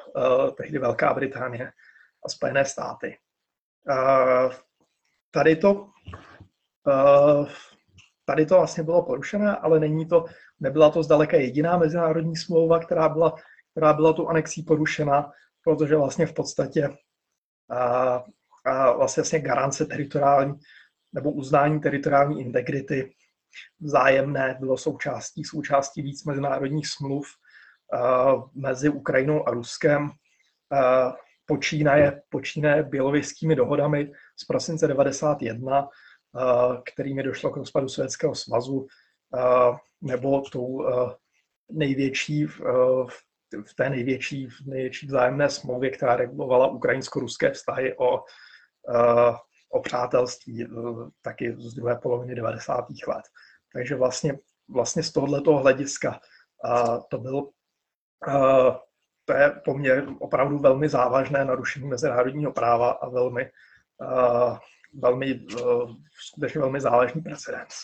tehdy 0.56 0.78
Velká 0.78 1.14
Británie 1.14 1.72
a 2.24 2.28
Spojené 2.28 2.64
státy. 2.64 3.18
Tady 5.30 5.56
to 5.56 5.90
tady 8.24 8.46
to 8.46 8.54
vlastně 8.54 8.82
bylo 8.82 9.02
porušené, 9.02 9.56
ale 9.56 9.80
není 9.80 10.06
to, 10.06 10.24
nebyla 10.60 10.90
to 10.90 11.02
zdaleka 11.02 11.36
jediná 11.36 11.78
mezinárodní 11.78 12.36
smlouva, 12.36 12.78
která 12.78 13.08
byla, 13.08 13.34
která 13.70 13.92
byla 13.92 14.12
tu 14.12 14.28
anexí 14.28 14.62
porušena, 14.62 15.32
protože 15.64 15.96
vlastně 15.96 16.26
v 16.26 16.32
podstatě 16.32 16.88
uh, 18.66 18.96
vlastně, 18.96 19.20
vlastně 19.20 19.40
garance 19.40 19.86
teritoriální 19.86 20.54
nebo 21.12 21.32
uznání 21.32 21.80
teritoriální 21.80 22.40
integrity 22.40 23.14
vzájemné 23.80 24.56
bylo 24.60 24.76
součástí, 24.76 25.44
součástí 25.44 26.02
víc 26.02 26.24
mezinárodních 26.24 26.88
smluv, 26.88 27.26
mezi 28.54 28.88
Ukrajinou 28.88 29.48
a 29.48 29.50
Ruskem. 29.50 30.10
Počínaje, 31.46 32.22
počínaje 32.28 32.82
bělověskými 32.82 33.56
dohodami 33.56 34.12
z 34.36 34.44
prosince 34.44 34.88
91, 34.88 35.88
kterými 36.92 37.22
došlo 37.22 37.50
k 37.50 37.56
rozpadu 37.56 37.88
Sovětského 37.88 38.34
svazu, 38.34 38.86
nebo 40.02 40.42
tou 40.52 40.86
největší 41.70 42.46
v 43.66 43.74
té 43.76 43.90
největší, 43.90 44.48
největší 44.66 45.06
vzájemné 45.06 45.50
smlouvě, 45.50 45.90
která 45.90 46.16
regulovala 46.16 46.66
ukrajinsko-ruské 46.66 47.50
vztahy 47.50 47.96
o, 47.98 48.24
o 49.70 49.80
přátelství 49.80 50.68
taky 51.22 51.56
z 51.58 51.74
druhé 51.74 51.96
poloviny 51.96 52.34
90. 52.34 52.86
let. 53.06 53.24
Takže 53.72 53.96
vlastně, 53.96 54.38
vlastně 54.68 55.02
z 55.02 55.12
tohoto 55.12 55.56
hlediska 55.56 56.20
to 57.08 57.18
byl 57.18 57.48
to 59.24 59.32
je 59.32 59.50
poměr 59.64 60.06
opravdu 60.18 60.58
velmi 60.58 60.88
závažné 60.88 61.44
narušení 61.44 61.88
mezinárodního 61.88 62.52
práva 62.52 62.90
a 62.90 63.08
velmi, 63.08 63.50
velmi 64.94 65.46
skutečně 66.28 66.60
velmi 66.60 66.80
závažný 66.80 67.20
precedens. 67.20 67.74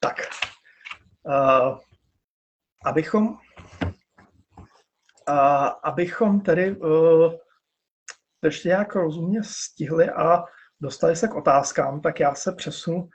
Tak, 0.00 0.16
abychom, 2.84 3.38
abychom 5.82 6.40
tedy 6.40 6.76
ještě 8.46 8.68
nějak 8.68 8.94
rozumně 8.94 9.40
stihli 9.44 10.10
a 10.10 10.44
dostali 10.80 11.16
se 11.16 11.28
k 11.28 11.34
otázkám, 11.34 12.00
tak 12.00 12.20
já 12.20 12.34
se 12.34 12.52
přesunu, 12.52 13.08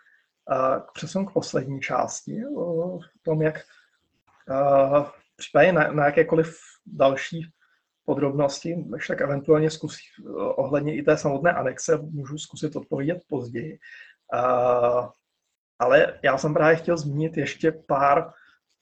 přesunu 0.93 1.25
k 1.25 1.34
poslední 1.34 1.82
části, 1.82 2.41
o 2.57 2.99
tom, 3.21 3.41
jak 3.41 3.61
případně 5.36 5.73
na, 5.73 5.91
na 5.91 6.05
jakékoliv 6.05 6.57
další 6.86 7.51
podrobnosti, 8.05 8.75
než 8.75 9.07
tak 9.07 9.21
eventuálně 9.21 9.69
zkusí 9.69 10.03
ohledně 10.36 10.95
i 10.95 11.03
té 11.03 11.17
samotné 11.17 11.53
anexe, 11.53 11.97
můžu 11.97 12.38
zkusit 12.38 12.75
odpovědět 12.75 13.23
později. 13.27 13.79
Ale 15.79 16.19
já 16.23 16.38
jsem 16.38 16.53
právě 16.53 16.75
chtěl 16.75 16.97
zmínit 16.97 17.38
ještě 17.38 17.71
pár, 17.71 18.34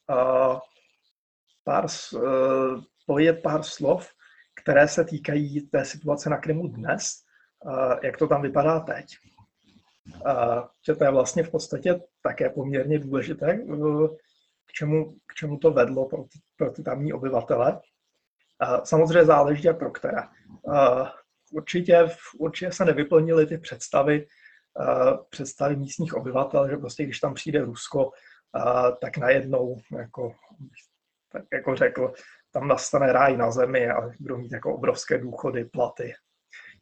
uh, 0.10 0.60
pár, 1.64 1.86
uh, 3.08 3.41
pár 3.41 3.64
slov, 3.64 4.10
které 4.62 4.88
se 4.88 5.05
týkají 5.05 5.62
té 5.62 5.86
situace 5.86 6.30
na 6.30 6.38
Krymu 6.38 6.68
dnes, 6.68 7.24
uh, 7.66 7.93
jak 8.03 8.18
to 8.18 8.28
tam 8.28 8.41
vypadá 8.41 8.80
teď. 8.80 9.05
Uh, 10.26 10.64
že 10.86 10.95
to 10.95 11.03
je 11.03 11.12
vlastně 11.12 11.43
v 11.43 11.51
podstatě 11.51 12.01
také 12.22 12.49
poměrně 12.49 12.99
důležité, 12.99 13.60
uh, 13.60 14.07
k 14.66 14.72
čemu, 14.72 15.12
k 15.12 15.34
čemu 15.36 15.57
to 15.57 15.72
vedlo 15.72 16.10
pro 16.10 16.24
ty, 16.24 16.39
pro 16.57 16.72
ty 16.72 16.84
tamní 16.84 17.14
obyvatele. 17.14 17.82
Samozřejmě 18.84 19.26
záleží, 19.26 19.64
jak 19.64 19.80
pro 19.80 19.91
které. 19.91 20.22
Určitě, 21.51 22.07
určitě 22.39 22.72
se 22.72 22.86
nevyplnily 22.86 23.45
ty 23.45 23.57
představy, 23.57 24.28
představy 25.30 25.76
místních 25.76 26.14
obyvatel, 26.14 26.70
že 26.70 26.78
prostě 26.78 27.03
když 27.03 27.20
tam 27.20 27.34
přijde 27.34 27.62
Rusko, 27.62 28.12
tak 29.01 29.18
najednou, 29.18 29.78
jako, 29.97 30.36
tak 31.32 31.43
jako 31.53 31.76
řekl, 31.76 32.14
tam 32.52 32.68
nastane 32.68 33.14
ráj 33.14 33.38
na 33.38 33.52
zemi 33.52 33.89
a 33.89 34.10
budou 34.20 34.38
mít 34.38 34.52
jako 34.52 34.76
obrovské 34.76 35.18
důchody, 35.18 35.66
platy. 35.66 36.14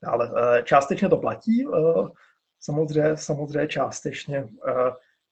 Ale 0.08 0.32
částečně 0.64 1.10
to 1.10 1.18
platí, 1.18 1.66
samozřejmě, 2.60 3.18
samozřejmě 3.18 3.68
částečně, 3.68 4.48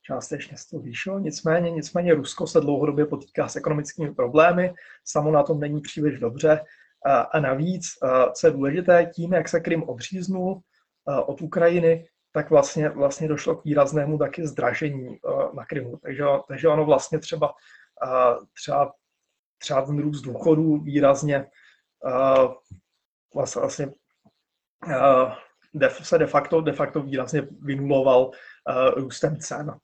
částečně 0.01 0.57
se 0.57 0.69
to 0.69 0.79
zvýšilo, 0.79 1.19
nicméně, 1.19 1.71
nicméně 1.71 2.13
Rusko 2.13 2.47
se 2.47 2.61
dlouhodobě 2.61 3.05
potýká 3.05 3.47
s 3.47 3.55
ekonomickými 3.55 4.15
problémy, 4.15 4.73
samo 5.03 5.31
na 5.31 5.43
tom 5.43 5.59
není 5.59 5.81
příliš 5.81 6.19
dobře 6.19 6.61
a 7.31 7.39
navíc, 7.39 7.85
co 8.33 8.47
je 8.47 8.53
důležité, 8.53 9.11
tím, 9.15 9.33
jak 9.33 9.49
se 9.49 9.59
Krym 9.59 9.89
odříznul 9.89 10.59
od 11.25 11.41
Ukrajiny, 11.41 12.07
tak 12.31 12.49
vlastně, 12.49 12.89
vlastně 12.89 13.27
došlo 13.27 13.55
k 13.55 13.65
výraznému 13.65 14.17
taky 14.17 14.47
zdražení 14.47 15.19
na 15.53 15.65
Krymu. 15.65 15.97
Takže, 15.97 16.23
takže 16.47 16.67
ono 16.67 16.85
vlastně 16.85 17.19
třeba, 17.19 17.53
třeba, 18.53 18.93
třeba 19.57 19.81
ten 19.81 20.01
růst 20.01 20.21
důchodů 20.21 20.77
výrazně 20.77 21.47
vlastně, 23.35 23.61
vlastně 23.61 23.87
se 25.89 26.17
de 26.17 26.27
facto, 26.27 26.61
de 26.61 26.73
facto 26.73 27.01
výrazně 27.01 27.41
vynuloval 27.61 28.31
růstem 28.95 29.37
cen, 29.37 29.79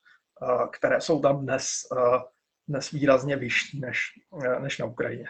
které 0.72 1.02
jsou 1.02 1.22
tam 1.22 1.42
dnes, 1.42 1.72
dnes 2.68 2.92
výrazně 2.92 3.36
vyšší 3.36 3.80
než, 3.80 4.00
než 4.60 4.78
na 4.78 4.86
Ukrajině. 4.86 5.26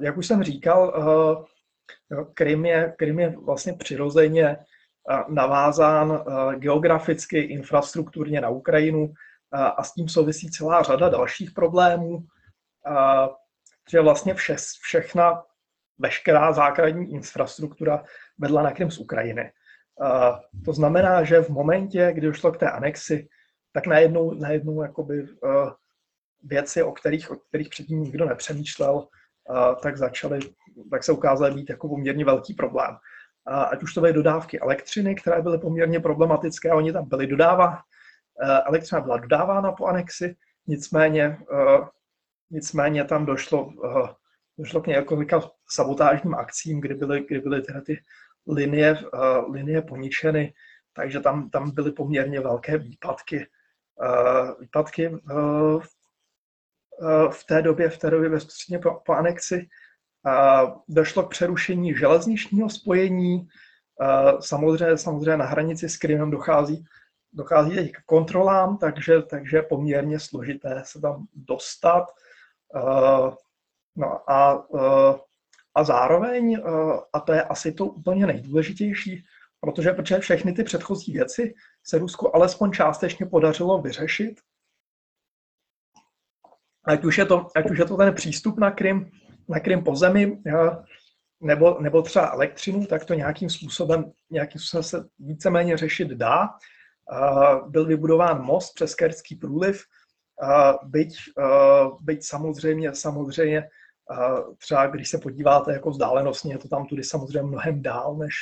Jak 0.00 0.16
už 0.16 0.26
jsem 0.26 0.42
říkal, 0.42 0.92
Krym 2.34 2.66
je, 2.66 2.94
Krym 2.98 3.20
je 3.20 3.36
vlastně 3.36 3.72
přirozeně 3.72 4.56
navázán 5.28 6.24
geograficky, 6.58 7.38
infrastrukturně 7.38 8.40
na 8.40 8.48
Ukrajinu 8.48 9.12
a 9.52 9.82
s 9.82 9.94
tím 9.94 10.08
souvisí 10.08 10.50
celá 10.50 10.82
řada 10.82 11.08
dalších 11.08 11.50
problémů, 11.50 12.26
že 13.90 14.00
vlastně 14.00 14.34
vše, 14.34 14.56
všechna, 14.80 15.42
veškerá 15.98 16.52
základní 16.52 17.12
infrastruktura 17.12 18.04
vedla 18.38 18.62
na 18.62 18.72
Krym 18.72 18.90
z 18.90 18.98
Ukrajiny. 18.98 19.52
To 20.64 20.72
znamená, 20.72 21.24
že 21.24 21.42
v 21.42 21.48
momentě, 21.48 22.12
kdy 22.12 22.26
došlo 22.26 22.52
k 22.52 22.56
té 22.56 22.70
anexi, 22.70 23.28
tak 23.72 23.86
najednou, 23.86 24.34
najednou 24.34 24.82
jakoby, 24.82 25.26
věci, 26.42 26.82
o 26.82 26.92
kterých, 26.92 27.30
o 27.30 27.36
kterých 27.36 27.68
předtím 27.68 28.02
nikdo 28.02 28.24
nepřemýšlel, 28.24 29.08
tak 29.82 29.96
začaly, 29.96 30.40
tak 30.90 31.04
se 31.04 31.12
ukázaly 31.12 31.54
být 31.54 31.70
jako 31.70 31.88
poměrně 31.88 32.24
velký 32.24 32.54
problém. 32.54 32.96
Ať 33.46 33.82
už 33.82 33.94
to 33.94 34.00
byly 34.00 34.12
dodávky 34.12 34.60
elektřiny, 34.60 35.14
které 35.14 35.42
byly 35.42 35.58
poměrně 35.58 36.00
problematické, 36.00 36.72
oni 36.72 36.92
tam 36.92 37.08
byly 37.08 37.26
dodává, 37.26 37.78
elektřina 38.66 39.00
byla 39.00 39.16
dodávána 39.16 39.72
po 39.72 39.86
anexi, 39.86 40.36
nicméně, 40.66 41.38
nicméně 42.50 43.04
tam 43.04 43.26
došlo, 43.26 43.72
došlo 44.58 44.80
k 44.80 44.86
několika 44.86 45.40
sabotážním 45.68 46.34
akcím, 46.34 46.80
kdy 46.80 46.94
byly, 46.94 47.26
kdy 47.28 47.40
byly 47.40 47.62
tyhle 47.62 47.82
ty 47.82 48.02
linie, 48.48 48.96
linie 49.52 49.82
poničeny, 49.82 50.54
takže 50.92 51.20
tam, 51.20 51.50
tam 51.50 51.70
byly 51.70 51.92
poměrně 51.92 52.40
velké 52.40 52.78
výpadky, 52.78 53.46
výpadky 54.60 55.10
Eh, 57.02 57.30
v 57.30 57.44
té 57.44 57.62
době, 57.62 57.90
v 57.90 57.98
té 57.98 58.10
době 58.10 58.28
bezprostředně 58.28 58.78
po, 58.78 59.00
po 59.06 59.12
anexi, 59.12 59.68
došlo 60.88 61.22
k 61.22 61.30
přerušení 61.30 61.94
železničního 61.94 62.70
spojení. 62.70 63.48
Samozřejmě, 64.40 64.96
samozřejmě 64.98 65.36
na 65.36 65.44
hranici 65.44 65.88
s 65.88 65.96
Krymem 65.96 66.30
dochází, 66.30 66.84
dochází 67.32 67.92
k 67.92 68.02
kontrolám, 68.06 68.78
takže, 68.78 69.22
takže 69.22 69.62
poměrně 69.62 70.20
složité 70.20 70.82
se 70.84 71.00
tam 71.00 71.26
dostat. 71.34 72.06
Eh, 72.76 73.30
no 73.96 74.30
a, 74.30 74.66
eh, 74.74 75.18
a 75.74 75.84
zároveň, 75.84 76.62
a 77.12 77.20
to 77.20 77.32
je 77.32 77.42
asi 77.42 77.72
to 77.72 77.86
úplně 77.86 78.26
nejdůležitější, 78.26 79.24
protože, 79.60 79.92
protože 79.92 80.18
všechny 80.18 80.52
ty 80.52 80.64
předchozí 80.64 81.12
věci 81.12 81.54
se 81.84 81.98
Rusku 81.98 82.36
alespoň 82.36 82.72
částečně 82.72 83.26
podařilo 83.26 83.82
vyřešit, 83.82 84.40
ať 86.84 87.04
už 87.04 87.18
je 87.18 87.26
to, 87.26 87.46
ať 87.56 87.70
už 87.70 87.78
je 87.78 87.84
to 87.84 87.96
ten 87.96 88.14
přístup 88.14 88.58
na 88.58 88.70
Krym, 88.70 89.10
na 89.48 89.60
Krym 89.60 89.84
po 89.84 89.96
zemi, 89.96 90.42
nebo, 91.40 91.80
nebo 91.80 92.02
třeba 92.02 92.30
elektřinu, 92.30 92.86
tak 92.86 93.04
to 93.04 93.14
nějakým 93.14 93.50
způsobem, 93.50 94.12
nějakým 94.30 94.60
způsobem 94.60 94.82
se 94.82 95.08
víceméně 95.18 95.76
řešit 95.76 96.08
dá. 96.08 96.48
Byl 97.68 97.86
vybudován 97.86 98.44
most 98.44 98.74
přes 98.74 98.94
Kerský 98.94 99.36
průliv, 99.36 99.84
byť, 100.82 101.16
byť 102.00 102.24
samozřejmě, 102.24 102.94
samozřejmě 102.94 103.68
třeba 104.58 104.86
když 104.86 105.10
se 105.10 105.18
podíváte 105.18 105.72
jako 105.72 105.90
vzdálenostně, 105.90 106.54
je 106.54 106.58
to 106.58 106.68
tam 106.68 106.86
tudy 106.86 107.04
samozřejmě 107.04 107.42
mnohem 107.42 107.82
dál 107.82 108.16
než, 108.16 108.34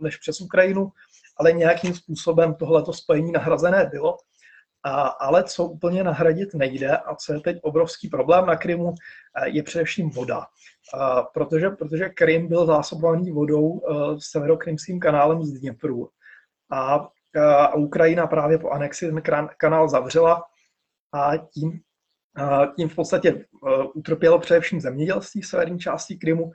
než 0.00 0.16
přes 0.16 0.40
Ukrajinu, 0.40 0.92
ale 1.36 1.52
nějakým 1.52 1.94
způsobem 1.94 2.54
tohleto 2.54 2.92
spojení 2.92 3.32
nahrazené 3.32 3.86
bylo. 3.86 4.16
A, 4.84 5.00
ale 5.00 5.44
co 5.44 5.64
úplně 5.64 6.04
nahradit 6.04 6.54
nejde 6.54 6.96
a 6.96 7.14
co 7.14 7.32
je 7.32 7.40
teď 7.40 7.58
obrovský 7.62 8.08
problém 8.08 8.46
na 8.46 8.56
Krymu, 8.56 8.94
je 9.44 9.62
především 9.62 10.10
voda. 10.10 10.46
A, 10.94 11.22
protože, 11.22 11.70
protože 11.70 12.08
Krym 12.08 12.48
byl 12.48 12.66
zásobovaný 12.66 13.30
vodou 13.30 13.80
severokrymským 14.18 15.00
kanálem 15.00 15.44
z 15.44 15.52
Dněpru. 15.52 16.08
A, 16.70 17.08
a 17.40 17.74
Ukrajina 17.74 18.26
právě 18.26 18.58
po 18.58 18.70
anexi 18.70 19.06
ten 19.06 19.48
kanál 19.56 19.88
zavřela 19.88 20.42
a 21.12 21.36
tím, 21.36 21.80
a 22.36 22.66
tím 22.66 22.88
v 22.88 22.94
podstatě 22.94 23.32
uh, 23.34 23.84
utrpělo 23.94 24.38
především 24.38 24.80
zemědělství 24.80 25.40
v 25.40 25.46
severní 25.46 25.78
části 25.78 26.16
Krymu, 26.16 26.44
uh, 26.44 26.52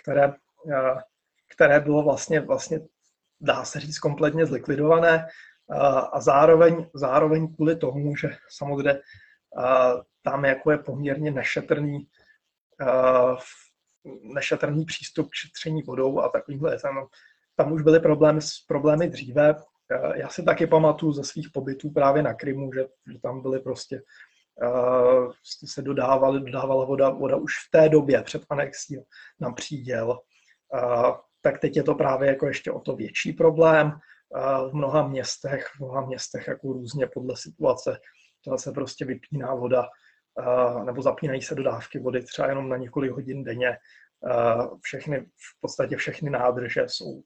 které, 0.00 0.28
uh, 0.28 0.98
které 1.54 1.80
bylo 1.80 2.02
vlastně, 2.02 2.40
vlastně, 2.40 2.80
dá 3.40 3.64
se 3.64 3.80
říct, 3.80 3.98
kompletně 3.98 4.46
zlikvidované 4.46 5.26
a 6.12 6.20
zároveň, 6.20 6.90
zároveň 6.94 7.54
kvůli 7.54 7.76
tomu, 7.76 8.16
že 8.16 8.36
samozřejmě 8.56 9.00
tam 10.22 10.44
jako 10.44 10.70
je 10.70 10.78
poměrně 10.78 11.30
nešetrný, 11.30 12.08
nešetrný 14.34 14.84
přístup 14.84 15.30
k 15.30 15.34
šetření 15.34 15.82
vodou 15.82 16.20
a 16.20 16.28
takovýmhle. 16.28 16.78
Tam, 16.78 17.06
tam 17.56 17.72
už 17.72 17.82
byly 17.82 18.00
problémy, 18.00 18.40
problémy 18.68 19.08
dříve. 19.08 19.54
Já 20.14 20.28
si 20.28 20.42
taky 20.42 20.66
pamatuju 20.66 21.12
ze 21.12 21.24
svých 21.24 21.50
pobytů 21.50 21.90
právě 21.90 22.22
na 22.22 22.34
Krymu, 22.34 22.72
že, 22.74 22.86
že 23.12 23.18
tam 23.20 23.42
byly 23.42 23.60
prostě 23.60 24.02
uh, 24.62 25.32
se 25.64 25.82
dodávaly, 25.82 26.40
dodávala 26.40 26.84
voda, 26.84 27.10
voda 27.10 27.36
už 27.36 27.52
v 27.68 27.70
té 27.70 27.88
době 27.88 28.22
před 28.22 28.42
anexí 28.50 29.04
na 29.40 29.52
příděl. 29.52 30.18
Uh, 30.74 31.12
tak 31.40 31.58
teď 31.58 31.76
je 31.76 31.82
to 31.82 31.94
právě 31.94 32.28
jako 32.28 32.46
ještě 32.46 32.72
o 32.72 32.80
to 32.80 32.96
větší 32.96 33.32
problém 33.32 33.92
v 34.70 34.70
mnoha 34.72 35.08
městech, 35.08 35.66
v 35.76 35.80
mnoha 35.80 36.06
městech 36.06 36.48
jako 36.48 36.72
různě 36.72 37.06
podle 37.06 37.36
situace, 37.36 37.98
třeba 38.40 38.58
se 38.58 38.72
prostě 38.72 39.04
vypíná 39.04 39.54
voda 39.54 39.88
nebo 40.84 41.02
zapínají 41.02 41.42
se 41.42 41.54
dodávky 41.54 41.98
vody 41.98 42.22
třeba 42.22 42.48
jenom 42.48 42.68
na 42.68 42.76
několik 42.76 43.12
hodin 43.12 43.44
denně. 43.44 43.76
Všechny, 44.82 45.20
v 45.20 45.60
podstatě 45.60 45.96
všechny 45.96 46.30
nádrže 46.30 46.84
jsou, 46.86 47.22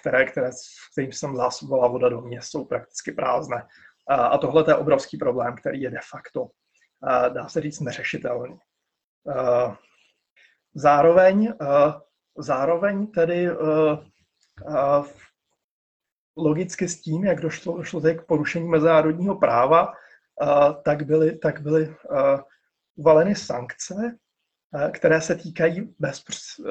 které, 0.00 0.24
které, 0.24 0.50
kterým 0.92 1.12
jsem 1.12 1.36
zásobovala 1.36 1.88
voda 1.88 2.08
do 2.08 2.20
měst, 2.20 2.50
jsou 2.50 2.64
prakticky 2.64 3.12
prázdné. 3.12 3.66
A 4.08 4.38
tohle 4.38 4.64
je 4.68 4.74
obrovský 4.74 5.16
problém, 5.16 5.56
který 5.56 5.82
je 5.82 5.90
de 5.90 6.00
facto, 6.10 6.48
dá 7.28 7.48
se 7.48 7.60
říct, 7.60 7.80
neřešitelný. 7.80 8.58
Zároveň, 10.74 11.54
zároveň 12.38 13.06
tedy 13.06 13.48
logicky 16.36 16.88
s 16.88 17.00
tím, 17.00 17.24
jak 17.24 17.40
došlo, 17.40 17.76
došlo 17.76 18.00
k 18.00 18.26
porušení 18.26 18.68
mezinárodního 18.68 19.36
práva, 19.38 19.92
tak 20.84 21.02
byly, 21.02 21.38
tak 21.38 21.60
byly 21.60 21.96
uvaleny 22.96 23.34
sankce, 23.34 23.94
které 24.92 25.20
se 25.20 25.34
týkají 25.34 25.94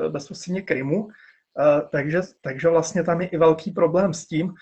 bezprostředně 0.09 0.61
Krymu. 0.61 1.07
Takže, 1.91 2.21
takže 2.41 2.69
vlastně 2.69 3.03
tam 3.03 3.21
je 3.21 3.27
i 3.27 3.37
velký 3.37 3.71
problém 3.71 4.13
s 4.13 4.27
tím, 4.27 4.53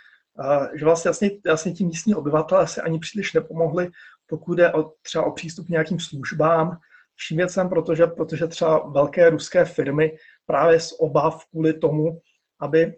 že 0.73 0.85
vlastně, 0.85 1.09
vlastně, 1.09 1.31
vlastně 1.45 1.73
ti 1.73 1.85
místní 1.85 2.15
obyvatelé 2.15 2.67
si 2.67 2.81
ani 2.81 2.99
příliš 2.99 3.33
nepomohli, 3.33 3.89
pokud 4.27 4.55
jde 4.55 4.73
o, 4.73 4.93
třeba 5.01 5.25
o 5.25 5.31
přístup 5.31 5.65
k 5.65 5.69
nějakým 5.69 5.99
službám, 5.99 6.77
vším 7.15 7.37
věcem, 7.37 7.69
protože, 7.69 8.07
protože 8.07 8.47
třeba 8.47 8.89
velké 8.89 9.29
ruské 9.29 9.65
firmy 9.65 10.17
právě 10.45 10.79
z 10.79 10.93
obav 10.99 11.45
kvůli 11.51 11.73
tomu, 11.73 12.21
aby 12.59 12.95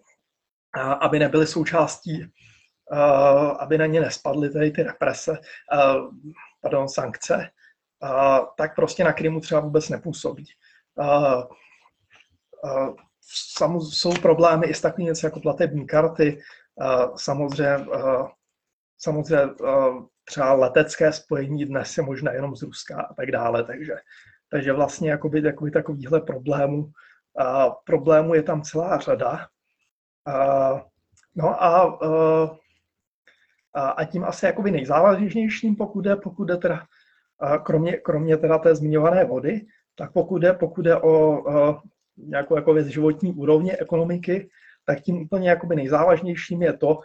aby 1.01 1.19
nebyly 1.19 1.47
součástí, 1.47 2.31
aby 3.59 3.77
na 3.77 3.85
ně 3.85 4.01
nespadly 4.01 4.49
tady 4.49 4.71
ty 4.71 4.83
represe, 4.83 5.37
pardon, 6.61 6.89
sankce, 6.89 7.49
tak 8.57 8.75
prostě 8.75 9.03
na 9.03 9.13
Krymu 9.13 9.39
třeba 9.39 9.61
vůbec 9.61 9.89
nepůsobí. 9.89 10.45
Samozřejmě 13.57 13.79
jsou 13.79 14.13
problémy 14.21 14.67
i 14.67 14.73
s 14.73 14.81
takovými 14.81 15.07
věci 15.07 15.25
jako 15.25 15.39
platební 15.39 15.87
karty, 15.87 16.41
samozřejmě, 17.15 17.85
samozřejmě 18.97 19.53
třeba 20.23 20.53
letecké 20.53 21.13
spojení 21.13 21.65
dnes 21.65 21.97
je 21.97 22.03
možné 22.03 22.33
jenom 22.33 22.55
z 22.55 22.63
Ruska 22.63 23.01
a 23.01 23.13
tak 23.13 23.31
dále, 23.31 23.63
takže, 23.63 23.95
takže 24.49 24.73
vlastně 24.73 25.11
jakoby, 25.11 25.41
jakoby 25.43 25.71
takovýchhle 25.71 26.21
problémů, 26.21 26.91
problémů 27.83 28.33
je 28.33 28.43
tam 28.43 28.61
celá 28.61 28.97
řada. 28.97 29.47
No 31.35 31.63
a, 31.63 31.99
a, 33.73 34.05
tím 34.05 34.23
asi 34.23 34.45
jakoby 34.45 34.71
nejzávažnějším, 34.71 35.75
pokud 35.75 36.05
je, 36.05 36.15
pokud 36.15 36.49
je 36.49 36.57
teda, 36.57 36.85
kromě, 37.63 37.97
kromě 37.97 38.37
teda 38.37 38.57
té 38.57 38.75
zmiňované 38.75 39.25
vody, 39.25 39.65
tak 39.95 40.13
pokud 40.13 40.43
je, 40.43 40.53
pokud 40.53 40.85
je 40.85 41.01
o 41.01 41.41
nějakou 42.17 42.55
jako 42.55 42.73
věc 42.73 42.87
životní 42.87 43.33
úrovně 43.33 43.77
ekonomiky, 43.77 44.49
tak 44.85 45.01
tím 45.01 45.21
úplně 45.21 45.49
jakoby 45.49 45.75
nejzávažnějším 45.75 46.61
je 46.61 46.73
to, 46.77 46.99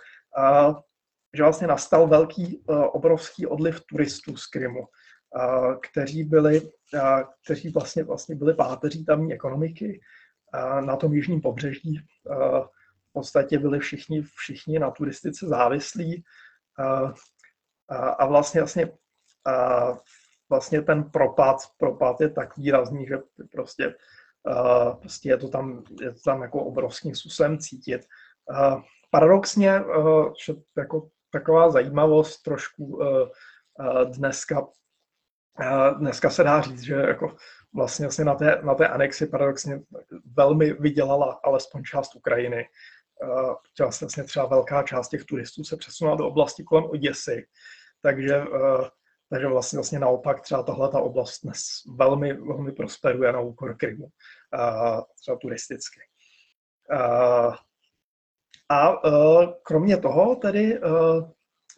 že 1.35 1.43
vlastně 1.43 1.67
nastal 1.67 2.07
velký, 2.07 2.65
obrovský 2.93 3.47
odliv 3.47 3.81
turistů 3.87 4.37
z 4.37 4.47
Krymu, 4.47 4.85
kteří 5.83 6.25
byli, 6.25 6.71
kteří 7.45 7.69
vlastně, 7.73 8.05
vlastně 8.05 8.35
byli 8.35 8.55
páteří 8.55 9.05
tamní 9.05 9.35
ekonomiky 9.35 10.01
na 10.81 10.97
tom 10.97 11.13
jižním 11.13 11.41
pobřeží. 11.41 12.01
A, 12.31 12.61
v 13.09 13.13
podstatě 13.13 13.59
byli 13.59 13.79
všichni, 13.79 14.23
všichni 14.23 14.79
na 14.79 14.91
turistice 14.91 15.47
závislí 15.47 16.25
a, 17.89 18.27
vlastně, 18.27 18.61
vlastně 18.61 18.93
vlastně 20.49 20.83
ten 20.83 21.11
propad, 21.11 21.57
propad 21.79 22.21
je 22.21 22.31
tak 22.31 22.57
výrazný, 22.57 23.07
že 23.07 23.19
prostě, 23.53 23.95
prostě 25.01 25.29
je, 25.29 25.37
to 25.37 25.49
tam, 25.49 25.85
je 26.01 26.13
to 26.13 26.21
tam 26.25 26.43
jako 26.43 26.65
obrovským 26.65 27.15
způsobem 27.15 27.59
cítit. 27.59 28.01
Paradoxně, 29.11 29.81
uh, 29.81 30.33
že 30.45 30.55
jako 30.77 31.09
taková 31.31 31.71
zajímavost 31.71 32.43
trošku 32.43 32.85
uh, 32.85 33.07
uh, 33.07 34.11
dneska, 34.11 34.67
dneska 35.99 36.31
se 36.31 36.45
dá 36.45 36.61
říct, 36.61 36.83
že 36.83 36.95
jako 36.95 37.37
vlastně, 37.75 38.07
vlastně 38.07 38.25
na, 38.25 38.35
té, 38.35 38.61
na 38.63 38.75
té 38.75 38.89
anexi 38.89 39.27
paradoxně 39.27 39.81
velmi 40.37 40.73
vydělala 40.73 41.41
alespoň 41.45 41.83
část 41.83 42.15
Ukrajiny. 42.15 42.69
Uh, 43.23 43.55
vlastně, 43.81 44.25
třeba 44.25 44.47
velká 44.47 44.83
část 44.83 45.09
těch 45.09 45.25
turistů 45.25 45.65
se 45.65 45.77
přesunula 45.77 46.17
do 46.17 46.29
oblasti 46.29 46.65
kolem 46.65 46.85
Oděsy, 46.85 47.47
takže 48.03 48.45
takže 49.31 49.47
vlastně, 49.47 49.77
vlastně 49.77 49.99
naopak 49.99 50.41
třeba 50.41 50.63
tahle 50.63 50.89
ta 50.89 51.01
oblast 51.01 51.41
dnes 51.43 51.63
velmi, 51.97 52.33
velmi 52.33 52.73
prosperuje 52.73 53.33
na 53.33 53.41
úkor 53.41 53.77
Krymu, 53.77 54.09
třeba 55.21 55.37
turisticky. 55.41 56.01
A 58.71 58.93
kromě 59.63 59.97
toho 59.97 60.37
tedy 60.37 60.81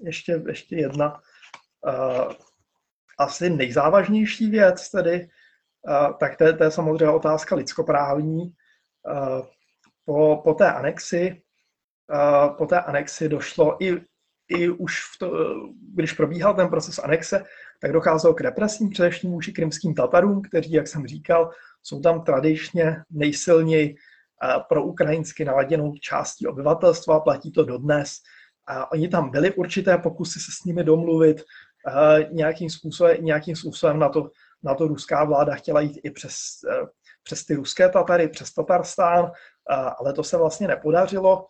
ještě, 0.01 0.43
ještě 0.49 0.77
jedna 0.77 1.21
asi 3.19 3.51
nejzávažnější 3.51 4.51
věc 4.51 4.91
tedy, 4.91 5.29
tak 6.21 6.37
to 6.37 6.45
je, 6.45 6.53
to 6.53 6.65
je 6.65 6.71
samozřejmě 6.71 7.11
otázka 7.11 7.55
lidskoprávní. 7.57 8.55
Po, 10.05 10.41
po 10.45 10.55
té 10.55 10.73
anexi 10.73 11.43
po 12.59 12.67
té 12.67 12.81
anexi 12.81 13.29
došlo 13.29 13.85
i 13.85 14.05
i 14.49 14.69
už 14.69 15.01
v 15.15 15.19
to, 15.19 15.33
když 15.95 16.13
probíhal 16.13 16.55
ten 16.55 16.69
proces 16.69 16.99
anexe, 16.99 17.45
tak 17.81 17.93
docházelo 17.93 18.35
k 18.35 18.41
represím, 18.41 18.91
především 18.91 19.31
vůči 19.31 19.53
krymským 19.53 19.95
Tatarům, 19.95 20.43
kteří, 20.43 20.73
jak 20.73 20.89
jsem 20.89 21.07
říkal, 21.07 21.51
jsou 21.83 22.01
tam 22.01 22.23
tradičně 22.23 22.97
nejsilněji 23.11 23.97
pro 24.69 24.85
ukrajinsky 24.85 25.45
naladěnou 25.45 25.95
částí 26.01 26.47
obyvatelstva, 26.47 27.21
platí 27.21 27.53
to 27.53 27.65
dodnes. 27.65 28.11
A 28.67 28.93
oni 28.93 29.09
tam 29.09 29.31
byli 29.31 29.55
určité 29.55 29.99
pokusy 29.99 30.41
se 30.41 30.51
s 30.61 30.65
nimi 30.65 30.85
domluvit, 30.85 31.43
nějakým 32.31 32.71
způsobem, 32.71 33.17
nějakým 33.21 33.57
způsobem 33.57 33.99
na 33.99 34.09
to, 34.09 34.31
na 34.63 34.75
to 34.75 34.89
ruská 34.89 35.25
vláda 35.25 35.55
chtěla 35.55 35.81
jít 35.81 36.01
i 36.03 36.11
přes, 36.11 36.35
přes 37.23 37.45
ty 37.45 37.55
ruské 37.55 37.89
Tatary, 37.89 38.29
přes 38.29 38.53
Tatarstán, 38.53 39.31
ale 39.99 40.13
to 40.13 40.25
se 40.25 40.37
vlastně 40.37 40.69
nepodařilo 40.69 41.47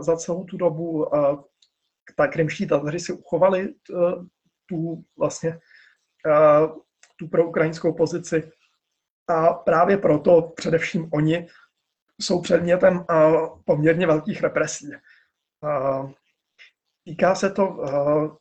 za 0.00 0.16
celou 0.16 0.44
tu 0.44 0.56
dobu 0.56 1.06
ta 2.16 2.26
krymští 2.26 2.66
Tataři 2.66 3.00
si 3.00 3.12
uchovali 3.12 3.68
eh, 3.68 3.94
tu 4.66 5.04
vlastně 5.18 5.58
eh, 6.26 6.68
tu 7.16 7.28
proukrajinskou 7.28 7.94
pozici 7.94 8.50
a 9.28 9.52
právě 9.54 9.98
proto 9.98 10.42
především 10.42 11.08
oni 11.12 11.48
jsou 12.20 12.42
předmětem 12.42 13.04
eh, 13.10 13.14
poměrně 13.64 14.06
velkých 14.06 14.42
represí. 14.42 14.90
Týká 17.04 17.34
se 17.34 17.50
to, 17.50 17.84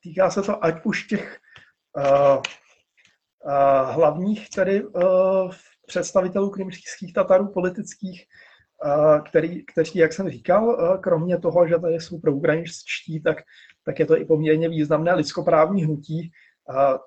týká 0.02 0.32
se 0.32 0.42
to 0.42 0.66
ať 0.66 0.86
už 0.86 1.04
těch 1.04 1.40
hlavních 3.84 4.50
tedy 4.50 4.84
představitelů 5.88 6.50
krymských 6.50 7.14
Tatarů 7.14 7.54
politických, 7.54 8.26
který, 9.30 9.66
kteří, 9.66 10.00
jak 10.00 10.14
jsem 10.14 10.30
říkal, 10.30 10.98
kromě 11.02 11.40
toho, 11.40 11.68
že 11.68 11.80
tady 11.80 11.94
jsou 11.94 12.20
pro 12.20 12.34
ukrajinští, 12.34 13.22
tak, 13.22 13.38
tak 13.86 14.00
je 14.00 14.06
to 14.06 14.18
i 14.18 14.26
poměrně 14.26 14.70
významné 14.70 15.14
lidskoprávní 15.14 15.84
hnutí, 15.84 16.32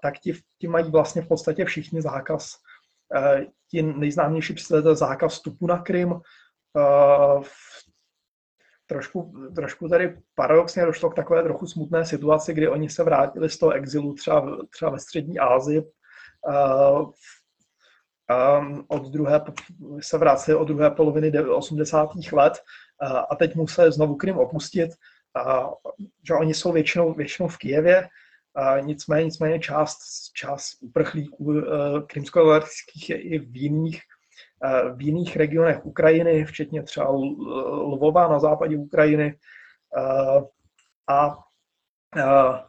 tak 0.03 0.19
ti, 0.19 0.35
ti 0.59 0.69
mají 0.69 0.91
vlastně 0.91 1.23
v 1.23 1.29
podstatě 1.29 1.65
všichni 1.65 2.03
zákaz. 2.03 2.53
Ti 3.71 3.83
nejznámější 3.83 4.55
představitel 4.55 4.95
zákaz 4.95 5.33
vstupu 5.33 5.67
na 5.67 5.79
Krym. 5.79 6.21
Trošku, 8.87 9.33
trošku 9.55 9.89
tady 9.89 10.19
paradoxně 10.35 10.87
došlo 10.87 11.11
k 11.11 11.15
takové 11.15 11.43
trochu 11.43 11.67
smutné 11.67 12.07
situaci, 12.07 12.55
kdy 12.55 12.69
oni 12.69 12.91
se 12.91 13.05
vrátili 13.05 13.51
z 13.51 13.59
toho 13.59 13.73
exilu 13.73 14.15
třeba, 14.15 14.57
třeba 14.71 14.91
ve 14.91 14.99
střední 14.99 15.39
Asii 15.39 15.83
um, 18.31 18.85
od 18.89 19.09
druhé, 19.09 19.45
se 20.01 20.19
vraceli 20.19 20.57
od 20.57 20.65
druhé 20.65 20.91
poloviny 20.91 21.33
80. 21.49 22.11
let 22.33 22.53
uh, 23.03 23.19
a 23.31 23.37
teď 23.37 23.55
museli 23.55 23.93
znovu 23.93 24.15
Krym 24.15 24.39
opustit, 24.39 24.91
uh, 25.47 25.73
že 26.29 26.35
oni 26.35 26.55
jsou 26.55 26.73
většinou, 26.73 27.15
většinou 27.15 27.49
v 27.49 27.59
Kijevě, 27.59 28.09
uh, 28.59 28.87
nicméně, 28.87 29.25
nicméně 29.25 29.59
část, 29.59 29.99
část 30.33 30.83
uprchlíků 30.83 31.55
krymsko 32.07 32.61
je 33.09 33.21
i 33.21 33.39
v 33.39 33.57
jiných, 33.57 34.01
v 34.95 35.03
jiných 35.03 35.37
regionech 35.37 35.87
Ukrajiny, 35.87 36.45
včetně 36.45 36.83
třeba 36.83 37.11
Lvova 37.11 38.29
na 38.29 38.39
západě 38.39 38.77
Ukrajiny. 38.77 39.39
A, 41.09 41.37
a 42.19 42.65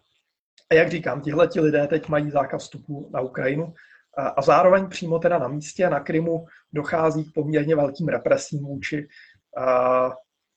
jak 0.73 0.89
říkám, 0.89 1.21
tihle 1.21 1.49
lidé 1.59 1.87
teď 1.87 2.07
mají 2.07 2.31
zákaz 2.31 2.63
vstupu 2.63 3.09
na 3.13 3.21
Ukrajinu 3.21 3.73
a 4.17 4.41
zároveň 4.41 4.89
přímo 4.89 5.19
teda 5.19 5.37
na 5.37 5.47
místě 5.47 5.89
na 5.89 5.99
Krymu 5.99 6.45
dochází 6.73 7.31
k 7.31 7.33
poměrně 7.33 7.75
velkým 7.75 8.07
represím 8.07 8.65
vůči, 8.65 9.07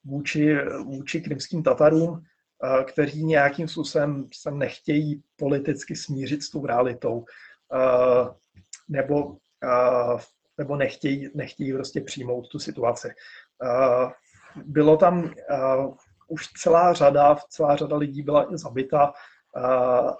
vůči, 0.04 0.56
vůči 0.84 1.20
krymským 1.20 1.62
Tatarům, 1.62 2.22
kteří 2.84 3.24
nějakým 3.24 3.68
způsobem 3.68 4.28
se 4.34 4.50
nechtějí 4.50 5.22
politicky 5.36 5.96
smířit 5.96 6.42
s 6.42 6.50
tou 6.50 6.66
realitou, 6.66 7.24
nebo, 8.88 9.36
nebo 10.58 10.76
nechtějí, 10.76 11.30
nechtějí 11.34 11.72
prostě 11.72 12.00
přijmout 12.00 12.48
tu 12.48 12.58
situaci. 12.58 13.08
Bylo 14.64 14.96
tam 14.96 15.30
už 16.28 16.46
celá 16.46 16.92
řada, 16.92 17.36
celá 17.48 17.76
řada 17.76 17.96
lidí 17.96 18.22
byla 18.22 18.54
i 18.54 18.58
zabita, 18.58 19.12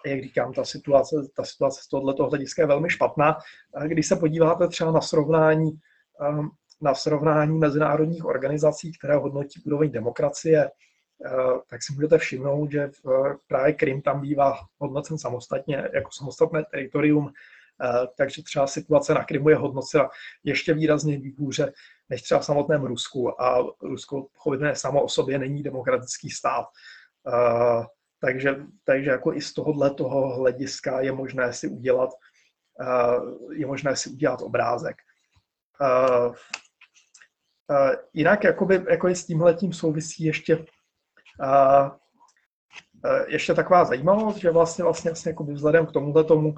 jak 0.07 0.22
říkám, 0.22 0.53
ta 0.53 0.64
situace, 0.64 1.16
ta 1.37 1.45
situace 1.45 1.81
z 1.83 1.89
tohoto 1.89 2.26
hlediska 2.26 2.62
je 2.62 2.66
velmi 2.66 2.91
špatná. 2.91 3.39
Když 3.87 4.07
se 4.07 4.16
podíváte 4.16 4.68
třeba 4.68 4.93
na 4.93 5.01
srovnání, 5.01 5.70
um, 6.28 6.51
na 6.81 6.95
srovnání 6.95 7.59
mezinárodních 7.59 8.24
organizací, 8.24 8.93
které 8.99 9.16
hodnotí 9.16 9.62
úroveň 9.66 9.91
demokracie, 9.91 10.70
uh, 10.70 11.59
tak 11.70 11.83
si 11.83 11.93
můžete 11.93 12.18
všimnout, 12.18 12.70
že 12.70 12.91
právě 13.47 13.72
Krym 13.72 14.03
tam 14.03 14.20
bývá 14.20 14.55
hodnocen 14.78 15.18
samostatně 15.18 15.89
jako 15.93 16.11
samostatné 16.12 16.64
teritorium, 16.70 17.33
takže 18.16 18.43
třeba 18.43 18.66
situace 18.66 19.14
na 19.14 19.24
Krymu 19.24 19.49
je 19.49 19.57
hodnocena 19.57 20.09
ještě 20.45 20.74
výrazně 20.74 21.20
hůře 21.39 21.72
než 22.09 22.22
třeba 22.22 22.41
v 22.41 22.45
samotném 22.45 22.85
Rusku 22.85 23.43
a 23.43 23.59
Rusko 23.83 24.26
pochopitelně 24.33 24.76
samo 24.76 25.03
o 25.03 25.09
sobě 25.09 25.39
není 25.39 25.62
demokratický 25.62 26.31
stát. 26.31 26.66
Takže, 28.20 28.56
takže 28.84 29.10
jako 29.10 29.34
i 29.34 29.40
z 29.40 29.54
tohohle 29.54 29.94
toho 29.94 30.36
hlediska 30.36 31.00
je 31.00 31.12
možné 31.12 31.52
si 31.52 31.68
udělat, 31.68 32.10
uh, 32.80 33.52
je 33.52 33.66
možné 33.66 33.96
si 33.96 34.10
udělat 34.10 34.42
obrázek. 34.42 34.96
Uh, 35.80 36.26
uh, 36.26 37.94
jinak 38.12 38.44
jakoby, 38.44 38.84
jako 38.90 39.08
i 39.08 39.14
s 39.14 39.26
tímhletím 39.26 39.72
souvisí 39.72 40.24
ještě 40.24 40.66
ještě 43.26 43.54
taková 43.54 43.84
zajímavost, 43.84 44.36
že 44.36 44.50
vlastně, 44.50 44.84
vlastně, 44.84 45.10
vlastně 45.10 45.30
jako 45.30 45.44
vzhledem 45.44 45.86
k 45.86 45.92
tomuhle 45.92 46.24
tomu, 46.24 46.54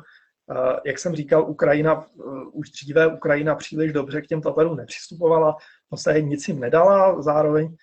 jak 0.84 0.98
jsem 0.98 1.14
říkal, 1.14 1.50
Ukrajina, 1.50 2.06
už 2.52 2.70
dříve 2.70 3.06
Ukrajina 3.06 3.54
příliš 3.54 3.92
dobře 3.92 4.22
k 4.22 4.26
těm 4.26 4.42
Tatarům 4.42 4.76
nepřistupovala, 4.76 5.56
vlastně 5.90 6.22
nic 6.22 6.48
jim 6.48 6.60
nedala, 6.60 7.22
zároveň 7.22 7.76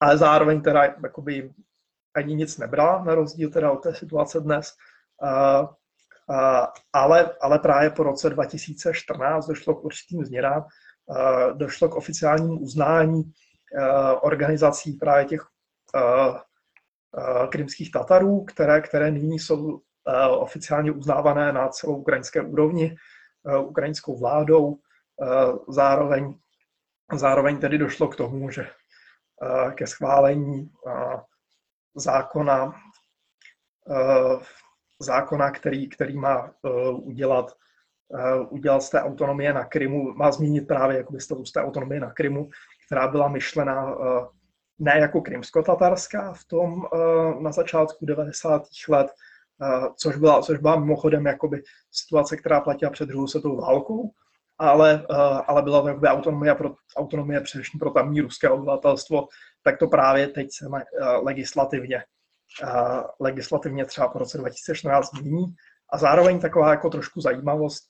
ale 0.00 0.18
zároveň 0.18 0.60
teda 0.60 0.84
jakoby 0.84 1.52
ani 2.14 2.34
nic 2.34 2.58
nebrala, 2.58 3.04
na 3.04 3.14
rozdíl 3.14 3.50
teda 3.50 3.72
od 3.72 3.82
té 3.82 3.94
situace 3.94 4.40
dnes. 4.40 4.72
Ale, 6.92 7.30
ale 7.40 7.58
právě 7.58 7.90
po 7.90 8.02
roce 8.02 8.30
2014 8.30 9.46
došlo 9.46 9.74
k 9.74 9.84
určitým 9.84 10.24
změnám, 10.24 10.64
došlo 11.52 11.88
k 11.88 11.94
oficiálnímu 11.94 12.60
uznání 12.60 13.32
organizací 14.20 14.92
právě 14.92 15.24
těch 15.24 15.46
krymských 17.50 17.92
Tatarů, 17.92 18.44
které, 18.44 18.80
které 18.80 19.10
nyní 19.10 19.38
jsou 19.38 19.80
oficiálně 20.38 20.92
uznávané 20.92 21.52
na 21.52 21.68
celou 21.68 21.96
ukrajinské 21.96 22.42
úrovni 22.42 22.96
ukrajinskou 23.66 24.18
vládou. 24.18 24.78
Zároveň, 25.68 26.34
zároveň 27.14 27.58
tedy 27.58 27.78
došlo 27.78 28.08
k 28.08 28.16
tomu, 28.16 28.50
že 28.50 28.70
ke 29.74 29.86
schválení 29.86 30.70
zákona, 31.94 32.74
zákona, 35.00 35.50
který, 35.50 35.88
který 35.88 36.18
má 36.18 36.52
udělat, 36.92 37.52
udělat 38.48 38.82
z 38.82 38.90
té 38.90 39.02
autonomie 39.02 39.52
na 39.52 39.64
Krymu, 39.64 40.14
má 40.14 40.32
zmínit 40.32 40.68
právě 40.68 40.96
jakoby 40.96 41.20
z 41.20 41.52
té 41.52 41.62
autonomie 41.62 42.00
na 42.00 42.10
Krymu, 42.10 42.50
která 42.86 43.08
byla 43.08 43.28
myšlena 43.28 43.96
ne 44.78 44.98
jako 44.98 45.20
krymsko-tatarská 45.20 46.32
v 46.32 46.44
tom 46.44 46.82
na 47.40 47.52
začátku 47.52 48.06
90. 48.06 48.62
let, 48.88 49.12
což 49.96 50.16
byla, 50.16 50.42
což 50.42 50.58
byla 50.58 50.80
mimochodem 50.80 51.26
jakoby 51.26 51.62
situace, 51.92 52.36
která 52.36 52.60
platila 52.60 52.90
před 52.90 53.08
druhou 53.08 53.26
světovou 53.26 53.60
válkou, 53.60 54.10
ale, 54.60 55.06
ale 55.46 55.62
byla 55.62 55.82
to 55.82 56.06
autonomie, 56.06 56.54
pro, 56.54 56.74
autonomie 56.96 57.40
především 57.40 57.80
pro 57.80 57.90
tamní 57.90 58.20
ruské 58.20 58.48
obyvatelstvo, 58.50 59.28
tak 59.62 59.78
to 59.78 59.86
právě 59.86 60.28
teď 60.28 60.48
se 60.52 60.66
legislativně, 61.22 62.04
legislativně 63.20 63.84
třeba 63.84 64.08
po 64.08 64.18
roce 64.18 64.38
2014 64.38 65.12
mění. 65.12 65.54
A 65.92 65.98
zároveň 65.98 66.40
taková 66.40 66.70
jako 66.70 66.90
trošku 66.90 67.20
zajímavost, 67.20 67.82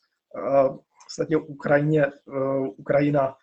vlastně 1.18 1.36
Ukrajině, 1.36 2.06
Ukrajina 2.76 3.36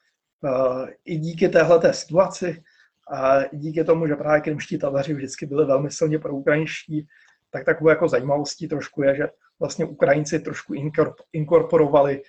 i 1.06 1.18
díky 1.18 1.50
téhle 1.50 1.94
situaci, 1.94 2.64
a 3.12 3.44
díky 3.54 3.84
tomu, 3.84 4.08
že 4.08 4.16
právě 4.16 4.42
krymští 4.42 4.78
Tataři 4.78 5.14
vždycky 5.14 5.46
byli 5.46 5.66
velmi 5.66 5.92
silně 5.92 6.20
pro 6.20 6.34
ukrajinští, 6.34 7.08
tak 7.50 7.66
takovou 7.66 7.90
jako 7.90 8.08
zajímavostí 8.08 8.68
trošku 8.68 9.04
je, 9.04 9.16
že 9.16 9.30
vlastně 9.60 9.86
Ukrajinci 9.86 10.40
trošku 10.40 10.74
inkorporovali 11.34 12.22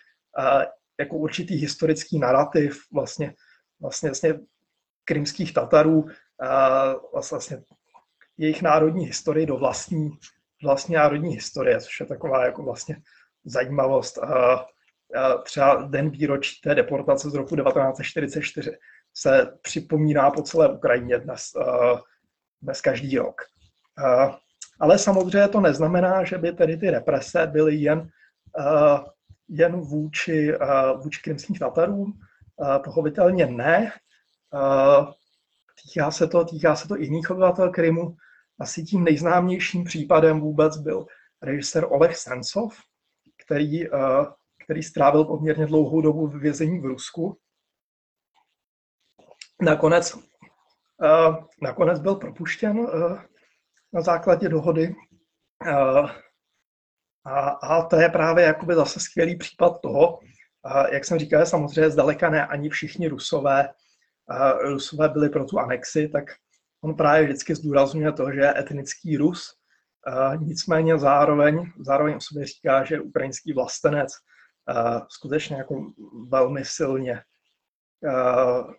jako 0.99 1.17
určitý 1.17 1.55
historický 1.55 2.19
narrativ 2.19 2.83
vlastně, 2.93 3.35
vlastně, 3.81 4.09
vlastně 4.09 4.35
krymských 5.05 5.55
Tatarů, 5.55 6.07
vlastně 7.13 7.63
jejich 8.39 8.63
národní 8.63 9.07
historii 9.07 9.47
do 9.47 9.57
vlastní, 9.57 10.11
vlastní 10.63 10.95
národní 10.95 11.35
historie, 11.35 11.81
což 11.81 12.01
je 12.01 12.07
taková 12.07 12.45
jako 12.45 12.63
vlastně 12.63 12.97
zajímavost. 13.45 14.19
Třeba 15.45 15.75
den 15.83 16.11
výročí 16.11 16.61
té 16.61 16.75
deportace 16.75 17.31
z 17.31 17.35
roku 17.35 17.57
1944 17.57 18.71
se 19.15 19.59
připomíná 19.63 20.31
po 20.31 20.43
celé 20.43 20.73
Ukrajině 20.73 21.19
dnes, 21.19 21.53
dnes 22.63 22.81
každý 22.81 23.19
rok. 23.19 23.43
Ale 24.81 24.99
samozřejmě 24.99 25.49
to 25.49 25.61
neznamená, 25.61 26.25
že 26.25 26.39
by 26.39 26.53
tedy 26.53 26.77
ty 26.77 26.91
represe 26.91 27.47
byly 27.47 27.75
jen, 27.75 28.09
jen 29.49 29.81
vůči, 29.81 30.53
vůči 31.03 31.23
krymským 31.23 31.57
Tatarům. 31.57 32.21
Pochopitelně 32.85 33.47
ne. 33.47 33.93
Týká 35.83 36.11
se 36.11 36.27
to, 36.27 36.45
týká 36.45 36.77
se 36.77 36.89
to 36.89 36.97
jiných 36.97 37.31
obyvatel 37.31 37.71
Krymu. 37.71 38.17
Asi 38.61 38.83
tím 38.83 39.05
nejznámějším 39.05 39.85
případem 39.85 40.41
vůbec 40.41 40.77
byl 40.77 41.07
režisér 41.43 41.87
Oleg 41.89 42.17
Sencov, 42.17 42.79
který, 43.45 43.85
který 44.65 44.83
strávil 44.83 45.25
poměrně 45.25 45.67
dlouhou 45.67 46.01
dobu 46.01 46.27
v 46.27 46.41
vězení 46.41 46.81
v 46.81 46.85
Rusku. 46.85 47.39
Nakonec, 49.63 50.19
nakonec 51.63 52.01
byl 52.01 52.15
propuštěn 52.15 52.87
na 53.93 54.03
základě 54.03 54.49
dohody. 54.49 54.95
A, 57.29 57.49
a 57.49 57.85
to 57.85 57.97
je 57.97 58.09
právě 58.09 58.45
jakoby 58.45 58.75
zase 58.75 59.01
skvělý 59.01 59.37
případ 59.37 59.81
toho, 59.81 60.19
jak 60.93 61.05
jsem 61.05 61.19
říkal, 61.19 61.47
samozřejmě 61.47 61.91
zdaleka 61.91 62.31
ne 62.31 62.47
ani 62.47 62.69
všichni 62.69 63.09
Rusové, 63.09 63.69
Rusové 64.61 65.09
byli 65.09 65.29
pro 65.29 65.45
tu 65.45 65.59
anexi, 65.59 66.09
tak 66.09 66.25
on 66.81 66.95
právě 66.95 67.25
vždycky 67.25 67.55
zdůrazňuje 67.55 68.13
to, 68.13 68.33
že 68.33 68.41
je 68.41 68.59
etnický 68.59 69.17
Rus, 69.17 69.55
nicméně 70.39 70.99
zároveň, 70.99 71.73
zároveň 71.81 72.15
o 72.15 72.21
sobě 72.21 72.47
říká, 72.47 72.85
že 72.85 72.95
je 72.95 73.01
ukrajinský 73.01 73.53
vlastenec 73.53 74.13
skutečně 75.09 75.57
jako 75.57 75.93
velmi 76.29 76.65
silně 76.65 77.23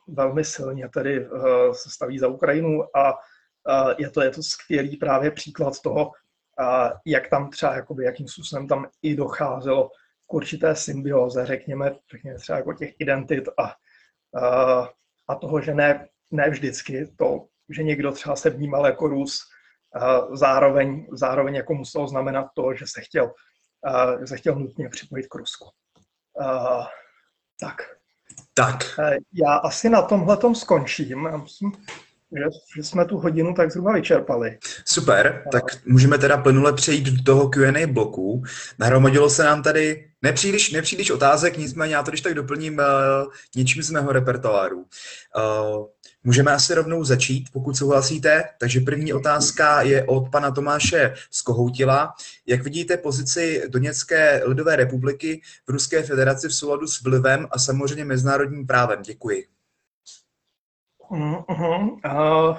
velmi 0.08 0.44
silně 0.44 0.90
tedy 0.90 1.28
se 1.72 1.90
staví 1.90 2.20
za 2.20 2.28
Ukrajinu 2.28 2.98
a 2.98 3.14
je 3.98 4.10
to, 4.10 4.22
je 4.22 4.30
to 4.30 4.44
skvělý 4.44 4.98
právě 4.98 5.32
příklad 5.32 5.82
toho, 5.82 6.12
jak 7.06 7.30
tam 7.30 7.50
třeba, 7.50 7.76
jakoby, 7.76 8.04
jakým 8.04 8.28
způsobem 8.28 8.68
tam 8.68 8.88
i 9.02 9.16
docházelo 9.16 9.90
k 10.28 10.34
určité 10.34 10.76
symbioze, 10.76 11.46
řekněme, 11.46 11.96
řekněme 12.12 12.38
třeba 12.38 12.58
jako 12.58 12.74
těch 12.74 12.94
identit 13.00 13.44
a, 13.58 13.76
a 15.28 15.36
toho, 15.36 15.62
že 15.62 15.74
ne, 15.74 16.08
ne 16.32 16.50
vždycky 16.50 17.14
to, 17.18 17.46
že 17.70 17.84
někdo 17.84 18.12
třeba 18.12 18.36
se 18.36 18.50
vnímal 18.50 18.86
jako 18.86 19.08
Rus, 19.08 19.40
zároveň, 20.34 21.08
zároveň 21.12 21.56
jako 21.56 21.74
muselo 21.74 22.08
znamenat 22.08 22.48
to, 22.56 22.74
že 22.74 22.86
se 22.88 23.02
chtěl, 23.02 23.34
že 24.20 24.28
se 24.28 24.38
chtěl 24.38 24.56
nutně 24.56 24.90
připojit 24.90 25.28
k 25.28 25.36
Rusku. 25.36 25.70
Tak. 27.60 27.82
Tak. 28.54 28.84
Já 29.34 29.54
asi 29.54 29.90
na 29.90 30.02
tomhle 30.02 30.56
skončím. 30.56 31.26
Já 31.26 31.38
myslím, 31.38 31.72
že, 32.76 32.84
jsme 32.84 33.06
tu 33.06 33.18
hodinu 33.18 33.54
tak 33.54 33.72
zhruba 33.72 33.94
vyčerpali. 33.94 34.58
Super, 34.86 35.44
tak 35.52 35.64
můžeme 35.86 36.18
teda 36.18 36.38
plynule 36.38 36.74
přejít 36.74 37.06
do 37.06 37.24
toho 37.24 37.50
Q&A 37.50 37.88
bloku. 37.88 38.44
Nahromadilo 38.80 39.30
se 39.30 39.44
nám 39.44 39.64
tady 39.64 40.10
nepříliš, 40.22 40.72
nepříliš 40.72 41.12
otázek, 41.12 41.58
nicméně 41.58 41.96
já 41.96 42.04
to 42.04 42.12
když 42.12 42.22
tak 42.22 42.34
doplním 42.34 42.74
uh, 42.74 43.32
něčím 43.56 43.84
z 43.84 43.92
mého 43.92 44.12
repertoáru. 44.12 44.78
Uh, 44.78 45.86
můžeme 46.24 46.52
asi 46.52 46.74
rovnou 46.74 47.04
začít, 47.04 47.48
pokud 47.54 47.78
souhlasíte. 47.78 48.44
Takže 48.60 48.80
první 48.80 49.14
otázka 49.14 49.82
je 49.82 50.04
od 50.04 50.30
pana 50.32 50.52
Tomáše 50.52 51.14
Skohoutila. 51.32 52.14
Jak 52.48 52.64
vidíte 52.64 52.98
pozici 52.98 53.64
Doněcké 53.70 54.42
lidové 54.46 54.76
republiky 54.76 55.42
v 55.68 55.72
Ruské 55.72 56.04
federaci 56.04 56.48
v 56.48 56.56
souladu 56.56 56.88
s 56.88 57.02
vlivem 57.02 57.48
a 57.52 57.60
samozřejmě 57.60 58.06
mezinárodním 58.06 58.68
právem? 58.68 59.02
Děkuji. 59.02 59.59
Uh-huh. 61.10 62.00
Uh, 62.06 62.58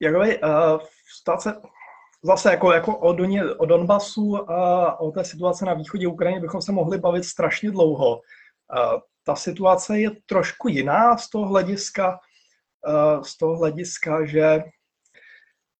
jakoby, 0.00 0.40
uh, 0.40 0.80
se 1.38 1.54
zase 2.22 2.50
jako, 2.50 2.72
jako 2.72 2.98
o, 2.98 3.12
Doně, 3.12 3.44
o 3.44 3.66
Donbasu 3.66 4.50
a 4.50 5.00
o 5.00 5.10
té 5.10 5.24
situace 5.24 5.64
na 5.64 5.74
východě 5.74 6.08
Ukrajiny 6.08 6.40
bychom 6.40 6.62
se 6.62 6.72
mohli 6.72 6.98
bavit 6.98 7.24
strašně 7.24 7.70
dlouho. 7.70 8.16
Uh, 8.16 9.00
ta 9.24 9.36
situace 9.36 9.98
je 9.98 10.10
trošku 10.26 10.68
jiná 10.68 11.16
z 11.16 11.30
toho 11.30 11.46
hlediska, 11.46 12.18
uh, 12.88 13.22
z 13.22 13.36
toho 13.36 13.56
hlediska, 13.56 14.26
že 14.26 14.62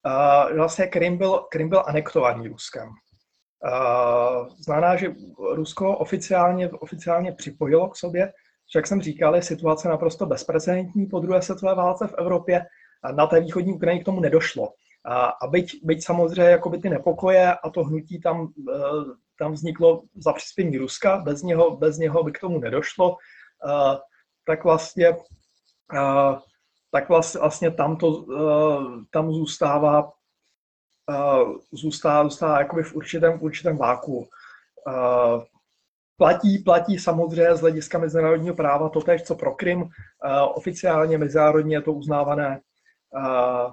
uh, 0.07 0.57
vlastně 0.57 0.86
Krym 0.86 1.18
byl, 1.18 1.38
Krym 1.38 1.68
byl 1.68 1.82
anektovaný 1.86 2.48
Ruskem. 2.48 2.88
Uh, 2.88 4.48
znamená, 4.59 4.96
že 4.96 5.14
Rusko 5.54 5.96
oficiálně, 5.98 6.70
oficiálně 6.70 7.32
připojilo 7.32 7.88
k 7.88 7.96
sobě 7.96 8.32
jak 8.74 8.86
jsem 8.86 9.02
říkal, 9.02 9.36
je 9.36 9.42
situace 9.42 9.88
naprosto 9.88 10.26
bezprecedentní 10.26 11.06
po 11.06 11.20
druhé 11.20 11.42
světové 11.42 11.74
válce 11.74 12.06
v 12.06 12.14
Evropě. 12.18 12.66
Na 13.12 13.26
té 13.26 13.40
východní 13.40 13.72
Ukrajině 13.72 14.02
k 14.02 14.04
tomu 14.04 14.20
nedošlo. 14.20 14.72
A 15.40 15.46
byť, 15.46 15.80
byť 15.82 16.04
samozřejmě 16.04 16.50
jakoby 16.50 16.78
ty 16.78 16.90
nepokoje 16.90 17.54
a 17.54 17.70
to 17.70 17.84
hnutí 17.84 18.20
tam, 18.20 18.52
e, 18.74 18.78
tam 19.38 19.52
vzniklo 19.52 20.02
za 20.14 20.32
přispění 20.32 20.78
Ruska, 20.78 21.18
bez 21.18 21.42
něho, 21.42 21.76
bez 21.76 21.98
něho 21.98 22.22
by 22.22 22.32
k 22.32 22.40
tomu 22.40 22.58
nedošlo, 22.58 23.16
e, 23.16 23.98
tak 24.46 24.64
vlastně, 24.64 25.06
e, 25.06 25.16
tak 26.90 27.08
vlastně, 27.08 27.70
tam, 27.70 27.96
to, 27.96 28.26
tam 29.10 29.32
zůstává, 29.32 30.12
zůstává, 31.72 32.24
zůstává 32.24 32.58
jakoby 32.58 32.82
v 32.82 32.94
určitém, 32.94 33.38
určitém 33.42 33.76
váku. 33.76 34.28
Platí, 36.18 36.58
platí 36.58 36.98
samozřejmě 36.98 37.56
z 37.56 37.60
hlediska 37.60 37.98
mezinárodního 37.98 38.54
práva 38.54 38.88
to 38.88 39.00
tež, 39.00 39.22
co 39.22 39.34
pro 39.34 39.54
Krym. 39.54 39.82
Uh, 39.82 39.88
oficiálně 40.54 41.18
mezinárodně 41.18 41.76
je 41.76 41.82
to 41.82 41.92
uznávané, 41.92 42.60
uh, 43.14 43.72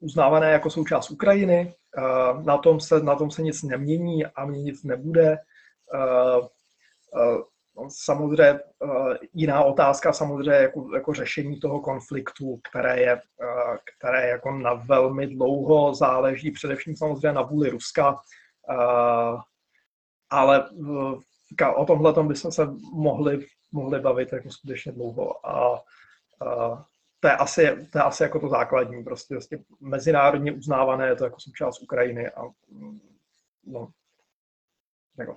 uznávané 0.00 0.50
jako 0.50 0.70
součást 0.70 1.10
Ukrajiny. 1.10 1.74
Uh, 1.98 2.44
na, 2.44 2.58
tom 2.58 2.80
se, 2.80 3.00
na 3.00 3.14
tom 3.14 3.30
se 3.30 3.42
nic 3.42 3.62
nemění 3.62 4.26
a 4.26 4.44
měnit 4.46 4.84
nebude. 4.84 5.36
no, 7.76 7.88
samozřejmě 7.88 8.60
jiná 9.32 9.64
otázka 9.64 10.12
samozřejmě 10.12 10.52
jako, 10.52 10.94
jako 10.94 11.14
řešení 11.14 11.60
toho 11.60 11.80
konfliktu, 11.80 12.60
které 12.70 13.00
je, 13.00 13.20
které 13.96 14.28
jako 14.28 14.50
na 14.50 14.74
velmi 14.74 15.26
dlouho 15.26 15.94
záleží 15.94 16.50
především 16.50 16.96
samozřejmě 16.96 17.32
na 17.32 17.42
vůli 17.42 17.70
Ruska, 17.70 18.20
ale 20.30 20.68
o 21.76 21.84
tomhle 21.84 22.22
bychom 22.22 22.52
se 22.52 22.66
mohli, 22.92 23.46
mohli 23.72 24.00
bavit 24.00 24.32
jako 24.32 24.50
skutečně 24.50 24.92
dlouho 24.92 25.46
a, 25.46 25.82
a 26.46 26.84
to 27.20 27.28
je 27.28 27.36
asi, 27.36 27.88
to 27.92 27.98
je 27.98 28.02
asi 28.02 28.22
jako 28.22 28.40
to 28.40 28.48
základní, 28.48 29.04
prostě, 29.04 29.34
prostě 29.34 29.58
mezinárodně 29.80 30.52
uznávané, 30.52 31.06
je 31.06 31.16
to 31.16 31.24
jako 31.24 31.40
součást 31.40 31.82
Ukrajiny 31.82 32.30
a 32.30 32.42
no, 33.66 33.88
jako, 35.18 35.36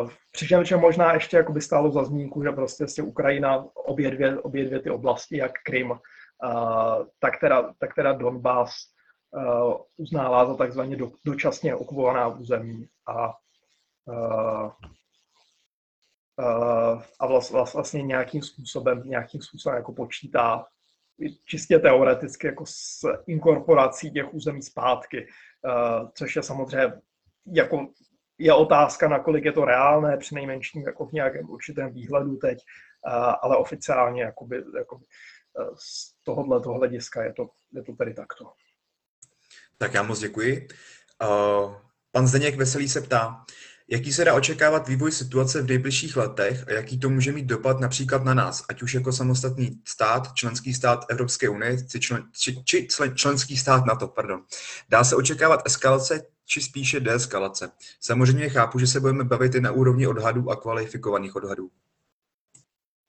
uh, 0.00 0.10
přičemž 0.32 0.72
možná 0.72 1.14
ještě 1.14 1.36
jako 1.36 1.52
by 1.52 1.60
stálo 1.60 1.90
za 1.90 2.04
zmínku, 2.04 2.42
že 2.42 2.50
prostě 2.50 2.84
vlastně 2.84 3.02
Ukrajina, 3.04 3.64
obě 3.74 4.10
dvě, 4.10 4.40
obě 4.40 4.64
dvě 4.64 4.80
ty 4.80 4.90
oblasti, 4.90 5.36
jak 5.36 5.52
Krym, 5.64 5.92
tak, 7.18 7.40
teda, 7.40 7.74
tak 7.78 7.94
teda 7.94 8.12
Donbass 8.12 8.72
uh, 9.30 9.74
uznává 9.96 10.46
za 10.46 10.56
takzvaně 10.56 10.96
do, 10.96 11.10
dočasně 11.24 11.74
okupovaná 11.74 12.28
území 12.28 12.88
a 13.06 13.34
uh, 14.04 14.70
a 17.20 17.26
vlast, 17.26 17.52
vlastně 17.74 18.02
nějakým 18.02 18.42
způsobem, 18.42 19.02
nějakým 19.04 19.42
způsobem 19.42 19.76
jako 19.76 19.92
počítá 19.92 20.64
čistě 21.46 21.78
teoreticky 21.78 22.46
jako 22.46 22.64
s 22.66 23.00
inkorporací 23.26 24.10
těch 24.10 24.34
území 24.34 24.62
zpátky, 24.62 25.26
uh, 25.26 26.10
což 26.14 26.36
je 26.36 26.42
samozřejmě 26.42 26.92
jako 27.46 27.86
je 28.38 28.52
otázka, 28.54 29.08
nakolik 29.08 29.44
je 29.44 29.52
to 29.52 29.64
reálné, 29.64 30.16
při 30.16 30.34
nejmenším 30.34 30.82
jako 30.86 31.06
v 31.06 31.12
nějakém 31.12 31.50
určitém 31.50 31.92
výhledu 31.92 32.36
teď, 32.36 32.58
uh, 33.06 33.34
ale 33.42 33.56
oficiálně 33.56 34.22
jakoby, 34.22 34.64
jakoby, 34.78 35.04
z 35.78 36.14
tohohle 36.24 36.60
hlediska 36.64 37.24
je 37.24 37.32
to, 37.32 37.48
je 37.72 37.82
to 37.82 37.92
tedy 37.92 38.14
takto. 38.14 38.52
Tak 39.78 39.94
já 39.94 40.02
moc 40.02 40.18
děkuji. 40.18 40.68
Uh, 41.22 41.74
pan 42.12 42.26
Zdeněk 42.26 42.56
Veselý 42.56 42.88
se 42.88 43.00
ptá, 43.00 43.44
Jaký 43.92 44.12
se 44.12 44.24
dá 44.24 44.34
očekávat 44.34 44.88
vývoj 44.88 45.12
situace 45.12 45.62
v 45.62 45.68
nejbližších 45.68 46.16
letech 46.16 46.68
a 46.68 46.72
jaký 46.72 46.98
to 46.98 47.10
může 47.10 47.32
mít 47.32 47.46
dopad 47.46 47.80
například 47.80 48.24
na 48.24 48.34
nás, 48.34 48.64
ať 48.68 48.82
už 48.82 48.94
jako 48.94 49.12
samostatný 49.12 49.80
stát, 49.84 50.34
členský 50.34 50.74
stát 50.74 51.04
Evropské 51.08 51.48
unie 51.48 51.86
či, 51.86 52.00
člen, 52.00 52.24
či, 52.32 52.64
či 52.64 52.88
členský 53.14 53.56
stát 53.56 53.86
NATO, 53.86 54.08
pardon. 54.08 54.44
Dá 54.88 55.04
se 55.04 55.16
očekávat 55.16 55.60
eskalace 55.66 56.26
či 56.46 56.60
spíše 56.60 57.00
deeskalace? 57.00 57.70
Samozřejmě 58.00 58.48
chápu, 58.48 58.78
že 58.78 58.86
se 58.86 59.00
budeme 59.00 59.24
bavit 59.24 59.54
i 59.54 59.60
na 59.60 59.70
úrovni 59.70 60.06
odhadů 60.06 60.50
a 60.50 60.56
kvalifikovaných 60.56 61.36
odhadů. 61.36 61.70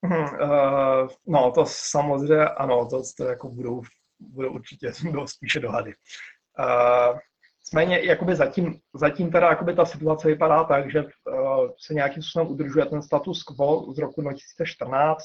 Hmm, 0.05 0.23
uh, 0.23 1.09
no, 1.27 1.51
to 1.51 1.65
samozřejmě, 1.67 2.45
ano, 2.45 2.87
to, 2.89 3.01
to 3.17 3.23
jako 3.23 3.49
budou, 3.49 3.81
budou 4.19 4.53
určitě 4.53 4.93
budou 5.03 5.27
spíše 5.27 5.59
dohady. 5.59 5.93
Uh, 6.59 7.19
Nicméně 7.73 7.99
jakoby 8.03 8.35
zatím, 8.35 8.79
zatím 8.93 9.31
teda 9.31 9.49
jakoby 9.49 9.73
ta 9.73 9.85
situace 9.85 10.27
vypadá 10.27 10.63
tak, 10.63 10.91
že 10.91 11.03
uh, 11.03 11.69
se 11.85 11.93
nějakým 11.93 12.23
způsobem 12.23 12.47
udržuje 12.47 12.85
ten 12.85 13.01
status 13.01 13.43
quo 13.43 13.93
z 13.93 13.97
roku 13.97 14.21
2014. 14.21 15.23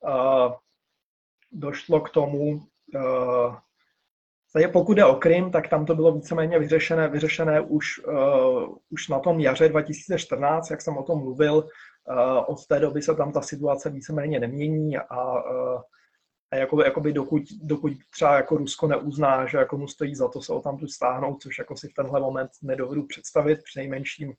Uh, 0.00 0.52
došlo 1.52 2.00
k 2.00 2.10
tomu, 2.10 2.60
uh, 2.94 3.56
pokud 4.72 4.94
jde 4.94 5.04
o 5.04 5.14
Krym, 5.14 5.50
tak 5.50 5.68
tam 5.68 5.86
to 5.86 5.94
bylo 5.94 6.12
víceméně 6.12 6.58
vyřešené, 6.58 7.08
vyřešené 7.08 7.60
už, 7.60 7.98
uh, 7.98 8.76
už 8.90 9.08
na 9.08 9.18
tom 9.18 9.40
jaře 9.40 9.68
2014, 9.68 10.70
jak 10.70 10.82
jsem 10.82 10.96
o 10.96 11.02
tom 11.02 11.18
mluvil. 11.18 11.54
Uh, 11.54 12.44
od 12.46 12.66
té 12.66 12.80
doby 12.80 13.02
se 13.02 13.14
tam 13.14 13.32
ta 13.32 13.42
situace 13.42 13.90
víceméně 13.90 14.40
nemění 14.40 14.98
a 14.98 15.32
uh, 15.32 15.80
a 16.50 16.56
jakoby, 16.56 16.84
jakoby 16.84 17.12
dokud, 17.12 17.42
dokud 17.62 17.92
třeba 18.10 18.34
jako 18.36 18.56
Rusko 18.56 18.86
neuzná, 18.86 19.46
že 19.46 19.58
jako 19.58 19.78
mu 19.78 19.88
stojí 19.88 20.14
za 20.14 20.28
to 20.28 20.42
se 20.42 20.52
o 20.52 20.60
tam 20.60 20.78
tu 20.78 20.86
stáhnout, 20.86 21.42
což 21.42 21.58
jako 21.58 21.76
si 21.76 21.88
v 21.88 21.94
tenhle 21.94 22.20
moment 22.20 22.50
nedovedu 22.62 23.06
představit, 23.06 23.62
přinejmenším 23.62 24.34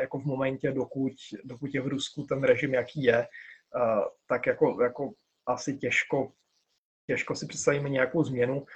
jako 0.00 0.18
v 0.18 0.24
momentě, 0.24 0.72
dokud, 0.72 1.12
dokud 1.44 1.74
je 1.74 1.80
v 1.80 1.88
Rusku 1.88 2.22
ten 2.22 2.42
režim, 2.42 2.74
jaký 2.74 3.02
je, 3.02 3.26
tak 4.28 4.46
jako, 4.46 4.82
jako 4.82 5.12
asi 5.46 5.76
těžko, 5.76 6.32
těžko 7.06 7.34
si 7.34 7.46
představíme 7.46 7.88
nějakou 7.88 8.24
změnu. 8.24 8.66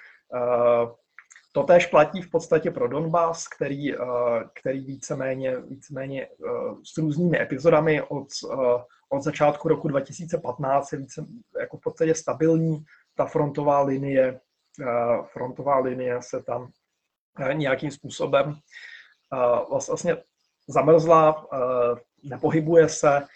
To 1.53 1.63
též 1.63 1.87
platí 1.87 2.23
v 2.23 2.31
podstatě 2.31 2.71
pro 2.71 2.89
Donbass, 2.89 3.49
který, 3.49 3.95
který 4.55 4.85
víceméně, 4.85 5.57
víceméně 5.61 6.29
s 6.95 6.99
různými 6.99 7.41
epizodami 7.41 8.03
od 8.03 8.29
od 9.09 9.23
začátku 9.23 9.69
roku 9.69 9.89
2015 9.89 10.93
je 10.93 10.99
více 10.99 11.27
jako 11.61 11.77
v 11.77 11.81
podstatě 11.81 12.15
stabilní. 12.15 12.85
Ta 13.15 13.27
frontová 13.27 13.81
linie, 13.81 14.41
eh, 14.81 15.23
frontová 15.33 15.79
linie 15.79 16.23
se 16.23 16.43
tam 16.43 16.71
eh, 17.41 17.55
nějakým 17.55 17.91
způsobem 17.91 18.55
eh, 19.35 19.77
vlastně 19.89 20.17
zamrzla, 20.69 21.47
nepohybuje 22.23 22.89
se 22.89 23.27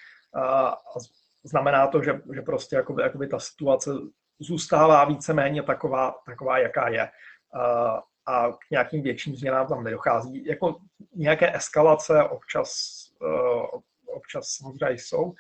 znamená 1.45 1.87
to, 1.87 2.03
že, 2.03 2.23
že 2.35 2.43
prostě 2.43 2.77
jakoby, 2.77 3.03
jakoby 3.03 3.27
ta 3.27 3.39
situace 3.39 3.91
zůstává 4.39 5.05
víceméně 5.05 5.63
taková, 5.63 6.15
taková, 6.27 6.59
jaká 6.59 6.89
je. 6.89 7.09
A 8.27 8.53
k 8.53 8.71
nějakým 8.71 9.03
větším 9.03 9.37
změnám 9.37 9.67
tam 9.67 9.85
nedochází. 9.85 10.47
Jako 10.47 10.77
nějaké 11.15 11.57
eskalace 11.57 12.23
občas, 12.23 13.03
občas 14.07 14.49
samozřejmě 14.49 14.95
jsou, 14.95 15.35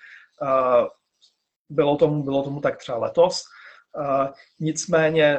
bylo 1.68 1.96
tomu, 1.96 2.22
bylo 2.22 2.42
tomu 2.42 2.60
tak 2.60 2.76
třeba 2.78 2.98
letos. 2.98 3.44
Nicméně, 4.60 5.38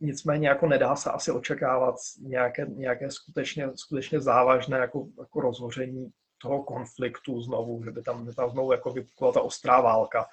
nicméně 0.00 0.48
jako 0.48 0.66
nedá 0.66 0.96
se 0.96 1.10
asi 1.10 1.32
očekávat 1.32 1.94
nějaké, 2.20 2.66
nějaké 2.66 3.10
skutečně, 3.10 3.70
skutečně 3.74 4.20
závažné 4.20 4.78
jako, 4.78 5.06
jako 5.18 5.40
rozhoření 5.40 6.10
toho 6.42 6.62
konfliktu 6.62 7.40
znovu, 7.40 7.84
že 7.84 7.90
by 7.90 8.02
tam, 8.02 8.26
by 8.26 8.34
tam 8.34 8.50
znovu 8.50 8.72
jako 8.72 8.90
vypukla 8.90 9.32
ta 9.32 9.40
ostrá 9.40 9.80
válka, 9.80 10.26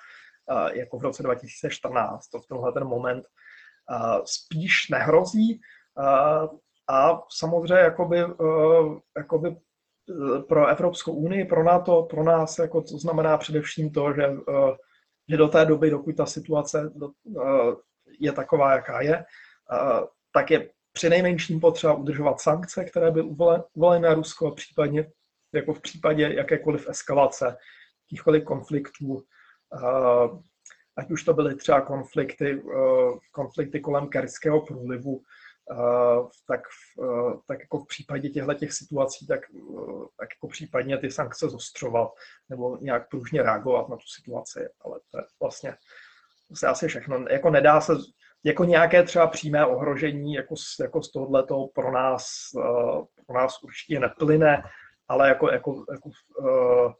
jako 0.74 1.00
v 1.00 1.04
roce 1.04 1.24
2014. 1.24 2.28
To 2.28 2.40
v 2.40 2.48
tenhle 2.48 2.72
ten 2.72 2.84
moment 2.84 3.26
spíš 4.26 4.90
nehrozí. 4.90 5.62
A 6.88 7.22
samozřejmě 7.38 7.84
jakoby, 7.84 8.24
jakoby 9.18 9.56
pro 10.48 10.68
Evropskou 10.68 11.14
unii, 11.14 11.46
pro 11.46 11.64
NATO, 11.64 12.04
pro 12.04 12.24
nás, 12.24 12.60
jako 12.60 12.82
to 12.82 12.98
znamená 12.98 13.38
především 13.38 13.92
to, 13.92 14.14
že, 14.14 14.24
eh, 14.24 14.76
že 15.30 15.38
do 15.38 15.48
té 15.48 15.66
doby, 15.66 15.90
dokud 15.90 16.18
ta 16.18 16.26
situace 16.26 16.92
eh, 17.04 17.42
je 18.20 18.32
taková, 18.32 18.74
jaká 18.74 19.02
je, 19.02 19.16
eh, 19.16 20.02
tak 20.34 20.52
je 20.52 20.70
při 20.94 21.10
nejmenším 21.10 21.60
potřeba 21.60 21.94
udržovat 21.94 22.42
sankce, 22.42 22.86
které 22.86 23.12
by 23.12 23.22
uvoleny 23.22 24.08
na 24.08 24.14
Rusko, 24.14 24.52
případně 24.52 25.12
jako 25.54 25.74
v 25.74 25.82
případě 25.82 26.34
jakékoliv 26.34 26.90
eskalace, 26.90 27.58
jakýchkoliv 28.06 28.44
konfliktů, 28.44 29.24
ať 30.98 31.12
už 31.12 31.24
to 31.24 31.34
byly 31.34 31.56
třeba 31.56 31.82
konflikty, 31.82 32.64
konflikty 33.32 33.80
kolem 33.80 34.08
Kerského 34.08 34.62
průlivu, 34.62 35.22
tak, 36.48 36.62
tak 37.48 37.60
jako 37.60 37.80
v 37.80 37.88
případě 37.88 38.30
těchto 38.30 38.54
těch 38.54 38.74
situací, 38.74 39.28
tak, 39.28 39.40
tak 40.20 40.30
jako 40.36 40.48
případně 40.48 40.98
ty 40.98 41.12
sankce 41.12 41.50
zostřovat 41.50 42.10
nebo 42.50 42.78
nějak 42.78 43.10
pružně 43.10 43.44
reagovat 43.44 43.90
na 43.90 43.96
tu 43.96 44.08
situaci, 44.16 44.60
ale 44.82 45.00
to 45.12 45.18
je 45.18 45.24
vlastně 45.42 45.76
to 46.60 46.66
je 46.66 46.70
asi 46.70 46.88
všechno. 46.88 47.26
Jako 47.30 47.50
nedá 47.50 47.82
se, 47.82 47.94
jako 48.44 48.64
nějaké 48.64 49.04
třeba 49.04 49.28
přímé 49.28 49.66
ohrožení 49.66 50.34
jako, 50.34 50.56
jako 50.82 51.04
z 51.04 51.12
tohoto 51.12 51.68
pro 51.74 51.92
nás, 51.92 52.28
pro 53.28 53.36
nás 53.36 53.64
určitě 53.64 54.00
neplyne, 54.00 54.64
ale 55.08 55.30
jako, 55.30 55.52
jako, 55.52 55.86
jako 55.92 56.10
uh, 56.40 56.94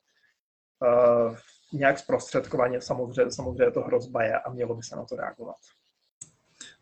uh, 0.82 1.38
nějak 1.74 2.00
zprostředkovaně 2.00 2.82
samozřejmě, 2.82 3.32
samozřejmě 3.32 3.72
to 3.72 3.82
hrozba 3.82 4.24
je 4.24 4.40
a 4.40 4.52
mělo 4.52 4.76
by 4.76 4.84
se 4.84 4.96
na 4.96 5.06
to 5.06 5.16
reagovat. 5.16 5.56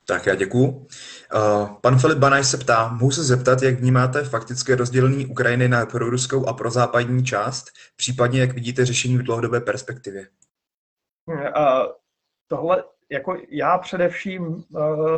Tak 0.06 0.26
já 0.26 0.36
děkuju. 0.36 0.68
Uh, 0.68 1.74
pan 1.82 2.00
Filip 2.00 2.18
Banaj 2.18 2.44
se 2.44 2.58
ptá, 2.58 2.88
mohu 2.88 3.12
se 3.12 3.24
zeptat, 3.24 3.62
jak 3.62 3.76
vnímáte 3.76 4.24
faktické 4.24 4.76
rozdělení 4.76 5.26
Ukrajiny 5.26 5.68
na 5.68 5.86
proruskou 5.86 6.48
a 6.48 6.54
prozápadní 6.54 7.26
část, 7.26 7.66
případně 7.96 8.40
jak 8.42 8.54
vidíte 8.54 8.86
řešení 8.86 9.18
v 9.18 9.24
dlouhodobé 9.24 9.62
perspektivě? 9.62 10.28
Uh, 11.28 11.46
tohle, 12.48 12.84
jako 13.12 13.38
já 13.50 13.78
především, 13.78 14.48
uh, 14.48 15.18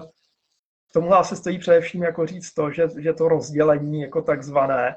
tomu 0.94 1.14
asi 1.14 1.36
stojí 1.36 1.60
především 1.60 2.04
jako 2.04 2.26
říct 2.26 2.54
to, 2.54 2.72
že, 2.72 2.88
že 2.98 3.14
to 3.14 3.28
rozdělení 3.28 4.02
jako 4.02 4.22
takzvané 4.22 4.96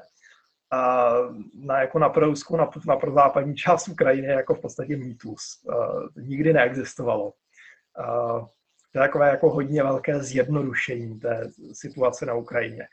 uh, 0.73 1.35
na, 1.65 1.81
jako 1.81 1.99
na 1.99 2.09
proruskou, 2.09 2.57
na, 2.57 2.69
na 2.87 2.95
prozápadní 2.95 3.55
část 3.55 3.87
Ukrajiny 3.87 4.27
jako 4.27 4.55
v 4.55 4.61
podstatě 4.61 4.97
mýtus. 4.97 5.41
Uh, 5.63 6.07
nikdy 6.15 6.53
neexistovalo. 6.53 7.33
Uh, 7.99 8.47
to 8.91 8.99
je 8.99 9.07
takové 9.07 9.29
jako 9.29 9.49
hodně 9.49 9.83
velké 9.83 10.23
zjednodušení 10.23 11.19
té 11.19 11.47
situace 11.73 12.25
na 12.25 12.33
Ukrajině. 12.33 12.87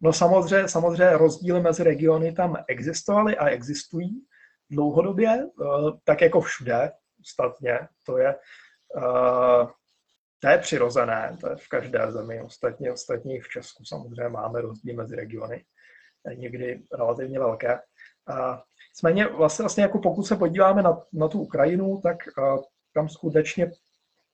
No 0.00 0.12
samozřejmě, 0.12 0.68
samozřejmě 0.68 1.16
rozdíly 1.16 1.60
mezi 1.60 1.82
regiony 1.82 2.32
tam 2.32 2.56
existovaly 2.68 3.36
a 3.36 3.48
existují. 3.48 4.26
dlouhodobě, 4.70 5.46
tak 6.04 6.20
jako 6.20 6.40
všude, 6.40 6.92
ostatně, 7.20 7.78
to 8.06 8.18
je, 8.18 8.34
to 10.40 10.48
je 10.48 10.58
přirozené, 10.58 11.36
to 11.40 11.50
je 11.50 11.56
v 11.56 11.68
každé 11.68 12.12
zemi, 12.12 12.42
ostatně, 12.42 12.92
ostatně 12.92 13.40
v 13.40 13.48
Česku 13.48 13.84
samozřejmě 13.84 14.28
máme 14.28 14.60
rozdíl 14.60 14.96
mezi 14.96 15.16
regiony, 15.16 15.64
někdy 16.34 16.82
relativně 16.98 17.38
velké. 17.38 17.78
Nicméně 18.90 19.26
vlastně, 19.26 19.62
vlastně 19.62 19.82
jako 19.82 19.98
pokud 19.98 20.22
se 20.22 20.36
podíváme 20.36 20.82
na, 20.82 21.02
na 21.12 21.28
tu 21.28 21.40
Ukrajinu, 21.40 22.00
tak 22.02 22.16
tam 22.94 23.08
skutečně, 23.08 23.70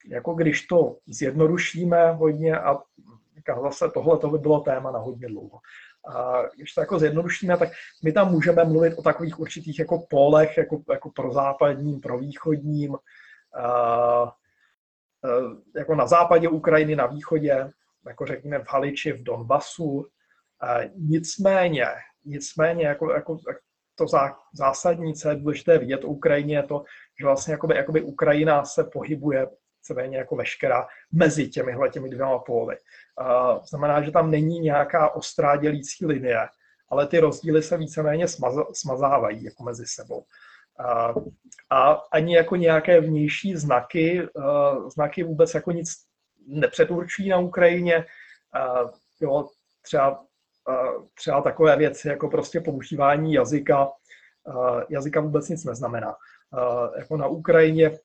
jako 0.08 0.34
když 0.34 0.66
to 0.66 0.96
zjednodušíme 1.06 2.12
hodně 2.12 2.58
a 2.58 2.78
zase 3.62 3.90
tohle 3.94 4.18
to 4.18 4.30
by 4.30 4.38
bylo 4.38 4.60
téma 4.60 4.90
na 4.90 4.98
hodně 4.98 5.28
dlouho. 5.28 5.58
A 6.08 6.42
když 6.56 6.74
to 6.74 6.80
jako 6.80 6.98
zjednodušíme, 6.98 7.56
tak 7.56 7.68
my 8.04 8.12
tam 8.12 8.32
můžeme 8.32 8.64
mluvit 8.64 8.94
o 8.98 9.02
takových 9.02 9.40
určitých 9.40 9.78
jako 9.78 10.06
polech, 10.10 10.56
jako, 10.56 10.82
jako 10.92 11.10
pro 11.10 11.32
západním, 11.32 12.00
pro 12.00 12.18
východním, 12.18 12.96
a, 13.54 14.32
jako 15.76 15.94
na 15.94 16.06
západě 16.06 16.48
Ukrajiny, 16.48 16.96
na 16.96 17.06
východě, 17.06 17.70
jako 18.06 18.26
řekněme 18.26 18.58
v 18.58 18.68
Haliči, 18.68 19.12
v 19.12 19.22
Donbasu. 19.22 20.06
A 20.60 20.78
nicméně, 20.96 21.86
nicméně 22.24 22.86
jako, 22.86 23.12
jako, 23.12 23.38
to 23.94 24.06
zásadní, 24.54 25.14
co 25.14 25.28
je 25.28 25.36
důležité 25.36 25.78
vidět 25.78 26.04
o 26.04 26.08
Ukrajině, 26.08 26.56
je 26.56 26.62
to, 26.62 26.84
že 27.20 27.26
vlastně 27.26 27.52
jakoby, 27.52 27.76
jakoby 27.76 28.02
Ukrajina 28.02 28.64
se 28.64 28.84
pohybuje 28.84 29.46
víceméně 29.82 30.18
jako 30.18 30.36
veškerá 30.36 30.86
mezi 31.12 31.48
těmi 31.48 31.76
těmi 31.92 32.08
dvěma 32.08 32.38
póly. 32.38 32.76
Uh, 33.20 33.64
znamená, 33.64 34.02
že 34.02 34.10
tam 34.10 34.30
není 34.30 34.60
nějaká 34.60 35.14
ostrá 35.14 35.56
dělící 35.56 36.06
linie, 36.06 36.48
ale 36.88 37.06
ty 37.06 37.18
rozdíly 37.18 37.62
se 37.62 37.76
víceméně 37.76 38.28
smaz, 38.28 38.54
smazávají 38.72 39.44
jako 39.44 39.62
mezi 39.64 39.84
sebou. 39.86 40.24
Uh, 40.78 41.24
a 41.70 41.92
ani 42.12 42.36
jako 42.36 42.56
nějaké 42.56 43.00
vnější 43.00 43.56
znaky, 43.56 44.28
uh, 44.34 44.88
znaky 44.88 45.22
vůbec 45.22 45.54
jako 45.54 45.72
nic 45.72 45.94
nepředurčují 46.46 47.28
na 47.28 47.38
Ukrajině. 47.38 47.96
Uh, 47.96 48.90
jo, 49.20 49.48
třeba, 49.82 50.24
třeba 51.14 51.42
takové 51.42 51.76
věci 51.76 52.08
jako 52.08 52.28
prostě 52.28 52.60
používání 52.60 53.32
jazyka. 53.32 53.88
Jazyka 54.88 55.20
vůbec 55.20 55.48
nic 55.48 55.64
neznamená. 55.64 56.14
Jako 56.98 57.16
na 57.16 57.26
Ukrajině 57.26 57.98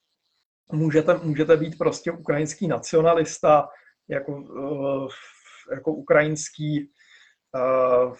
můžete, 0.71 1.13
můžete 1.23 1.57
být 1.57 1.77
prostě 1.77 2.11
ukrajinský 2.11 2.67
nacionalista, 2.67 3.67
jako, 4.09 4.43
eh, 4.59 5.75
jako 5.75 5.93
ukrajinský 5.93 6.91
eh, 7.55 8.11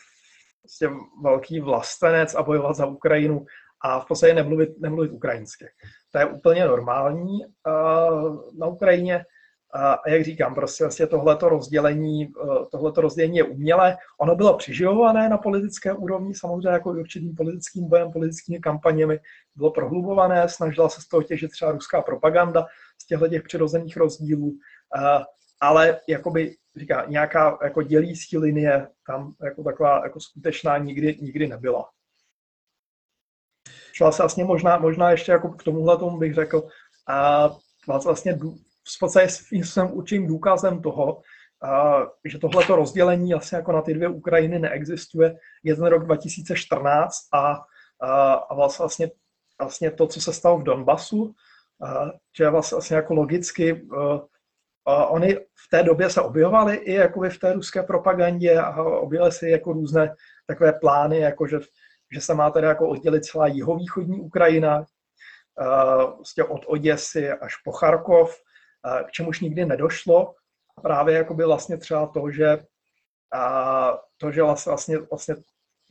prostě 0.61 0.89
velký 1.23 1.59
vlastenec 1.59 2.35
a 2.35 2.43
bojovat 2.43 2.75
za 2.75 2.85
Ukrajinu 2.85 3.45
a 3.83 3.99
v 3.99 4.05
podstatě 4.05 4.33
nemluvit, 4.33 4.69
nemluvit 4.79 5.11
ukrajinsky. 5.11 5.65
To 6.11 6.19
je 6.19 6.25
úplně 6.25 6.65
normální 6.65 7.43
eh, 7.43 7.49
na 8.59 8.67
Ukrajině. 8.67 9.25
A 9.77 10.09
jak 10.09 10.23
říkám, 10.23 10.55
prostě 10.55 10.83
vlastně 10.83 11.07
tohleto 11.07 11.49
rozdělení, 11.49 12.33
tohleto 12.71 13.01
rozdělení 13.01 13.37
je 13.37 13.43
umělé. 13.43 13.97
Ono 14.19 14.35
bylo 14.35 14.57
přiživované 14.57 15.29
na 15.29 15.37
politické 15.37 15.93
úrovni, 15.93 16.35
samozřejmě 16.35 16.69
jako 16.69 16.89
určitým 16.89 17.35
politickým 17.35 17.89
bojem, 17.89 18.11
politickými 18.11 18.59
kampaněmi, 18.59 19.19
bylo 19.55 19.71
prohlubované, 19.71 20.49
snažila 20.49 20.89
se 20.89 21.01
z 21.01 21.07
toho 21.07 21.23
těžit 21.23 21.51
třeba 21.51 21.71
ruská 21.71 22.01
propaganda 22.01 22.65
z 23.01 23.07
těchto 23.07 23.27
těch 23.27 23.43
přirozených 23.43 23.97
rozdílů, 23.97 24.57
ale 25.61 25.99
jakoby 26.07 26.55
říká, 26.75 27.05
nějaká 27.07 27.57
jako 27.63 27.81
dělící 27.81 28.37
linie 28.37 28.87
tam 29.07 29.33
jako 29.43 29.63
taková 29.63 30.01
jako 30.03 30.19
skutečná 30.19 30.77
nikdy, 30.77 31.17
nikdy 31.21 31.47
nebyla. 31.47 31.89
Šla 33.93 34.11
se 34.11 34.23
vlastně 34.23 34.45
možná, 34.45 34.77
možná 34.77 35.11
ještě 35.11 35.31
jako 35.31 35.49
k 35.49 35.63
tomuhle 35.63 35.97
tomu 35.97 36.17
bych 36.17 36.33
řekl, 36.33 36.67
a 37.07 37.49
vlastně 38.05 38.39
v 38.95 38.99
podstatě 38.99 39.27
jsem 39.51 39.91
určitým 39.91 40.27
důkazem 40.27 40.81
toho, 40.81 41.21
že 42.25 42.39
tohleto 42.39 42.75
rozdělení 42.75 43.33
asi 43.33 43.55
jako 43.55 43.71
na 43.71 43.81
ty 43.81 43.93
dvě 43.93 44.07
Ukrajiny 44.07 44.59
neexistuje. 44.59 45.35
Je 45.63 45.75
ten 45.75 45.85
rok 45.85 46.05
2014 46.05 47.13
a, 47.33 47.61
a, 48.49 48.55
vlastně, 48.55 49.11
vlastně 49.59 49.91
to, 49.91 50.07
co 50.07 50.21
se 50.21 50.33
stalo 50.33 50.57
v 50.57 50.63
Donbasu, 50.63 51.35
že 52.37 52.49
vlastně, 52.49 52.75
vlastně 52.75 52.95
jako 52.95 53.13
logicky 53.13 53.87
oni 55.09 55.35
v 55.35 55.69
té 55.69 55.83
době 55.83 56.09
se 56.09 56.21
objevovaly 56.21 56.75
i 56.75 56.93
jakoby 56.93 57.29
v 57.29 57.39
té 57.39 57.53
ruské 57.53 57.83
propagandě 57.83 58.59
a 58.59 58.83
objevily 58.83 59.31
se 59.31 59.49
jako 59.49 59.73
různé 59.73 60.15
takové 60.47 60.73
plány, 60.73 61.19
jako 61.19 61.47
že, 61.47 61.59
že 62.13 62.21
se 62.21 62.33
má 62.33 62.49
tedy 62.49 62.67
jako 62.67 62.89
oddělit 62.89 63.25
celá 63.25 63.47
jihovýchodní 63.47 64.19
Ukrajina, 64.19 64.85
vlastně 66.15 66.43
od 66.43 66.61
Oděsy 66.67 67.31
až 67.31 67.55
po 67.55 67.71
Charkov, 67.71 68.37
k 69.07 69.11
čemuž 69.11 69.39
nikdy 69.39 69.65
nedošlo. 69.65 70.33
Právě 70.81 71.15
jako 71.15 71.33
by 71.33 71.43
vlastně 71.43 71.77
třeba 71.77 72.07
to, 72.07 72.31
že, 72.31 72.63
a 73.33 73.93
to, 74.17 74.31
že 74.31 74.43
vlastně, 74.43 74.97
vlastně 74.97 75.35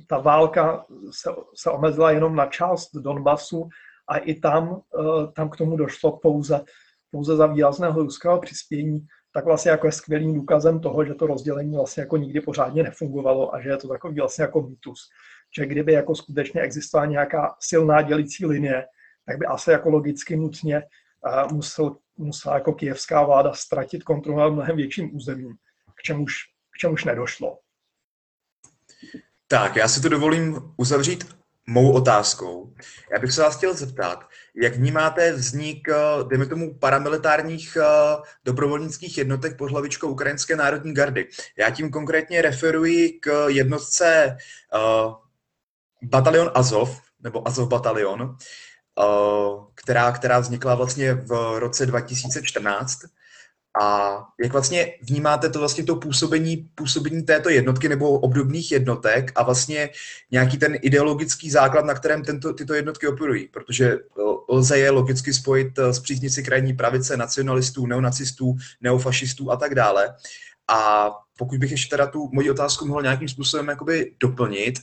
ta 0.06 0.18
válka 0.18 0.86
se, 1.10 1.30
se 1.54 1.70
omezila 1.70 2.10
jenom 2.10 2.36
na 2.36 2.46
část 2.46 2.90
Donbasu 2.94 3.68
a 4.08 4.18
i 4.18 4.34
tam, 4.34 4.80
e, 5.00 5.32
tam 5.32 5.50
k 5.50 5.56
tomu 5.56 5.76
došlo 5.76 6.16
pouze, 6.16 6.64
pouze 7.10 7.36
za 7.36 7.46
výrazného 7.46 8.02
ruského 8.02 8.40
přispění, 8.40 9.06
tak 9.32 9.44
vlastně 9.44 9.70
jako 9.70 9.86
je 9.86 9.92
skvělým 9.92 10.34
důkazem 10.34 10.80
toho, 10.80 11.04
že 11.04 11.14
to 11.14 11.26
rozdělení 11.26 11.76
vlastně 11.76 12.00
jako 12.00 12.16
nikdy 12.16 12.40
pořádně 12.40 12.82
nefungovalo 12.82 13.54
a 13.54 13.60
že 13.60 13.68
je 13.68 13.76
to 13.76 13.88
takový 13.88 14.20
vlastně 14.20 14.42
jako 14.42 14.62
mýtus. 14.62 15.00
Že 15.56 15.66
kdyby 15.66 15.92
jako 15.92 16.14
skutečně 16.14 16.60
existovala 16.60 17.06
nějaká 17.06 17.56
silná 17.60 18.02
dělící 18.02 18.46
linie, 18.46 18.86
tak 19.26 19.38
by 19.38 19.46
asi 19.46 19.70
jako 19.70 19.90
logicky 19.90 20.36
nutně 20.36 20.82
musel, 21.52 21.96
musela 22.16 22.54
jako 22.54 22.72
kijevská 22.72 23.24
vláda 23.24 23.52
ztratit 23.52 24.02
kontrolu 24.02 24.38
nad 24.38 24.48
mnohem 24.48 24.76
větším 24.76 25.16
územím, 25.16 25.56
k 25.94 26.02
čemuž, 26.02 26.34
k 26.70 26.78
čemuž 26.78 27.04
nedošlo. 27.04 27.58
Tak, 29.48 29.76
já 29.76 29.88
si 29.88 30.00
to 30.00 30.08
dovolím 30.08 30.74
uzavřít 30.76 31.36
mou 31.66 31.92
otázkou. 31.92 32.74
Já 33.12 33.18
bych 33.18 33.32
se 33.32 33.42
vás 33.42 33.56
chtěl 33.56 33.74
zeptat, 33.74 34.28
jak 34.62 34.76
vnímáte 34.76 35.32
vznik, 35.32 35.88
eh, 35.88 35.94
dejme 36.28 36.46
tomu, 36.46 36.78
paramilitárních 36.78 37.76
eh, 37.76 38.16
dobrovolnických 38.44 39.18
jednotek 39.18 39.56
pod 39.56 39.70
hlavičkou 39.70 40.08
Ukrajinské 40.08 40.56
národní 40.56 40.94
gardy? 40.94 41.28
Já 41.58 41.70
tím 41.70 41.90
konkrétně 41.90 42.42
referuji 42.42 43.12
k 43.12 43.46
jednotce 43.48 44.36
uh, 44.74 45.14
Batalion 46.02 46.50
Azov, 46.54 47.00
nebo 47.20 47.48
Azov 47.48 47.68
Batalion, 47.68 48.36
která, 49.74 50.12
která 50.12 50.40
vznikla 50.40 50.74
vlastně 50.74 51.14
v 51.14 51.58
roce 51.58 51.86
2014 51.86 52.98
a 53.82 54.18
jak 54.42 54.52
vlastně 54.52 54.94
vnímáte 55.02 55.48
to 55.48 55.58
vlastně 55.58 55.84
to 55.84 55.96
působení, 55.96 56.68
působení 56.74 57.22
této 57.22 57.50
jednotky 57.50 57.88
nebo 57.88 58.10
obdobných 58.10 58.72
jednotek 58.72 59.32
a 59.34 59.42
vlastně 59.42 59.90
nějaký 60.30 60.58
ten 60.58 60.78
ideologický 60.82 61.50
základ, 61.50 61.84
na 61.84 61.94
kterém 61.94 62.24
tento, 62.24 62.52
tyto 62.52 62.74
jednotky 62.74 63.06
operují? 63.06 63.48
Protože 63.48 63.92
eh, 63.92 63.98
lze 64.48 64.78
je 64.78 64.90
logicky 64.90 65.32
spojit 65.32 65.78
eh, 65.78 65.94
s 65.94 66.00
příznici 66.00 66.42
krajní 66.42 66.72
pravice, 66.72 67.16
nacionalistů, 67.16 67.86
neonacistů, 67.86 68.56
neofašistů 68.80 69.50
a 69.50 69.56
tak 69.56 69.74
dále. 69.74 70.14
A 70.68 71.10
pokud 71.38 71.58
bych 71.58 71.70
ještě 71.70 71.90
teda 71.90 72.06
tu 72.06 72.30
moji 72.32 72.50
otázku 72.50 72.86
mohl 72.86 73.02
nějakým 73.02 73.28
způsobem 73.28 73.68
jakoby 73.68 74.14
doplnit, 74.20 74.78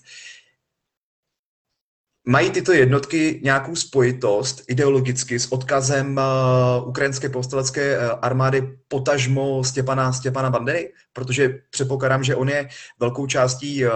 Mají 2.28 2.52
tyto 2.52 2.74
jednotky 2.74 3.40
nějakou 3.44 3.76
spojitost 3.76 4.64
ideologicky 4.68 5.40
s 5.40 5.52
odkazem 5.52 6.18
uh, 6.18 6.90
ukrajinské 6.90 7.30
povstalecké 7.30 7.98
uh, 7.98 8.04
armády 8.22 8.78
potažmo 8.88 9.64
Stěpana, 9.64 10.14
Stěpana 10.14 10.50
Bandery? 10.50 10.94
Protože 11.14 11.60
předpokládám, 11.70 12.24
že 12.24 12.36
on 12.36 12.50
je 12.50 12.70
velkou 13.00 13.28
částí 13.28 13.86
uh, 13.86 13.92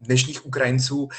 dnešních 0.00 0.46
Ukrajinců 0.46 1.02
uh, 1.02 1.10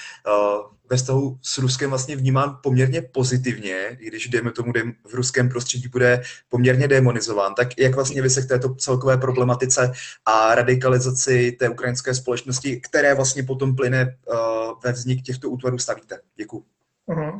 ve 0.90 0.98
vztahu 0.98 1.38
s 1.42 1.58
Ruskem 1.58 1.90
vlastně 1.90 2.16
vnímán 2.16 2.60
poměrně 2.64 3.02
pozitivně, 3.02 3.98
i 4.00 4.08
když, 4.08 4.28
dejme 4.28 4.52
tomu, 4.52 4.74
v 5.08 5.14
ruském 5.14 5.50
prostředí 5.50 5.88
bude 5.88 6.22
poměrně 6.50 6.88
demonizován. 6.88 7.56
Tak 7.56 7.68
jak 7.78 7.96
vlastně 7.96 8.22
vy 8.22 8.30
se 8.30 8.42
k 8.42 8.48
této 8.48 8.76
celkové 8.76 9.18
problematice 9.18 9.92
a 10.26 10.56
radikalizaci 10.56 11.52
té 11.52 11.70
ukrajinské 11.70 12.14
společnosti, 12.14 12.82
které 12.82 13.14
vlastně 13.14 13.44
potom 13.44 13.76
plyne 13.76 14.18
uh, 14.26 14.38
ve 14.84 14.92
vznik 14.92 15.22
těchto 15.22 15.50
útvarů, 15.50 15.78
stavíte? 15.78 16.20
Děkuji. 16.36 16.64
Uh-huh. 17.10 17.34
Uh, 17.34 17.40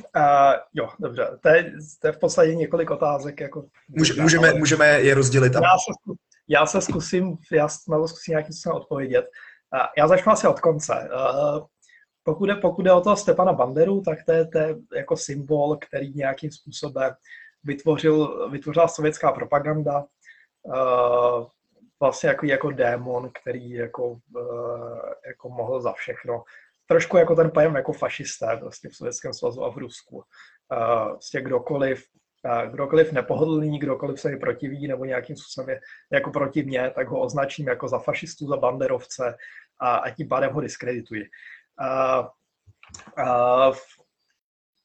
jo, 0.74 0.90
dobře. 1.00 1.28
To 1.42 1.50
je, 1.50 1.74
to 2.00 2.08
je 2.08 2.14
v 2.14 2.18
podstatě 2.18 2.56
několik 2.56 2.90
otázek. 2.90 3.42
Jako, 3.42 3.66
Může, 3.90 4.22
můžeme, 4.22 4.50
ale... 4.50 4.60
můžeme 4.60 4.88
je 4.88 5.14
rozdělit. 5.14 5.54
Já 5.54 5.62
se, 5.62 6.14
já 6.48 6.66
se 6.66 6.82
zkusím, 6.82 7.38
já 7.52 7.68
na 7.88 7.98
to 7.98 8.08
zkusím 8.08 8.32
nějakým 8.32 8.54
způsobem 8.54 8.78
odpovědět. 8.78 9.26
Já 9.98 10.08
začnu 10.08 10.32
asi 10.32 10.48
od 10.48 10.60
konce. 10.60 11.10
Uh, 11.14 11.66
pokud 12.24 12.50
je, 12.50 12.56
pokud 12.56 12.86
je 12.86 12.94
o 12.94 13.02
toho 13.02 13.18
Stepana 13.18 13.54
Banderu, 13.54 14.02
tak 14.02 14.24
to 14.26 14.32
je, 14.32 14.48
to 14.48 14.58
je 14.58 14.76
jako 14.96 15.18
symbol, 15.18 15.78
který 15.78 16.14
nějakým 16.14 16.52
způsobem 16.52 17.14
vytvořil, 17.64 18.50
vytvořila 18.50 18.88
sovětská 18.88 19.32
propaganda, 19.32 20.06
uh, 20.64 21.48
vlastně 22.00 22.30
jako, 22.30 22.46
jako 22.46 22.72
démon, 22.72 23.32
který 23.42 23.72
jako, 23.72 24.08
uh, 24.36 25.00
jako 25.28 25.50
mohl 25.50 25.82
za 25.82 25.94
všechno. 25.94 26.44
trošku 26.88 27.18
jako 27.18 27.36
ten 27.36 27.52
pojem 27.52 27.76
jako 27.76 27.94
fašisté 27.94 28.58
prostě 28.58 28.90
v 28.90 28.96
Sovětském 28.96 29.34
svazu 29.34 29.64
a 29.64 29.72
v 29.72 29.78
Rusku. 29.78 30.24
Prostě 31.12 31.42
kdokoliv, 31.42 32.06
kdokoliv 32.72 33.12
nepohodlný, 33.12 33.80
kdokoliv 33.80 34.20
se 34.20 34.30
mi 34.30 34.38
protiví 34.38 34.88
nebo 34.88 35.06
nějakým 35.06 35.36
způsobem 35.36 35.70
je 35.70 35.80
jako 36.12 36.32
proti 36.32 36.64
mně, 36.64 36.92
tak 36.96 37.08
ho 37.08 37.22
označím 37.22 37.68
jako 37.68 37.88
za 37.88 38.00
fašistu, 38.00 38.48
za 38.48 38.58
banderovce 38.58 39.36
a, 39.80 39.96
a 39.96 40.10
tím 40.10 40.28
pádem 40.28 40.54
ho 40.54 40.62
diskredituji. 40.62 41.26
Uh, 41.82 42.28
uh, 43.26 43.76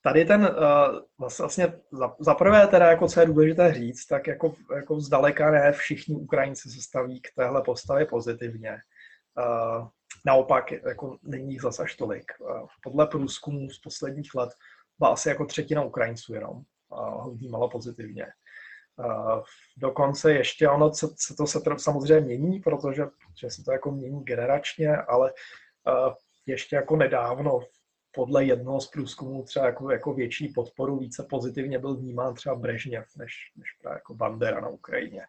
tady 0.03 0.25
ten, 0.25 0.41
uh, 0.43 1.29
vlastně 1.39 1.73
za, 2.19 2.35
prvé 2.35 2.67
teda, 2.67 2.87
jako 2.87 3.09
co 3.09 3.21
je 3.21 3.27
důležité 3.27 3.75
říct, 3.75 4.07
tak 4.07 4.27
jako, 4.27 4.55
jako 4.77 5.01
zdaleka 5.01 5.51
ne 5.51 5.73
všichni 5.73 6.15
Ukrajinci 6.15 6.71
se 6.71 6.83
staví 6.83 7.21
k 7.21 7.29
téhle 7.37 7.63
postavě 7.63 8.07
pozitivně. 8.07 8.79
Naopak, 10.27 10.73
jako 10.73 11.19
není 11.23 11.53
jich 11.53 11.63
zase 11.63 11.83
až 11.83 11.95
tolik. 11.97 12.33
Podle 12.83 13.07
průzkumů 13.07 13.71
z 13.71 13.79
posledních 13.79 14.35
let 14.35 14.51
byla 14.99 15.13
asi 15.13 15.29
jako 15.29 15.45
třetina 15.45 15.83
Ukrajinců 15.83 16.35
jenom 16.35 16.63
ho 16.97 17.31
vnímala 17.31 17.69
pozitivně. 17.69 18.27
Dokonce 19.77 20.33
ještě 20.33 20.69
ono, 20.69 20.95
se, 20.95 21.07
se 21.17 21.35
to 21.37 21.47
se 21.47 21.61
samozřejmě 21.77 22.21
mění, 22.21 22.61
protože 22.61 23.03
že 23.41 23.51
se 23.51 23.63
to 23.63 23.73
jako 23.73 23.91
mění 23.91 24.25
generačně, 24.25 24.97
ale 24.97 25.33
ještě 26.47 26.77
jako 26.77 26.97
nedávno 26.97 27.61
podle 28.15 28.45
jednoho 28.45 28.81
z 28.81 28.91
průzkumů 28.91 29.43
třeba 29.43 29.67
jako, 29.67 29.91
jako 29.91 30.15
větší 30.15 30.49
podporu, 30.49 30.99
více 30.99 31.27
pozitivně 31.31 31.79
byl 31.79 31.97
vnímán 31.97 32.35
třeba 32.35 32.55
Brežněv 32.55 33.07
než, 33.17 33.33
než 33.57 33.69
právě 33.83 33.97
jako 33.97 34.15
Bandera 34.15 34.61
na 34.61 34.69
Ukrajině. 34.69 35.23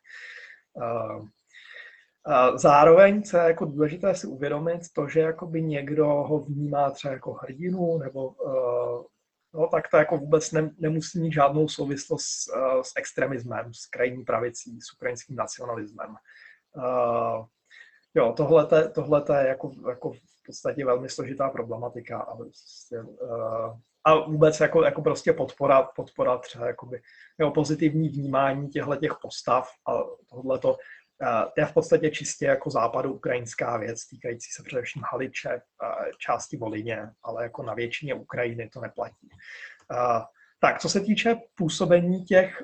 Zároveň, 2.55 3.23
co 3.23 3.37
je 3.37 3.43
jako 3.43 3.65
důležité 3.65 4.15
si 4.15 4.27
uvědomit, 4.27 4.81
to, 4.95 5.07
že 5.07 5.19
jakoby 5.19 5.61
někdo 5.61 6.05
ho 6.05 6.39
vnímá 6.39 6.91
třeba 6.91 7.13
jako 7.13 7.33
hrdinu, 7.33 7.97
nebo 7.97 8.35
no, 9.53 9.67
tak 9.67 9.89
to 9.89 9.97
jako 9.97 10.17
vůbec 10.17 10.51
ne, 10.51 10.71
nemusí 10.77 11.19
mít 11.19 11.33
žádnou 11.33 11.67
souvislost 11.67 12.25
s, 12.25 12.47
uh, 12.55 12.81
s 12.81 12.91
extremismem, 12.97 13.73
s 13.73 13.85
krajní 13.85 14.23
pravicí, 14.23 14.81
s 14.81 14.93
ukrajinským 14.93 15.35
nacionalismem. 15.35 16.15
Uh, 16.75 17.45
jo, 18.13 18.33
tohle, 18.37 18.89
tohle 18.89 19.23
je 19.39 19.47
jako, 19.47 19.71
jako 19.89 20.11
v 20.11 20.45
podstatě 20.45 20.85
velmi 20.85 21.09
složitá 21.09 21.49
problematika 21.49 22.19
a, 22.19 22.35
prostě, 22.35 22.99
uh, 22.99 23.77
a 24.03 24.15
vůbec 24.15 24.59
jako, 24.59 24.83
jako 24.83 25.01
prostě 25.01 25.33
podpora, 25.33 25.83
podpora 25.83 26.37
třeba 26.37 26.67
jakoby, 26.67 27.01
jo, 27.39 27.51
pozitivní 27.51 28.09
vnímání 28.09 28.69
těchto 28.69 28.95
těch 28.95 29.15
postav 29.21 29.69
a 29.87 29.91
tohleto 30.29 30.77
to 31.55 31.61
je 31.61 31.65
v 31.65 31.73
podstatě 31.73 32.09
čistě 32.09 32.45
jako 32.45 32.69
západu 32.69 33.13
ukrajinská 33.13 33.77
věc, 33.77 34.07
týkající 34.07 34.51
se 34.51 34.63
především 34.63 35.01
Haliče, 35.11 35.61
části 36.17 36.57
Volině, 36.57 37.09
ale 37.23 37.43
jako 37.43 37.63
na 37.63 37.73
většině 37.73 38.13
Ukrajiny 38.13 38.69
to 38.69 38.81
neplatí. 38.81 39.29
Tak, 40.59 40.79
co 40.79 40.89
se 40.89 40.99
týče 40.99 41.35
působení 41.55 42.25
těch, 42.25 42.63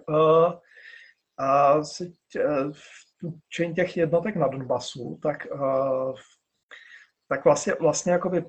těch 3.75 3.97
jednotek 3.97 4.35
na 4.35 4.47
Donbasu, 4.47 5.19
tak, 5.23 5.47
tak 7.29 7.45
vlastně, 7.45 7.73
vlastně 7.79 8.11
jakoby 8.11 8.45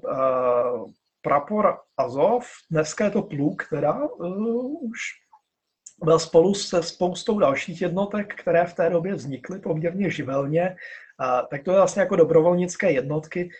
prapor 1.23 1.78
Azov, 1.97 2.47
dneska 2.70 3.05
je 3.05 3.11
to 3.11 3.23
pluk, 3.23 3.69
teda 3.70 4.09
už 4.81 4.99
byl 6.05 6.18
spolu 6.18 6.55
se 6.55 6.82
spoustou 6.82 7.39
dalších 7.39 7.82
jednotek, 7.82 8.35
které 8.35 8.66
v 8.66 8.74
té 8.74 8.90
době 8.90 9.14
vznikly 9.14 9.59
poměrně 9.59 10.10
živelně. 10.10 10.77
A, 11.18 11.43
tak 11.43 11.62
to 11.62 11.70
je 11.70 11.77
vlastně 11.77 12.02
jako 12.02 12.16
dobrovolnické 12.16 12.93
jednotky, 12.93 13.51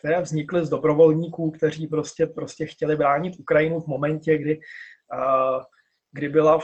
které 0.00 0.20
vznikly 0.20 0.66
z 0.66 0.68
dobrovolníků, 0.68 1.50
kteří 1.50 1.86
prostě, 1.86 2.26
prostě 2.26 2.66
chtěli 2.66 2.96
bránit 2.96 3.40
Ukrajinu 3.40 3.80
v 3.80 3.86
momentě, 3.86 4.38
kdy, 4.38 4.60
a, 5.12 5.60
kdy 6.12 6.28
byla 6.28 6.60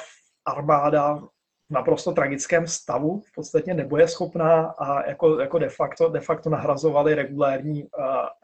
armáda 0.47 1.23
v 1.69 1.71
naprosto 1.71 2.13
tragickém 2.13 2.67
stavu, 2.67 3.21
v 3.21 3.33
podstatě 3.35 3.75
nebojeschopná 3.75 4.67
a 4.67 5.09
jako, 5.09 5.41
jako 5.41 5.59
de, 5.59 5.69
facto, 5.69 6.09
de 6.09 6.21
facto 6.21 6.51
nahrazovali 6.51 7.15
regulérní, 7.15 7.85
uh, 7.85 7.91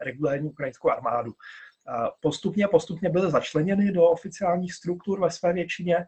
regulérní 0.01 0.49
ukrajinskou 0.49 0.89
armádu. 0.89 1.31
Uh, 1.31 2.07
postupně, 2.21 2.67
postupně 2.67 3.09
byly 3.09 3.31
začleněny 3.31 3.91
do 3.91 4.03
oficiálních 4.03 4.73
struktur 4.73 5.21
ve 5.21 5.31
své 5.31 5.53
většině 5.53 6.05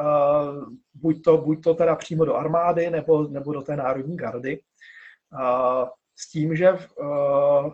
Uh, 0.00 0.64
buď, 0.94 1.22
to, 1.22 1.38
buď 1.38 1.62
to 1.64 1.74
teda 1.74 1.96
přímo 1.96 2.24
do 2.24 2.34
armády 2.34 2.90
nebo, 2.90 3.28
nebo 3.28 3.52
do 3.52 3.62
té 3.62 3.76
národní 3.76 4.16
gardy. 4.16 4.60
Uh, 5.32 5.88
s 6.16 6.30
tím, 6.30 6.56
že 6.56 6.72
uh, 6.72 7.72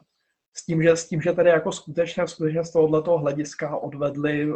s 0.59 0.65
tím, 0.65 0.83
že, 0.83 0.97
s 0.97 1.09
tím, 1.09 1.23
že 1.23 1.33
tedy 1.33 1.51
jako 1.51 1.73
skutečně, 1.73 2.27
skutečně 2.27 2.65
z 2.65 2.73
tohoto 2.73 3.19
hlediska 3.19 3.77
odvedli, 3.77 4.55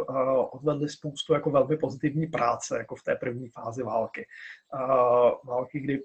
odvedli 0.51 0.89
spoustu 0.89 1.33
jako 1.33 1.51
velmi 1.51 1.77
pozitivní 1.77 2.27
práce 2.27 2.77
jako 2.77 2.95
v 2.95 3.03
té 3.03 3.15
první 3.15 3.49
fázi 3.49 3.83
války. 3.83 4.27
Války, 5.43 5.79
kdy 5.79 6.03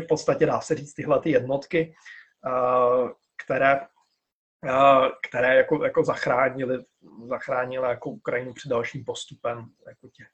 v 0.00 0.06
podstatě, 0.08 0.46
dá 0.46 0.60
se 0.60 0.74
říct, 0.74 0.94
tyhle 0.94 1.20
ty 1.20 1.30
jednotky, 1.30 1.94
které, 3.44 3.80
které 5.28 5.56
jako, 5.56 5.84
jako 5.84 6.04
zachránili, 6.04 6.84
zachránili 7.28 7.88
jako 7.88 8.10
Ukrajinu 8.10 8.52
před 8.52 8.68
dalším 8.68 9.04
postupem 9.04 9.66
jako 9.88 10.08
Eh, 10.08 10.28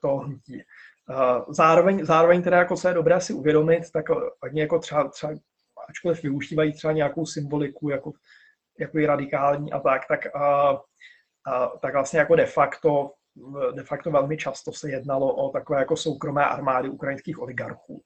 toho 0.00 0.18
hnutí. 0.18 0.62
Eh, 1.10 1.42
zároveň, 1.48 2.04
zároveň 2.04 2.42
teda 2.42 2.58
jako 2.58 2.76
co 2.76 2.88
je 2.88 2.94
dobré 2.94 3.20
si 3.20 3.32
uvědomit, 3.32 3.90
tak 3.92 4.04
oni 4.42 4.60
jako 4.60 4.78
třeba, 4.78 5.08
třeba 5.08 5.32
ačkoliv 5.88 6.22
využívají 6.22 6.72
třeba 6.72 6.92
nějakou 6.92 7.26
symboliku 7.26 7.88
jako, 7.88 8.12
jako 8.78 8.98
i 8.98 9.06
radikální 9.06 9.72
a 9.72 9.80
tak, 9.80 10.02
tak, 10.08 10.36
a, 10.36 10.78
a, 11.46 11.66
tak 11.66 11.94
vlastně 11.94 12.18
jako 12.18 12.36
de 12.36 12.46
facto, 12.46 13.12
de 13.72 13.82
facto 13.82 14.10
velmi 14.10 14.36
často 14.36 14.72
se 14.72 14.90
jednalo 14.90 15.34
o 15.34 15.50
takové 15.50 15.78
jako 15.78 15.96
soukromé 15.96 16.44
armády 16.44 16.88
ukrajinských 16.88 17.38
oligarchů, 17.38 18.02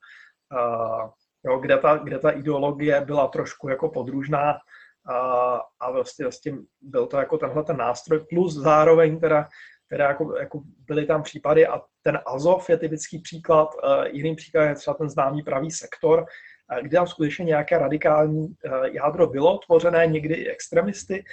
a, 0.58 1.10
jo, 1.44 1.58
kde, 1.58 1.78
ta, 1.78 1.96
kde 1.96 2.18
ta 2.18 2.30
ideologie 2.30 3.00
byla 3.00 3.28
trošku 3.28 3.68
jako 3.68 3.88
podružná 3.88 4.58
a, 5.06 5.60
a 5.80 5.90
vlastně, 5.90 6.24
vlastně 6.24 6.52
byl 6.80 7.06
to 7.06 7.16
jako 7.16 7.38
tenhle 7.38 7.64
ten 7.64 7.76
nástroj, 7.76 8.26
plus 8.30 8.54
zároveň 8.54 9.20
teda 9.20 9.48
které 9.86 10.04
jako, 10.04 10.36
jako 10.38 10.60
byly 10.86 11.06
tam 11.06 11.22
případy 11.22 11.66
a 11.66 11.80
ten 12.02 12.18
Azov 12.26 12.70
je 12.70 12.76
typický 12.76 13.18
příklad. 13.18 13.68
Uh, 13.74 14.04
jiným 14.04 14.36
příkladem 14.36 14.70
je 14.70 14.76
třeba 14.76 14.94
ten 14.94 15.08
známý 15.08 15.42
pravý 15.42 15.70
sektor, 15.70 16.18
uh, 16.20 16.78
kde 16.82 16.96
tam 16.96 17.06
skutečně 17.06 17.44
nějaké 17.44 17.78
radikální 17.78 18.46
uh, 18.46 18.84
jádro 18.84 19.26
bylo 19.26 19.58
tvořené, 19.58 20.06
někdy 20.06 20.34
i 20.34 20.50
extremisty. 20.50 21.24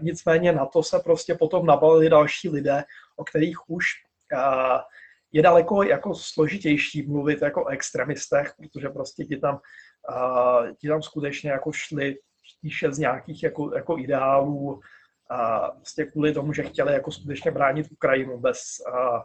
Nicméně 0.00 0.52
na 0.52 0.66
to 0.66 0.82
se 0.82 0.98
prostě 0.98 1.34
potom 1.34 1.66
nabalili 1.66 2.08
další 2.08 2.48
lidé, 2.48 2.84
o 3.16 3.24
kterých 3.24 3.70
už 3.70 3.84
je 5.32 5.42
daleko 5.42 5.82
jako 5.82 6.14
složitější 6.14 7.06
mluvit 7.06 7.42
jako 7.42 7.64
o 7.64 7.68
extremistech, 7.68 8.54
protože 8.56 8.88
prostě 8.88 9.24
ti 9.24 9.36
tam, 9.36 9.60
ti 10.80 10.88
tam 10.88 11.02
skutečně 11.02 11.50
jako 11.50 11.72
šli 11.72 12.16
spíše 12.58 12.92
z 12.92 12.98
nějakých 12.98 13.42
jako, 13.42 13.74
jako 13.76 13.98
ideálů, 13.98 14.80
a 15.30 15.70
vlastně 15.70 16.04
kvůli 16.04 16.32
tomu, 16.32 16.52
že 16.52 16.62
chtěli 16.62 16.92
jako 16.92 17.10
skutečně 17.10 17.50
bránit 17.50 17.92
Ukrajinu 17.92 18.38
bez, 18.38 18.58
a, 18.92 19.24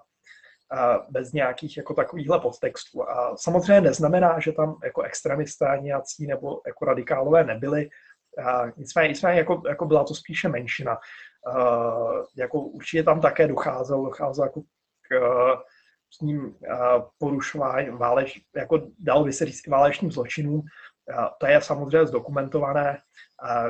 a 0.78 1.00
bez 1.10 1.32
nějakých 1.32 1.78
jako 1.78 1.94
takovýchhle 1.94 2.40
podtextů. 2.40 3.10
A 3.10 3.38
samozřejmě 3.38 3.82
neznamená, 3.82 4.40
že 4.40 4.52
tam 4.52 4.76
jako 4.84 5.02
extremisté 5.02 5.78
nějací 5.82 6.28
nebo 6.28 6.62
jako 6.68 6.86
radikálové 6.86 7.44
nebyli, 7.44 7.90
a 8.46 8.66
nicméně, 8.78 9.10
nicméně 9.10 9.40
jako, 9.40 9.62
jako 9.68 9.86
byla 9.86 10.04
to 10.04 10.16
spíše 10.16 10.50
menšina. 10.50 10.98
Uh, 11.56 12.24
jako 12.38 12.60
určitě 12.60 13.04
tam 13.04 13.22
také 13.22 13.48
docházelo, 13.48 14.06
docházelo 14.06 14.46
jako 14.46 14.62
k 15.10 15.16
s 16.14 16.22
ním 16.22 16.56
porušování 17.18 17.90
váleč, 17.90 18.42
jako 18.56 18.82
dal 19.00 19.24
by 19.24 19.34
se 19.34 19.46
říct 19.46 19.68
válečným 19.68 20.12
zločinům. 20.12 20.62
To 21.40 21.48
je 21.48 21.62
samozřejmě 21.62 22.06
zdokumentované, 22.06 22.98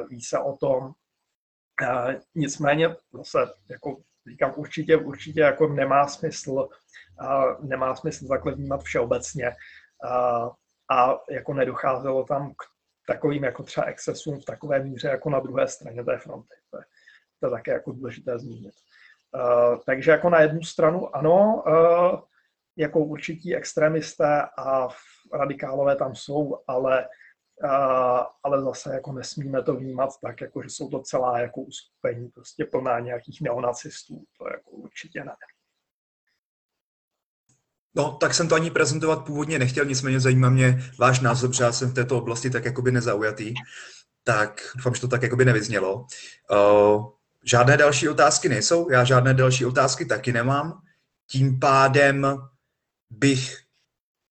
ví 0.10 0.22
se 0.22 0.40
o 0.40 0.58
tom, 0.58 0.92
nicméně 2.36 2.96
zase, 3.14 3.38
jako 3.70 3.98
říkám, 4.30 4.54
určitě, 4.56 4.98
určitě 4.98 5.40
jako 5.40 5.68
nemá 5.68 6.08
smysl, 6.08 6.52
uh, 6.52 7.66
nemá 7.66 7.96
smysl 7.96 8.28
takhle 8.28 8.56
všeobecně 8.84 9.50
uh, 9.50 10.50
a 10.92 11.20
jako 11.30 11.54
nedocházelo 11.54 12.24
tam 12.24 12.52
k 12.52 12.64
takovým 13.08 13.44
jako 13.44 13.64
třeba 13.64 13.86
excesům 13.86 14.40
v 14.40 14.46
takové 14.46 14.84
míře 14.84 15.08
jako 15.08 15.30
na 15.30 15.40
druhé 15.40 15.68
straně 15.68 16.04
té 16.04 16.18
fronty. 16.18 16.56
To 16.72 16.78
je, 16.78 16.84
to 17.40 17.48
je 17.48 17.52
také 17.52 17.72
jako 17.72 17.92
důležité 17.92 18.40
zmínit. 18.40 18.74
Uh, 19.36 19.78
takže 19.86 20.12
jako 20.12 20.30
na 20.30 20.42
jednu 20.42 20.62
stranu 20.62 21.16
ano, 21.16 21.64
uh, 21.68 22.20
jako 22.78 23.00
určití 23.00 23.56
extremisté 23.56 24.42
a 24.58 24.88
radikálové 25.34 25.96
tam 25.96 26.16
jsou, 26.16 26.60
ale 26.68 27.08
ale 28.44 28.62
zase 28.64 28.94
jako 28.94 29.12
nesmíme 29.12 29.64
to 29.64 29.76
vnímat 29.76 30.10
tak, 30.22 30.42
jako 30.42 30.62
že 30.64 30.70
jsou 30.70 30.90
to 30.90 31.00
celá 31.00 31.40
jako 31.40 31.62
uskupení 31.62 32.30
prostě 32.30 32.66
plná 32.66 33.00
nějakých 33.00 33.42
neonacistů, 33.42 34.24
to 34.38 34.48
jako 34.48 34.72
určitě 34.72 35.24
ne. 35.24 35.36
No, 37.96 38.12
tak 38.12 38.34
jsem 38.34 38.48
to 38.48 38.56
ani 38.56 38.72
prezentovat 38.72 39.26
původně 39.26 39.60
nechtěl, 39.60 39.86
nicméně 39.86 40.20
zajímá 40.20 40.50
mě 40.50 40.92
váš 41.00 41.20
názor, 41.20 41.50
protože 41.50 41.64
já 41.64 41.72
jsem 41.72 41.92
v 41.92 41.94
této 41.94 42.18
oblasti 42.18 42.50
tak 42.50 42.66
jakoby 42.66 42.92
nezaujatý. 42.92 43.54
tak 44.24 44.62
doufám, 44.76 44.96
že 44.96 45.02
to 45.02 45.08
tak 45.08 45.24
jakoby 45.24 45.46
nevyznělo. 45.46 46.06
Uh, 46.52 47.06
žádné 47.46 47.78
další 47.78 48.10
otázky 48.10 48.50
nejsou, 48.50 48.92
já 48.92 49.04
žádné 49.04 49.34
další 49.34 49.66
otázky 49.66 50.06
taky 50.06 50.34
nemám. 50.34 50.82
Tím 51.32 51.60
pádem 51.60 52.28
bych 53.10 53.58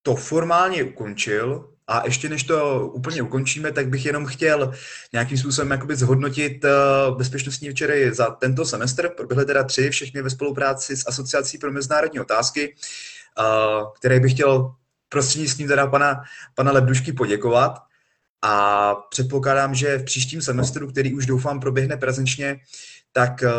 to 0.02 0.14
formálně 0.14 0.84
ukončil 0.84 1.69
a 1.90 2.02
ještě 2.04 2.28
než 2.28 2.44
to 2.44 2.88
úplně 2.92 3.22
ukončíme, 3.22 3.72
tak 3.72 3.88
bych 3.88 4.06
jenom 4.06 4.26
chtěl 4.26 4.72
nějakým 5.12 5.38
způsobem 5.38 5.70
jakoby 5.70 5.96
zhodnotit 5.96 6.64
uh, 6.64 7.18
bezpečnostní 7.18 7.68
večery 7.68 8.14
za 8.14 8.30
tento 8.30 8.64
semestr. 8.64 9.08
Proběhly 9.08 9.46
teda 9.46 9.64
tři, 9.64 9.90
všechny 9.90 10.22
ve 10.22 10.30
spolupráci 10.30 10.96
s 10.96 11.08
Asociací 11.08 11.58
pro 11.58 11.72
mezinárodní 11.72 12.20
otázky, 12.20 12.74
uh, 13.38 13.92
které 13.98 14.20
bych 14.20 14.32
chtěl 14.32 14.74
prostřednictvím 15.08 15.68
teda 15.68 15.86
pana, 15.86 16.22
pana 16.54 16.72
Lebdušky 16.72 17.12
poděkovat. 17.12 17.78
A 18.42 18.94
předpokládám, 18.94 19.74
že 19.74 19.98
v 19.98 20.04
příštím 20.04 20.42
semestru, 20.42 20.88
který 20.88 21.14
už 21.14 21.26
doufám 21.26 21.60
proběhne 21.60 21.96
prezenčně, 21.96 22.60
tak 23.12 23.42
uh, 23.42 23.50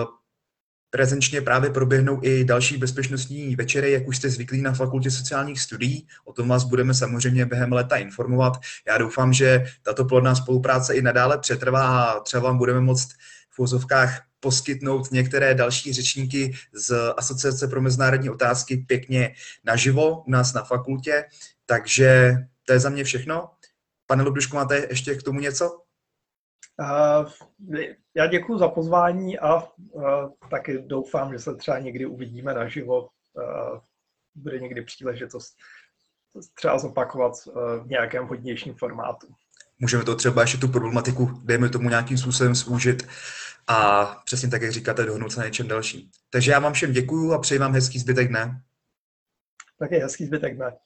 Prezenčně 0.93 1.41
právě 1.41 1.69
proběhnou 1.69 2.19
i 2.21 2.43
další 2.43 2.77
bezpečnostní 2.77 3.55
večery, 3.55 3.91
jak 3.91 4.07
už 4.07 4.17
jste 4.17 4.29
zvyklí 4.29 4.61
na 4.61 4.73
Fakultě 4.73 5.11
sociálních 5.11 5.61
studií. 5.61 6.07
O 6.25 6.33
tom 6.33 6.47
vás 6.47 6.63
budeme 6.63 6.93
samozřejmě 6.93 7.45
během 7.45 7.71
léta 7.71 7.95
informovat. 7.95 8.53
Já 8.87 8.97
doufám, 8.97 9.33
že 9.33 9.65
tato 9.83 10.05
plodná 10.05 10.35
spolupráce 10.35 10.95
i 10.95 11.01
nadále 11.01 11.37
přetrvá 11.37 12.03
a 12.03 12.19
třeba 12.19 12.43
vám 12.43 12.57
budeme 12.57 12.81
moct 12.81 13.09
v 13.49 13.57
vozovkách 13.57 14.21
poskytnout 14.39 15.11
některé 15.11 15.55
další 15.55 15.93
řečníky 15.93 16.53
z 16.73 17.13
Asociace 17.17 17.67
pro 17.67 17.81
mezinárodní 17.81 18.29
otázky 18.29 18.77
pěkně 18.77 19.33
naživo 19.63 20.23
u 20.23 20.31
nás 20.31 20.53
na 20.53 20.63
fakultě. 20.63 21.23
Takže 21.65 22.35
to 22.65 22.73
je 22.73 22.79
za 22.79 22.89
mě 22.89 23.03
všechno. 23.03 23.49
Pane 24.05 24.23
Lubdušku, 24.23 24.55
máte 24.55 24.87
ještě 24.89 25.15
k 25.15 25.23
tomu 25.23 25.39
něco? 25.39 25.81
Uh, 26.79 27.31
já 28.15 28.27
děkuji 28.27 28.57
za 28.57 28.67
pozvání 28.67 29.39
a 29.39 29.63
uh, 29.77 30.03
taky 30.49 30.77
doufám, 30.77 31.33
že 31.33 31.39
se 31.39 31.55
třeba 31.55 31.79
někdy 31.79 32.05
uvidíme 32.05 32.53
naživo. 32.53 33.01
Uh, 33.01 33.79
bude 34.35 34.59
někdy 34.59 34.81
příležitost 34.81 35.55
třeba 36.53 36.79
zopakovat 36.79 37.33
v 37.83 37.87
nějakém 37.87 38.27
hodnějším 38.27 38.75
formátu. 38.75 39.27
Můžeme 39.79 40.03
to 40.03 40.15
třeba 40.15 40.41
ještě 40.41 40.57
tu 40.57 40.67
problematiku, 40.67 41.25
dejme 41.43 41.69
tomu 41.69 41.89
nějakým 41.89 42.17
způsobem 42.17 42.55
zúžit 42.55 43.07
a 43.67 44.05
přesně 44.25 44.49
tak, 44.49 44.61
jak 44.61 44.71
říkáte, 44.71 45.05
dohnout 45.05 45.31
se 45.31 45.39
na 45.39 45.45
něčem 45.45 45.67
dalším. 45.67 46.09
Takže 46.29 46.51
já 46.51 46.59
vám 46.59 46.73
všem 46.73 46.91
děkuju 46.91 47.33
a 47.33 47.39
přeji 47.39 47.59
vám 47.59 47.73
hezký 47.73 47.99
zbytek 47.99 48.27
dne. 48.27 48.61
Taky 49.79 49.95
hezký 49.95 50.25
zbytek 50.25 50.55
dne. 50.55 50.77